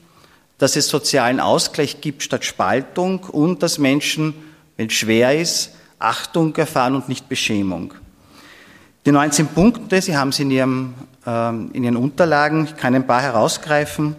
dass 0.58 0.76
es 0.76 0.88
sozialen 0.88 1.40
Ausgleich 1.40 2.00
gibt 2.00 2.22
statt 2.22 2.44
Spaltung 2.44 3.24
und 3.24 3.62
dass 3.62 3.78
Menschen, 3.78 4.34
wenn 4.76 4.86
es 4.86 4.94
schwer 4.94 5.38
ist, 5.38 5.72
Achtung 5.98 6.54
erfahren 6.56 6.94
und 6.94 7.08
nicht 7.08 7.28
Beschämung. 7.28 7.92
Die 9.04 9.12
19 9.12 9.48
Punkte, 9.48 10.00
Sie 10.00 10.16
haben 10.16 10.32
sie 10.32 10.42
in, 10.42 10.50
Ihrem, 10.50 10.94
äh, 11.26 11.48
in 11.48 11.84
Ihren 11.84 11.96
Unterlagen, 11.96 12.64
ich 12.64 12.76
kann 12.76 12.94
ein 12.94 13.06
paar 13.06 13.22
herausgreifen. 13.22 14.16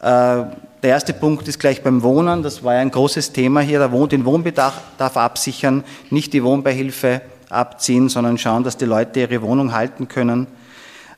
Äh, 0.00 0.44
der 0.82 0.90
erste 0.90 1.12
Punkt 1.12 1.48
ist 1.48 1.58
gleich 1.58 1.82
beim 1.82 2.02
Wohnen, 2.02 2.42
das 2.42 2.62
war 2.62 2.74
ja 2.74 2.80
ein 2.80 2.90
großes 2.90 3.32
Thema 3.32 3.60
hier, 3.60 3.88
den 3.88 4.24
Wohnbedarf 4.24 4.76
absichern, 4.98 5.82
nicht 6.10 6.32
die 6.32 6.44
Wohnbeihilfe 6.44 7.20
abziehen, 7.50 8.08
sondern 8.08 8.38
schauen, 8.38 8.64
dass 8.64 8.76
die 8.76 8.84
Leute 8.84 9.20
ihre 9.20 9.42
Wohnung 9.42 9.72
halten 9.72 10.08
können. 10.08 10.46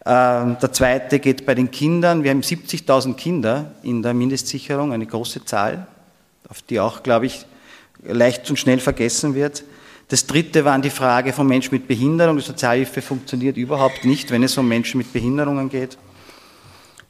Ähm, 0.06 0.56
der 0.60 0.72
zweite 0.72 1.18
geht 1.18 1.44
bei 1.44 1.54
den 1.54 1.70
Kindern. 1.70 2.24
Wir 2.24 2.30
haben 2.30 2.40
70.000 2.40 3.14
Kinder 3.14 3.72
in 3.82 4.02
der 4.02 4.14
Mindestsicherung, 4.14 4.92
eine 4.92 5.06
große 5.06 5.44
Zahl, 5.44 5.86
auf 6.48 6.62
die 6.62 6.80
auch, 6.80 7.02
glaube 7.02 7.26
ich, 7.26 7.46
leicht 8.02 8.48
und 8.48 8.58
schnell 8.58 8.78
vergessen 8.78 9.34
wird. 9.34 9.64
Das 10.08 10.26
dritte 10.26 10.64
war 10.64 10.78
die 10.80 10.90
Frage 10.90 11.32
von 11.32 11.46
Menschen 11.46 11.74
mit 11.74 11.86
Behinderung. 11.86 12.36
Die 12.36 12.42
Sozialhilfe 12.42 13.02
funktioniert 13.02 13.56
überhaupt 13.56 14.04
nicht, 14.04 14.30
wenn 14.30 14.42
es 14.42 14.56
um 14.58 14.66
Menschen 14.66 14.98
mit 14.98 15.12
Behinderungen 15.12 15.68
geht. 15.68 15.98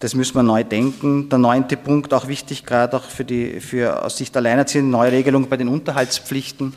Das 0.01 0.15
müssen 0.15 0.35
wir 0.35 0.43
neu 0.43 0.65
denken. 0.65 1.29
Der 1.29 1.39
neunte 1.39 1.77
Punkt, 1.77 2.13
auch 2.13 2.27
wichtig, 2.27 2.67
gerade 2.67 2.97
auch 2.97 3.05
für 3.05 3.25
die, 3.25 3.61
für 3.61 4.05
aus 4.05 4.17
Sicht 4.17 4.37
Alleinerziehenden, 4.37 4.91
Neuregelung 4.91 5.49
bei 5.49 5.57
den 5.57 5.69
Unterhaltspflichten. 5.69 6.75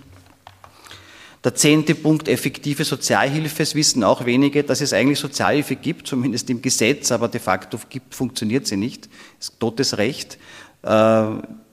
Der 1.44 1.56
zehnte 1.56 1.94
Punkt, 1.94 2.30
effektive 2.30 2.86
Sozialhilfe. 2.86 3.64
Es 3.64 3.76
wissen 3.76 4.04
auch 4.04 4.26
wenige, 4.26 4.64
dass 4.64 4.80
es 4.80 4.94
eigentlich 4.94 5.20
Sozialhilfe 5.20 5.76
gibt, 5.76 6.08
zumindest 6.08 6.50
im 6.50 6.62
Gesetz, 6.62 7.12
aber 7.12 7.28
de 7.28 7.42
facto 7.42 7.78
gibt, 7.90 8.16
funktioniert 8.16 8.66
sie 8.66 8.78
nicht. 8.78 9.10
Das 9.40 9.50
ist 9.50 9.60
totes 9.60 9.98
Recht. 9.98 10.38
Äh, 10.84 11.24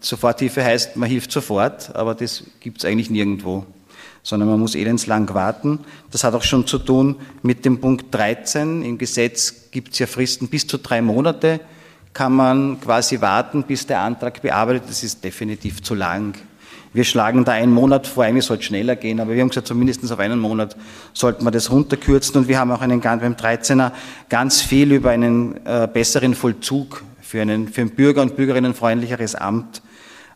Soforthilfe 0.00 0.64
heißt, 0.64 0.96
man 0.96 1.08
hilft 1.08 1.30
sofort, 1.30 1.94
aber 1.94 2.16
das 2.16 2.44
gibt 2.58 2.78
es 2.78 2.84
eigentlich 2.84 3.10
nirgendwo, 3.10 3.64
sondern 4.24 4.48
man 4.48 4.58
muss 4.58 4.74
elendslang 4.74 5.32
warten. 5.34 5.78
Das 6.10 6.24
hat 6.24 6.34
auch 6.34 6.42
schon 6.42 6.66
zu 6.66 6.78
tun 6.78 7.16
mit 7.42 7.64
dem 7.64 7.80
Punkt 7.80 8.12
13. 8.12 8.82
Im 8.82 8.98
Gesetz 8.98 9.70
gibt 9.70 9.92
es 9.92 10.00
ja 10.00 10.08
Fristen 10.08 10.48
bis 10.48 10.66
zu 10.66 10.78
drei 10.78 11.00
Monate, 11.00 11.60
kann 12.12 12.32
man 12.32 12.80
quasi 12.80 13.20
warten, 13.20 13.62
bis 13.62 13.86
der 13.86 14.00
Antrag 14.00 14.42
bearbeitet. 14.42 14.84
Das 14.88 15.04
ist 15.04 15.22
definitiv 15.22 15.80
zu 15.80 15.94
lang. 15.94 16.34
Wir 16.92 17.04
schlagen 17.04 17.44
da 17.44 17.52
einen 17.52 17.72
Monat 17.72 18.08
vor, 18.08 18.24
eigentlich 18.24 18.46
sollte 18.46 18.62
es 18.62 18.66
schneller 18.66 18.96
gehen, 18.96 19.20
aber 19.20 19.34
wir 19.34 19.42
haben 19.42 19.48
gesagt, 19.48 19.68
zumindest 19.68 20.10
auf 20.10 20.18
einen 20.18 20.40
Monat 20.40 20.76
sollten 21.12 21.44
wir 21.44 21.52
das 21.52 21.70
runterkürzen 21.70 22.36
und 22.36 22.48
wir 22.48 22.58
haben 22.58 22.72
auch 22.72 22.80
einen, 22.80 23.00
beim 23.00 23.34
13er 23.34 23.92
ganz 24.28 24.60
viel 24.60 24.90
über 24.90 25.10
einen 25.10 25.64
äh, 25.64 25.86
besseren 25.92 26.34
Vollzug 26.34 27.04
für, 27.22 27.42
einen, 27.42 27.68
für 27.68 27.82
ein 27.82 27.90
Bürger- 27.90 28.22
und 28.22 28.34
Bürgerinnen 28.34 28.74
freundlicheres 28.74 29.36
Amt 29.36 29.82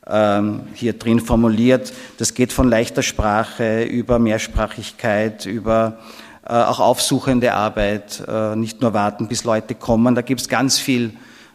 ähm, 0.06 0.60
hier 0.74 0.92
drin 0.92 1.18
formuliert. 1.18 1.92
Das 2.18 2.34
geht 2.34 2.52
von 2.52 2.68
leichter 2.68 3.02
Sprache 3.02 3.82
über 3.82 4.20
Mehrsprachigkeit, 4.20 5.46
über 5.46 5.98
äh, 6.46 6.52
auch 6.52 6.78
aufsuchende 6.78 7.54
Arbeit, 7.54 8.22
äh, 8.28 8.54
nicht 8.54 8.80
nur 8.80 8.94
warten, 8.94 9.26
bis 9.26 9.42
Leute 9.42 9.74
kommen. 9.74 10.14
Da 10.14 10.22
gibt 10.22 10.42
es 10.42 10.48
ganz 10.48 10.78
viel, 10.78 11.14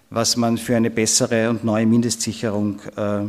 was 0.09 0.35
man 0.35 0.57
für 0.57 0.75
eine 0.75 0.89
bessere 0.89 1.49
und 1.49 1.63
neue 1.63 1.85
Mindestsicherung 1.85 2.81
äh, 2.97 3.27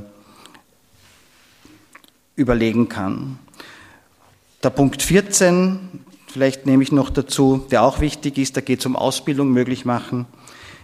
überlegen 2.41 2.89
kann. 2.89 3.39
Der 4.63 4.71
Punkt 4.71 5.03
14, 5.03 5.79
vielleicht 6.27 6.67
nehme 6.67 6.83
ich 6.83 6.91
noch 6.91 7.11
dazu, 7.11 7.67
der 7.71 7.83
auch 7.83 8.01
wichtig 8.01 8.39
ist, 8.39 8.57
da 8.57 8.61
geht 8.61 8.81
es 8.81 8.87
um 8.87 8.97
Ausbildung 8.97 9.51
möglich 9.51 9.85
machen, 9.85 10.27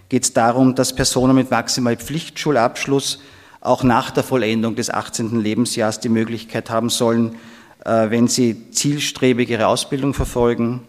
geht 0.08 0.24
es 0.24 0.32
darum, 0.32 0.74
dass 0.74 0.94
Personen 0.94 1.34
mit 1.34 1.50
maximal 1.50 1.96
Pflichtschulabschluss 1.96 3.20
auch 3.60 3.82
nach 3.82 4.10
der 4.10 4.22
Vollendung 4.22 4.76
des 4.76 4.90
18. 4.90 5.40
Lebensjahres 5.40 5.98
die 5.98 6.08
Möglichkeit 6.08 6.70
haben 6.70 6.90
sollen, 6.90 7.36
äh, 7.84 8.10
wenn 8.10 8.28
sie 8.28 8.70
zielstrebig 8.70 9.50
ihre 9.50 9.66
Ausbildung 9.66 10.14
verfolgen, 10.14 10.82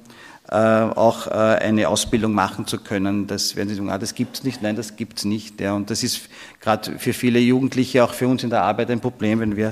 äh, 0.50 0.56
auch 0.56 1.28
äh, 1.28 1.32
eine 1.32 1.90
Ausbildung 1.90 2.34
machen 2.34 2.68
zu 2.68 2.78
können. 2.78 3.28
Das 3.28 3.56
werden 3.56 3.70
Sie 3.70 3.76
sagen, 3.76 3.90
ah, 3.90 3.98
das 3.98 4.16
gibt 4.16 4.38
es 4.38 4.44
nicht. 4.44 4.62
Nein, 4.62 4.76
das 4.76 4.96
gibt 4.96 5.18
es 5.18 5.26
nicht. 5.26 5.60
Ja. 5.60 5.74
Und 5.74 5.90
das 5.90 6.04
ist 6.04 6.30
gerade 6.62 6.98
für 7.00 7.12
viele 7.12 7.40
Jugendliche, 7.40 8.04
auch 8.04 8.14
für 8.14 8.28
uns 8.28 8.44
in 8.44 8.50
der 8.50 8.64
Arbeit 8.64 8.90
ein 8.90 9.02
Problem, 9.02 9.42
wenn 9.42 9.58
wir 9.58 9.72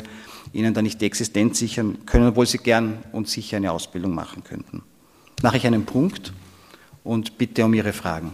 ihnen 0.55 0.73
da 0.73 0.81
nicht 0.81 1.01
die 1.01 1.05
Existenz 1.05 1.59
sichern 1.59 2.05
können, 2.05 2.27
obwohl 2.27 2.45
sie 2.45 2.57
gern 2.57 2.99
und 3.11 3.27
sicher 3.27 3.57
eine 3.57 3.71
Ausbildung 3.71 4.15
machen 4.15 4.43
könnten. 4.43 4.83
Mache 5.43 5.57
ich 5.57 5.67
einen 5.67 5.85
Punkt 5.85 6.33
und 7.03 7.37
bitte 7.37 7.65
um 7.65 7.73
Ihre 7.73 7.93
Fragen. 7.93 8.31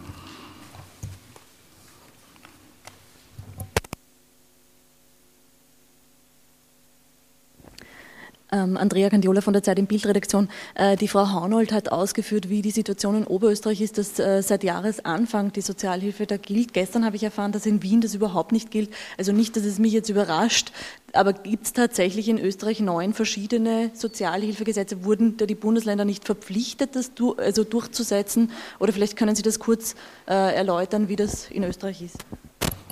Ähm, 8.53 8.75
Andrea 8.75 9.09
Candiola 9.09 9.39
von 9.39 9.53
der 9.53 9.63
Zeit 9.63 9.79
in 9.79 9.87
Bildredaktion. 9.87 10.49
Äh, 10.75 10.97
die 10.97 11.07
Frau 11.07 11.31
Haunold 11.31 11.71
hat 11.71 11.89
ausgeführt, 11.89 12.49
wie 12.49 12.61
die 12.61 12.71
Situation 12.71 13.15
in 13.15 13.23
Oberösterreich 13.23 13.79
ist, 13.79 13.97
dass 13.97 14.19
äh, 14.19 14.41
seit 14.43 14.65
Jahresanfang 14.65 15.53
die 15.53 15.61
Sozialhilfe 15.61 16.25
da 16.25 16.35
gilt. 16.35 16.73
Gestern 16.73 17.05
habe 17.05 17.15
ich 17.15 17.23
erfahren, 17.23 17.53
dass 17.53 17.65
in 17.65 17.81
Wien 17.81 18.01
das 18.01 18.13
überhaupt 18.13 18.51
nicht 18.51 18.69
gilt. 18.69 18.89
Also 19.17 19.31
nicht, 19.31 19.55
dass 19.55 19.63
es 19.63 19.79
mich 19.79 19.93
jetzt 19.93 20.09
überrascht, 20.09 20.73
aber 21.13 21.31
gibt 21.31 21.65
es 21.65 21.73
tatsächlich 21.73 22.27
in 22.27 22.37
Österreich 22.39 22.81
neun 22.81 23.13
verschiedene 23.13 23.91
Sozialhilfegesetze? 23.93 25.05
Wurden 25.05 25.37
da 25.37 25.45
die 25.45 25.55
Bundesländer 25.55 26.03
nicht 26.03 26.25
verpflichtet, 26.25 26.97
das 26.97 27.13
du, 27.13 27.35
also 27.35 27.63
durchzusetzen? 27.63 28.51
Oder 28.79 28.91
vielleicht 28.91 29.15
können 29.15 29.35
Sie 29.35 29.43
das 29.43 29.59
kurz 29.59 29.95
äh, 30.27 30.33
erläutern, 30.33 31.07
wie 31.07 31.15
das 31.15 31.49
in 31.49 31.63
Österreich 31.63 32.01
ist? 32.01 32.17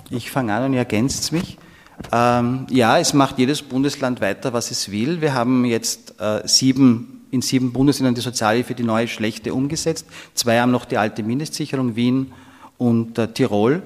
Ich 0.08 0.30
fange 0.30 0.54
an 0.54 0.64
und 0.64 0.72
ihr 0.72 0.78
ergänzt 0.78 1.32
mich. 1.32 1.58
Ähm, 2.12 2.66
ja, 2.70 2.98
es 2.98 3.14
macht 3.14 3.38
jedes 3.38 3.62
Bundesland 3.62 4.20
weiter, 4.20 4.52
was 4.52 4.70
es 4.70 4.90
will. 4.90 5.20
Wir 5.20 5.34
haben 5.34 5.64
jetzt 5.64 6.20
äh, 6.20 6.46
sieben, 6.46 7.26
in 7.30 7.42
sieben 7.42 7.72
Bundesländern 7.72 8.14
die 8.14 8.20
Sozialhilfe, 8.20 8.74
die 8.74 8.82
neue 8.82 9.06
schlechte 9.06 9.54
umgesetzt. 9.54 10.06
Zwei 10.34 10.60
haben 10.60 10.72
noch 10.72 10.84
die 10.84 10.96
alte 10.96 11.22
Mindestsicherung, 11.22 11.96
Wien 11.96 12.32
und 12.78 13.18
äh, 13.18 13.28
Tirol. 13.28 13.82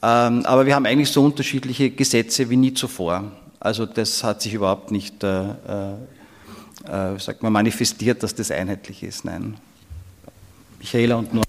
Ähm, 0.00 0.46
aber 0.46 0.64
wir 0.64 0.74
haben 0.74 0.86
eigentlich 0.86 1.10
so 1.10 1.24
unterschiedliche 1.24 1.90
Gesetze 1.90 2.48
wie 2.48 2.56
nie 2.56 2.72
zuvor. 2.72 3.24
Also 3.60 3.84
das 3.84 4.22
hat 4.22 4.40
sich 4.40 4.54
überhaupt 4.54 4.92
nicht, 4.92 5.24
äh, 5.24 5.48
äh, 5.48 5.92
äh 6.86 7.18
sagt 7.18 7.42
man, 7.42 7.52
manifestiert, 7.52 8.22
dass 8.22 8.34
das 8.34 8.50
einheitlich 8.50 9.02
ist. 9.02 9.24
Nein. 9.24 9.56
Michaela 10.78 11.16
und 11.16 11.34
nur. 11.34 11.42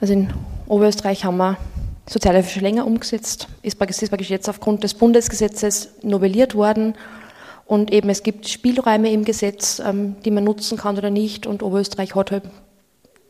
Also 0.00 0.12
in 0.12 0.32
Oberösterreich 0.66 1.24
haben 1.24 1.36
wir 1.36 1.56
Sozialhilfe 2.08 2.60
länger 2.60 2.86
umgesetzt, 2.86 3.48
ist 3.62 3.78
praktisch 3.78 4.30
jetzt 4.30 4.48
aufgrund 4.48 4.82
des 4.82 4.94
Bundesgesetzes 4.94 5.90
novelliert 6.02 6.54
worden. 6.54 6.94
Und 7.66 7.92
eben 7.92 8.08
es 8.08 8.22
gibt 8.22 8.48
Spielräume 8.48 9.12
im 9.12 9.24
Gesetz, 9.24 9.78
ähm, 9.78 10.16
die 10.24 10.30
man 10.30 10.44
nutzen 10.44 10.78
kann 10.78 10.96
oder 10.96 11.10
nicht. 11.10 11.46
Und 11.46 11.62
Oberösterreich 11.62 12.14
hat 12.14 12.30
halt 12.30 12.44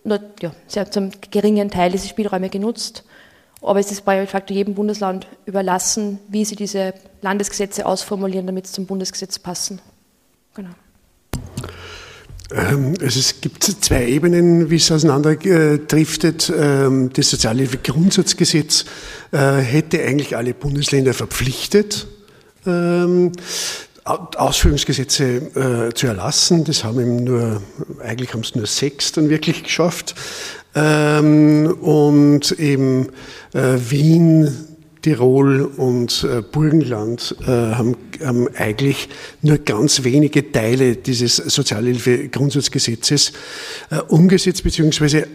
nur, 0.05 0.21
ja, 0.41 0.53
sehr 0.69 0.91
zum 0.91 1.11
geringen 1.31 1.71
Teil 1.71 1.91
diese 1.91 2.07
Spielräume 2.07 2.49
genutzt. 2.49 3.05
Aber 3.61 3.81
es 3.81 3.91
ist 3.91 4.05
bei 4.05 4.25
facto 4.27 4.55
jedem 4.55 4.75
Bundesland 4.75 5.27
überlassen, 5.45 6.21
wie 6.29 6.45
sie 6.45 6.55
diese 6.55 6.95
Landesgesetze 7.23 7.85
ausformulieren, 7.85 8.47
damit 8.47 8.69
sie 8.69 8.75
zum 8.75 8.87
Bundesgesetz 8.87 9.41
passen. 9.41 9.81
Genau. 10.55 10.71
Also 12.51 13.21
es 13.21 13.43
gibt 13.43 13.63
zwei 13.63 14.07
Ebenen, 14.07 14.71
wie 14.71 14.77
es 14.77 14.91
auseinanderdriftet. 14.91 16.51
Ähm, 16.57 17.11
das 17.13 17.31
Sozialhilfegrundsatzgesetz 17.31 18.87
äh, 19.33 19.57
hätte 19.57 20.03
eigentlich 20.03 20.35
alle 20.35 20.55
Bundesländer 20.55 21.13
verpflichtet, 21.13 22.07
ähm, 22.67 23.33
Ausführungsgesetze 24.05 25.89
äh, 25.91 25.93
zu 25.93 26.07
erlassen. 26.07 26.65
Das 26.65 26.85
haben 26.85 26.99
eben 27.01 27.25
nur, 27.25 27.61
eigentlich 28.03 28.33
haben 28.33 28.41
es 28.41 28.55
nur 28.55 28.67
sechs 28.67 29.13
dann 29.13 29.29
wirklich 29.29 29.65
geschafft. 29.65 30.15
Und 30.75 32.41
eben 32.59 33.09
äh, 33.53 33.77
Wien, 33.91 34.78
Tirol 35.09 35.63
und 35.63 36.23
äh, 36.25 36.43
Burgenland 36.43 37.35
äh, 37.41 37.47
haben, 37.47 37.97
haben, 38.23 38.49
eigentlich 38.57 39.09
nur 39.41 39.57
ganz 39.57 40.05
wenige 40.05 40.53
Teile 40.53 40.97
dieses 40.97 41.37
Sozialhilfegrundsatzgesetzes 41.37 43.33
äh, 43.91 44.01
umgesetzt, 44.09 44.65
beziehungsweise 44.65 45.27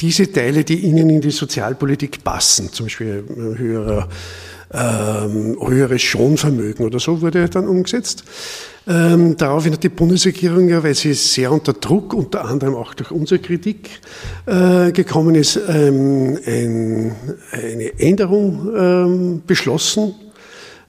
diese 0.00 0.32
Teile, 0.32 0.64
die 0.64 0.80
ihnen 0.80 1.08
in 1.08 1.20
die 1.20 1.30
Sozialpolitik 1.30 2.24
passen, 2.24 2.72
zum 2.72 2.86
Beispiel 2.86 3.24
höherer, 3.56 4.08
ähm, 4.72 5.56
höheres 5.64 6.02
Schonvermögen 6.02 6.84
oder 6.84 7.00
so, 7.00 7.20
wurde 7.20 7.48
dann 7.48 7.66
umgesetzt. 7.66 8.24
Ähm, 8.86 9.36
daraufhin 9.36 9.74
hat 9.74 9.82
die 9.82 9.90
Bundesregierung 9.90 10.68
ja, 10.68 10.82
weil 10.82 10.94
sie 10.94 11.12
sehr 11.12 11.52
unter 11.52 11.74
Druck, 11.74 12.14
unter 12.14 12.46
anderem 12.46 12.74
auch 12.74 12.94
durch 12.94 13.10
unsere 13.10 13.40
Kritik 13.40 14.00
äh, 14.46 14.92
gekommen 14.92 15.34
ist, 15.34 15.60
ähm, 15.68 16.38
ein, 16.46 17.12
eine 17.52 17.98
Änderung 17.98 18.70
ähm, 18.74 19.42
beschlossen 19.46 20.14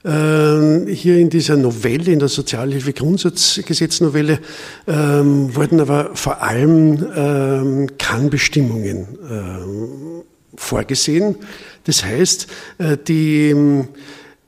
ähm, 0.04 0.86
hier 0.86 1.18
in 1.18 1.28
dieser 1.28 1.56
Novelle, 1.56 2.12
in 2.12 2.20
der 2.20 2.28
Sozialhilfe-Grundsatzgesetznovelle, 2.28 4.38
ähm, 4.86 5.54
wurden 5.54 5.80
aber 5.80 6.12
vor 6.14 6.42
allem 6.42 7.06
ähm, 7.14 7.86
Kannbestimmungen 7.98 9.08
ähm, 9.30 10.22
vorgesehen. 10.56 11.36
Das 11.84 12.04
heißt, 12.04 12.46
äh, 12.78 12.96
die, 12.96 13.84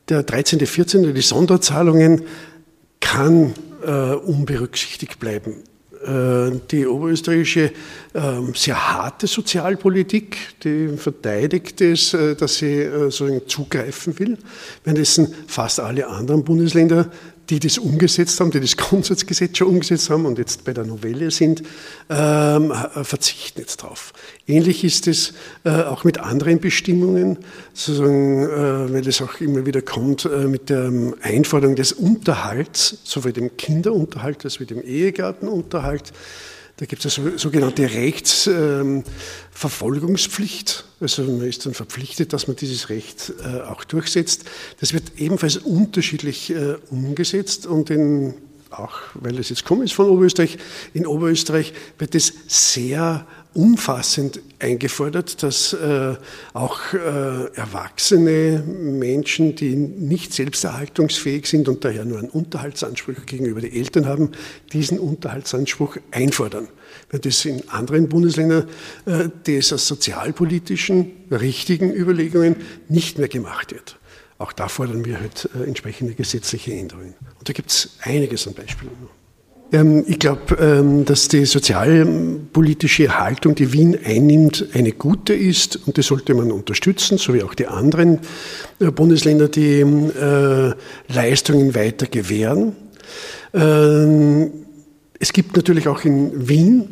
der 0.08 0.22
13., 0.22 0.64
14., 0.64 1.14
die 1.14 1.20
Sonderzahlungen 1.20 2.22
kann 3.00 3.54
äh, 3.84 4.14
unberücksichtigt 4.14 5.18
bleiben. 5.18 5.64
Äh, 6.04 6.58
die 6.70 6.84
oberösterreichische 6.86 7.70
ähm, 8.14 8.54
sehr 8.56 8.92
harte 8.92 9.28
Sozialpolitik, 9.28 10.36
die 10.64 10.88
verteidigt 10.96 11.80
es, 11.80 12.12
äh, 12.12 12.34
dass 12.34 12.56
sie 12.56 12.88
sozusagen 13.08 13.42
zugreifen 13.46 14.18
will, 14.18 14.38
währenddessen 14.82 15.32
fast 15.46 15.78
alle 15.78 16.08
anderen 16.08 16.42
Bundesländer 16.42 17.08
die 17.50 17.58
das 17.58 17.78
umgesetzt 17.78 18.40
haben, 18.40 18.50
die 18.50 18.60
das 18.60 18.76
Grundsatzgesetz 18.76 19.58
schon 19.58 19.68
umgesetzt 19.68 20.10
haben 20.10 20.26
und 20.26 20.38
jetzt 20.38 20.64
bei 20.64 20.72
der 20.72 20.84
Novelle 20.84 21.30
sind, 21.30 21.62
ähm, 22.08 22.72
verzichten 23.02 23.60
jetzt 23.60 23.78
drauf. 23.78 24.12
Ähnlich 24.46 24.84
ist 24.84 25.06
es 25.08 25.34
äh, 25.64 25.70
auch 25.70 26.04
mit 26.04 26.18
anderen 26.18 26.60
Bestimmungen, 26.60 27.38
sozusagen, 27.72 28.44
äh, 28.44 28.92
weil 28.92 29.06
es 29.06 29.20
auch 29.22 29.40
immer 29.40 29.66
wieder 29.66 29.82
kommt, 29.82 30.24
äh, 30.24 30.46
mit 30.46 30.70
der 30.70 30.92
Einforderung 31.22 31.76
des 31.76 31.92
Unterhalts, 31.92 32.98
sowohl 33.04 33.32
dem 33.32 33.56
Kinderunterhalt 33.56 34.44
als 34.44 34.60
wie 34.60 34.66
dem 34.66 34.82
Ehegattenunterhalt. 34.82 36.12
Da 36.82 36.86
gibt 36.86 37.04
es 37.04 37.16
eine 37.16 37.38
sogenannte 37.38 37.84
Rechtsverfolgungspflicht. 37.84 40.84
also 41.00 41.22
man 41.22 41.42
ist 41.42 41.64
dann 41.64 41.74
verpflichtet, 41.74 42.32
dass 42.32 42.48
man 42.48 42.56
dieses 42.56 42.88
Recht 42.88 43.32
äh, 43.44 43.60
auch 43.60 43.84
durchsetzt. 43.84 44.46
Das 44.80 44.92
wird 44.92 45.12
ebenfalls 45.16 45.58
unterschiedlich 45.58 46.50
äh, 46.50 46.74
umgesetzt 46.90 47.66
und 47.66 47.88
in, 47.88 48.34
auch 48.70 48.98
weil 49.14 49.38
es 49.38 49.50
jetzt 49.50 49.64
kommt 49.64 49.84
ist 49.84 49.92
von 49.92 50.08
Oberösterreich, 50.08 50.58
in 50.92 51.06
Oberösterreich 51.06 51.72
wird 51.98 52.16
es 52.16 52.32
sehr 52.48 53.28
umfassend 53.54 54.40
eingefordert, 54.58 55.42
dass 55.42 55.72
äh, 55.72 56.14
auch 56.52 56.80
äh, 56.92 56.98
erwachsene 57.54 58.62
Menschen, 58.62 59.54
die 59.54 59.76
nicht 59.76 60.32
selbsterhaltungsfähig 60.32 61.46
sind 61.46 61.68
und 61.68 61.84
daher 61.84 62.04
nur 62.04 62.18
einen 62.18 62.30
Unterhaltsanspruch 62.30 63.26
gegenüber 63.26 63.60
den 63.60 63.72
Eltern 63.72 64.06
haben, 64.06 64.32
diesen 64.72 64.98
Unterhaltsanspruch 64.98 65.96
einfordern. 66.10 66.68
Wenn 67.10 67.20
das 67.20 67.44
in 67.44 67.68
anderen 67.68 68.08
Bundesländern, 68.08 68.68
äh, 69.06 69.28
das 69.44 69.72
aus 69.72 69.86
sozialpolitischen, 69.86 71.12
richtigen 71.30 71.92
Überlegungen 71.92 72.56
nicht 72.88 73.18
mehr 73.18 73.28
gemacht 73.28 73.72
wird. 73.72 73.98
Auch 74.38 74.52
da 74.52 74.68
fordern 74.68 75.04
wir 75.04 75.20
halt 75.20 75.48
äh, 75.54 75.64
entsprechende 75.64 76.14
gesetzliche 76.14 76.72
Änderungen. 76.72 77.14
Und 77.38 77.48
da 77.48 77.52
gibt 77.52 77.70
es 77.70 77.96
einiges 78.02 78.46
an 78.48 78.54
Beispielen. 78.54 79.21
Ähm, 79.72 80.04
ich 80.06 80.18
glaube, 80.18 80.54
ähm, 80.60 81.04
dass 81.04 81.28
die 81.28 81.46
sozialpolitische 81.46 83.18
Haltung, 83.18 83.54
die 83.54 83.72
Wien 83.72 83.98
einnimmt, 84.04 84.66
eine 84.74 84.92
gute 84.92 85.32
ist 85.32 85.80
und 85.86 85.96
das 85.96 86.06
sollte 86.06 86.34
man 86.34 86.52
unterstützen, 86.52 87.18
so 87.18 87.32
wie 87.32 87.42
auch 87.42 87.54
die 87.54 87.66
anderen 87.66 88.20
äh, 88.78 88.90
Bundesländer, 88.90 89.48
die 89.48 89.80
äh, 89.80 90.74
Leistungen 91.08 91.74
weiter 91.74 92.06
gewähren. 92.06 92.76
Ähm, 93.54 94.52
es 95.18 95.32
gibt 95.32 95.56
natürlich 95.56 95.88
auch 95.88 96.04
in 96.04 96.48
Wien 96.48 96.88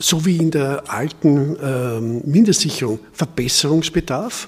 so 0.00 0.24
wie 0.24 0.36
in 0.36 0.52
der 0.52 0.84
alten 0.92 2.22
Mindestsicherung 2.24 3.00
Verbesserungsbedarf. 3.12 4.46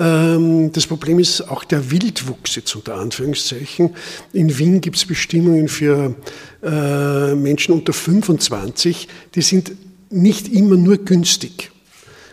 Ähm, 0.00 0.72
das 0.72 0.86
Problem 0.86 1.18
ist 1.18 1.42
auch 1.42 1.62
der 1.62 1.90
Wildwuchs 1.90 2.56
jetzt 2.56 2.74
unter 2.74 2.94
Anführungszeichen. 2.94 3.94
In 4.32 4.58
Wien 4.58 4.80
gibt 4.80 4.96
es 4.96 5.04
Bestimmungen 5.04 5.68
für 5.68 6.14
äh, 6.62 7.34
Menschen 7.34 7.74
unter 7.74 7.92
25, 7.92 9.08
die 9.34 9.42
sind 9.42 9.72
nicht 10.08 10.48
immer 10.48 10.76
nur 10.76 10.96
günstig. 10.96 11.70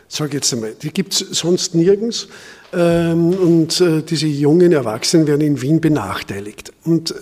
Sage 0.08 0.38
jetzt 0.38 0.54
einmal, 0.54 0.74
die 0.82 0.92
gibt 0.92 1.14
es 1.14 1.20
sonst 1.20 1.76
nirgends. 1.76 2.30
Ähm, 2.74 3.34
und 3.34 3.82
äh, 3.82 4.02
diese 4.02 4.28
jungen 4.28 4.72
Erwachsenen 4.72 5.28
werden 5.28 5.42
in 5.42 5.62
Wien 5.62 5.82
benachteiligt. 5.82 6.72
Und 6.86 7.12
äh, 7.12 7.16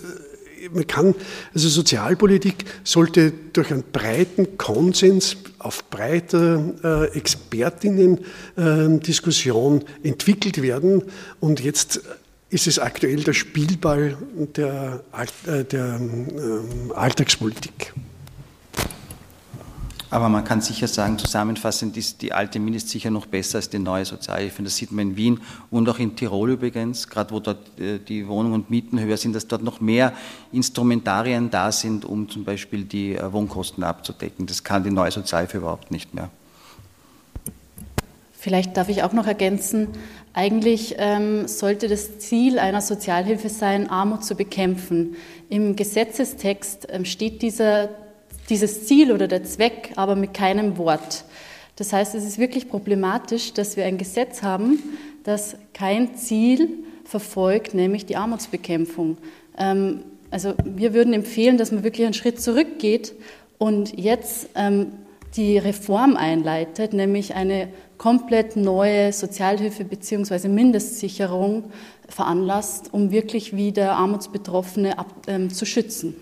man 0.72 0.86
kann, 0.86 1.14
also 1.54 1.68
Sozialpolitik 1.68 2.64
sollte 2.84 3.32
durch 3.52 3.72
einen 3.72 3.82
breiten 3.92 4.56
Konsens 4.58 5.36
auf 5.58 5.90
breiter 5.90 6.74
äh, 6.82 7.06
Expertinnen-Diskussion 7.16 9.82
äh, 9.82 9.84
entwickelt 10.08 10.62
werden. 10.62 11.02
Und 11.40 11.60
jetzt 11.60 12.00
ist 12.50 12.66
es 12.66 12.78
aktuell 12.78 13.22
der 13.22 13.32
Spielball 13.32 14.18
der, 14.56 15.02
äh, 15.46 15.64
der 15.64 16.00
äh, 16.00 16.92
Alltagspolitik. 16.94 17.94
Aber 20.08 20.28
man 20.28 20.44
kann 20.44 20.60
sicher 20.60 20.86
sagen, 20.86 21.18
zusammenfassend 21.18 21.96
ist 21.96 22.22
die 22.22 22.32
alte 22.32 22.60
Mindest 22.60 22.90
sicher 22.90 23.10
noch 23.10 23.26
besser 23.26 23.56
als 23.56 23.70
die 23.70 23.80
neue 23.80 24.04
Sozialhilfe. 24.04 24.62
Das 24.62 24.76
sieht 24.76 24.92
man 24.92 25.10
in 25.10 25.16
Wien 25.16 25.40
und 25.70 25.88
auch 25.88 25.98
in 25.98 26.14
Tirol 26.14 26.52
übrigens, 26.52 27.08
gerade 27.08 27.32
wo 27.32 27.40
dort 27.40 27.78
äh, 27.80 27.98
die 27.98 28.28
Wohnungen 28.28 28.54
und 28.54 28.70
Mieten 28.70 29.00
höher 29.00 29.16
sind, 29.16 29.34
dass 29.34 29.48
dort 29.48 29.62
noch 29.62 29.80
mehr 29.80 30.12
Instrumentarien 30.52 31.50
da 31.50 31.72
sind, 31.72 32.04
um 32.04 32.28
zum 32.28 32.44
Beispiel 32.44 32.84
die 32.84 33.16
äh, 33.16 33.32
Wohnkosten 33.32 33.82
abzudecken. 33.82 34.46
Das 34.46 34.62
kann 34.62 34.84
die 34.84 34.90
neue 34.90 35.10
Sozialhilfe 35.10 35.58
überhaupt 35.58 35.90
nicht 35.90 36.14
mehr. 36.14 36.30
Vielleicht 38.32 38.76
darf 38.76 38.88
ich 38.88 39.02
auch 39.02 39.12
noch 39.12 39.26
ergänzen, 39.26 39.88
eigentlich 40.32 40.94
ähm, 40.98 41.48
sollte 41.48 41.88
das 41.88 42.20
Ziel 42.20 42.60
einer 42.60 42.80
Sozialhilfe 42.80 43.48
sein, 43.48 43.90
Armut 43.90 44.24
zu 44.24 44.36
bekämpfen. 44.36 45.16
Im 45.48 45.74
Gesetzestext 45.74 46.86
ähm, 46.90 47.04
steht 47.04 47.42
dieser 47.42 47.88
dieses 48.48 48.86
Ziel 48.86 49.12
oder 49.12 49.28
der 49.28 49.44
Zweck 49.44 49.92
aber 49.96 50.16
mit 50.16 50.34
keinem 50.34 50.78
Wort. 50.78 51.24
Das 51.76 51.92
heißt, 51.92 52.14
es 52.14 52.24
ist 52.24 52.38
wirklich 52.38 52.68
problematisch, 52.68 53.52
dass 53.52 53.76
wir 53.76 53.84
ein 53.84 53.98
Gesetz 53.98 54.42
haben, 54.42 54.82
das 55.24 55.56
kein 55.74 56.16
Ziel 56.16 56.70
verfolgt, 57.04 57.74
nämlich 57.74 58.06
die 58.06 58.16
Armutsbekämpfung. 58.16 59.18
Ähm, 59.58 60.00
also 60.30 60.54
wir 60.64 60.94
würden 60.94 61.12
empfehlen, 61.12 61.58
dass 61.58 61.72
man 61.72 61.84
wirklich 61.84 62.04
einen 62.04 62.14
Schritt 62.14 62.40
zurückgeht 62.40 63.14
und 63.58 63.98
jetzt 63.98 64.48
ähm, 64.54 64.92
die 65.36 65.58
Reform 65.58 66.16
einleitet, 66.16 66.92
nämlich 66.92 67.34
eine 67.34 67.68
komplett 67.98 68.56
neue 68.56 69.12
Sozialhilfe 69.12 69.84
bzw. 69.84 70.48
Mindestsicherung 70.48 71.64
veranlasst, 72.08 72.92
um 72.92 73.10
wirklich 73.10 73.54
wieder 73.54 73.92
Armutsbetroffene 73.92 74.96
ähm, 75.26 75.50
zu 75.50 75.66
schützen. 75.66 76.14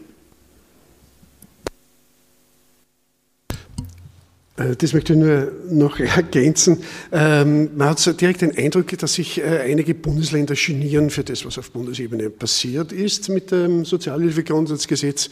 Das 4.57 4.93
möchte 4.93 5.15
ich 5.15 5.19
nur 5.19 5.51
noch 5.69 5.99
ergänzen. 6.17 6.79
Ähm, 7.11 7.71
man 7.77 7.91
hat 7.91 7.99
so 7.99 8.13
direkt 8.13 8.43
den 8.43 8.57
Eindruck, 8.57 8.97
dass 8.99 9.15
sich 9.15 9.41
äh, 9.41 9.63
einige 9.65 9.95
Bundesländer 9.95 10.55
genieren 10.55 11.11
für 11.11 11.25
das, 11.25 11.45
was 11.45 11.59
auf 11.59 11.73
Bundesebene 11.73 12.31
passiert 12.31 12.93
ist 12.93 13.29
mit 13.29 13.51
dem 13.51 13.85
Sozialhilfegrundsatzgesetz. 13.85 15.31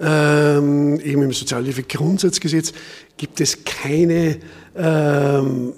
Ähm, 0.00 0.98
eben 1.00 1.22
im 1.22 1.32
Sozialhilfegrundsatzgesetz 1.32 2.72
gibt 3.16 3.40
es 3.40 3.64
keine 3.64 4.38
ähm, 4.76 5.72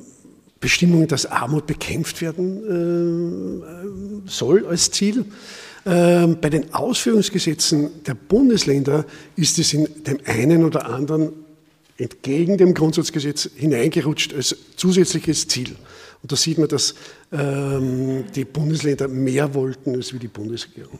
Bestimmung, 0.58 1.06
dass 1.06 1.26
Armut 1.26 1.66
bekämpft 1.66 2.22
werden 2.22 3.62
äh, 4.24 4.28
soll 4.28 4.66
als 4.66 4.90
Ziel. 4.90 5.24
Bei 5.82 6.50
den 6.50 6.74
Ausführungsgesetzen 6.74 8.04
der 8.04 8.12
Bundesländer 8.12 9.06
ist 9.34 9.58
es 9.58 9.72
in 9.72 9.88
dem 10.04 10.18
einen 10.26 10.62
oder 10.62 10.84
anderen 10.84 11.32
entgegen 12.00 12.56
dem 12.56 12.74
Grundsatzgesetz 12.74 13.50
hineingerutscht 13.54 14.34
als 14.34 14.56
zusätzliches 14.76 15.46
Ziel. 15.48 15.76
Und 16.22 16.32
da 16.32 16.36
sieht 16.36 16.58
man, 16.58 16.68
dass 16.68 16.94
ähm, 17.32 18.24
die 18.34 18.44
Bundesländer 18.44 19.08
mehr 19.08 19.54
wollten 19.54 19.94
als 19.94 20.12
wie 20.12 20.18
die 20.18 20.28
Bundesregierung. 20.28 20.98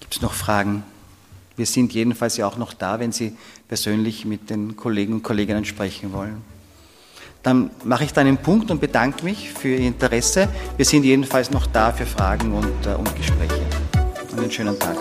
Gibt 0.00 0.14
es 0.14 0.22
noch 0.22 0.34
Fragen? 0.34 0.82
Wir 1.56 1.66
sind 1.66 1.92
jedenfalls 1.92 2.36
ja 2.36 2.46
auch 2.46 2.56
noch 2.56 2.72
da, 2.72 2.98
wenn 2.98 3.12
Sie 3.12 3.32
persönlich 3.68 4.24
mit 4.24 4.50
den 4.50 4.76
Kollegen 4.76 5.14
und 5.14 5.22
Kolleginnen 5.22 5.64
sprechen 5.64 6.12
wollen. 6.12 6.42
Dann 7.42 7.70
mache 7.84 8.04
ich 8.04 8.12
da 8.12 8.20
einen 8.20 8.38
Punkt 8.38 8.70
und 8.70 8.80
bedanke 8.80 9.24
mich 9.24 9.50
für 9.50 9.68
Ihr 9.68 9.80
Interesse. 9.80 10.48
Wir 10.76 10.84
sind 10.84 11.04
jedenfalls 11.04 11.50
noch 11.50 11.66
da 11.66 11.92
für 11.92 12.06
Fragen 12.06 12.52
und, 12.52 12.86
äh, 12.86 12.94
und 12.94 13.14
Gespräche. 13.16 13.60
einen 14.36 14.50
schönen 14.50 14.78
Tag. 14.78 14.96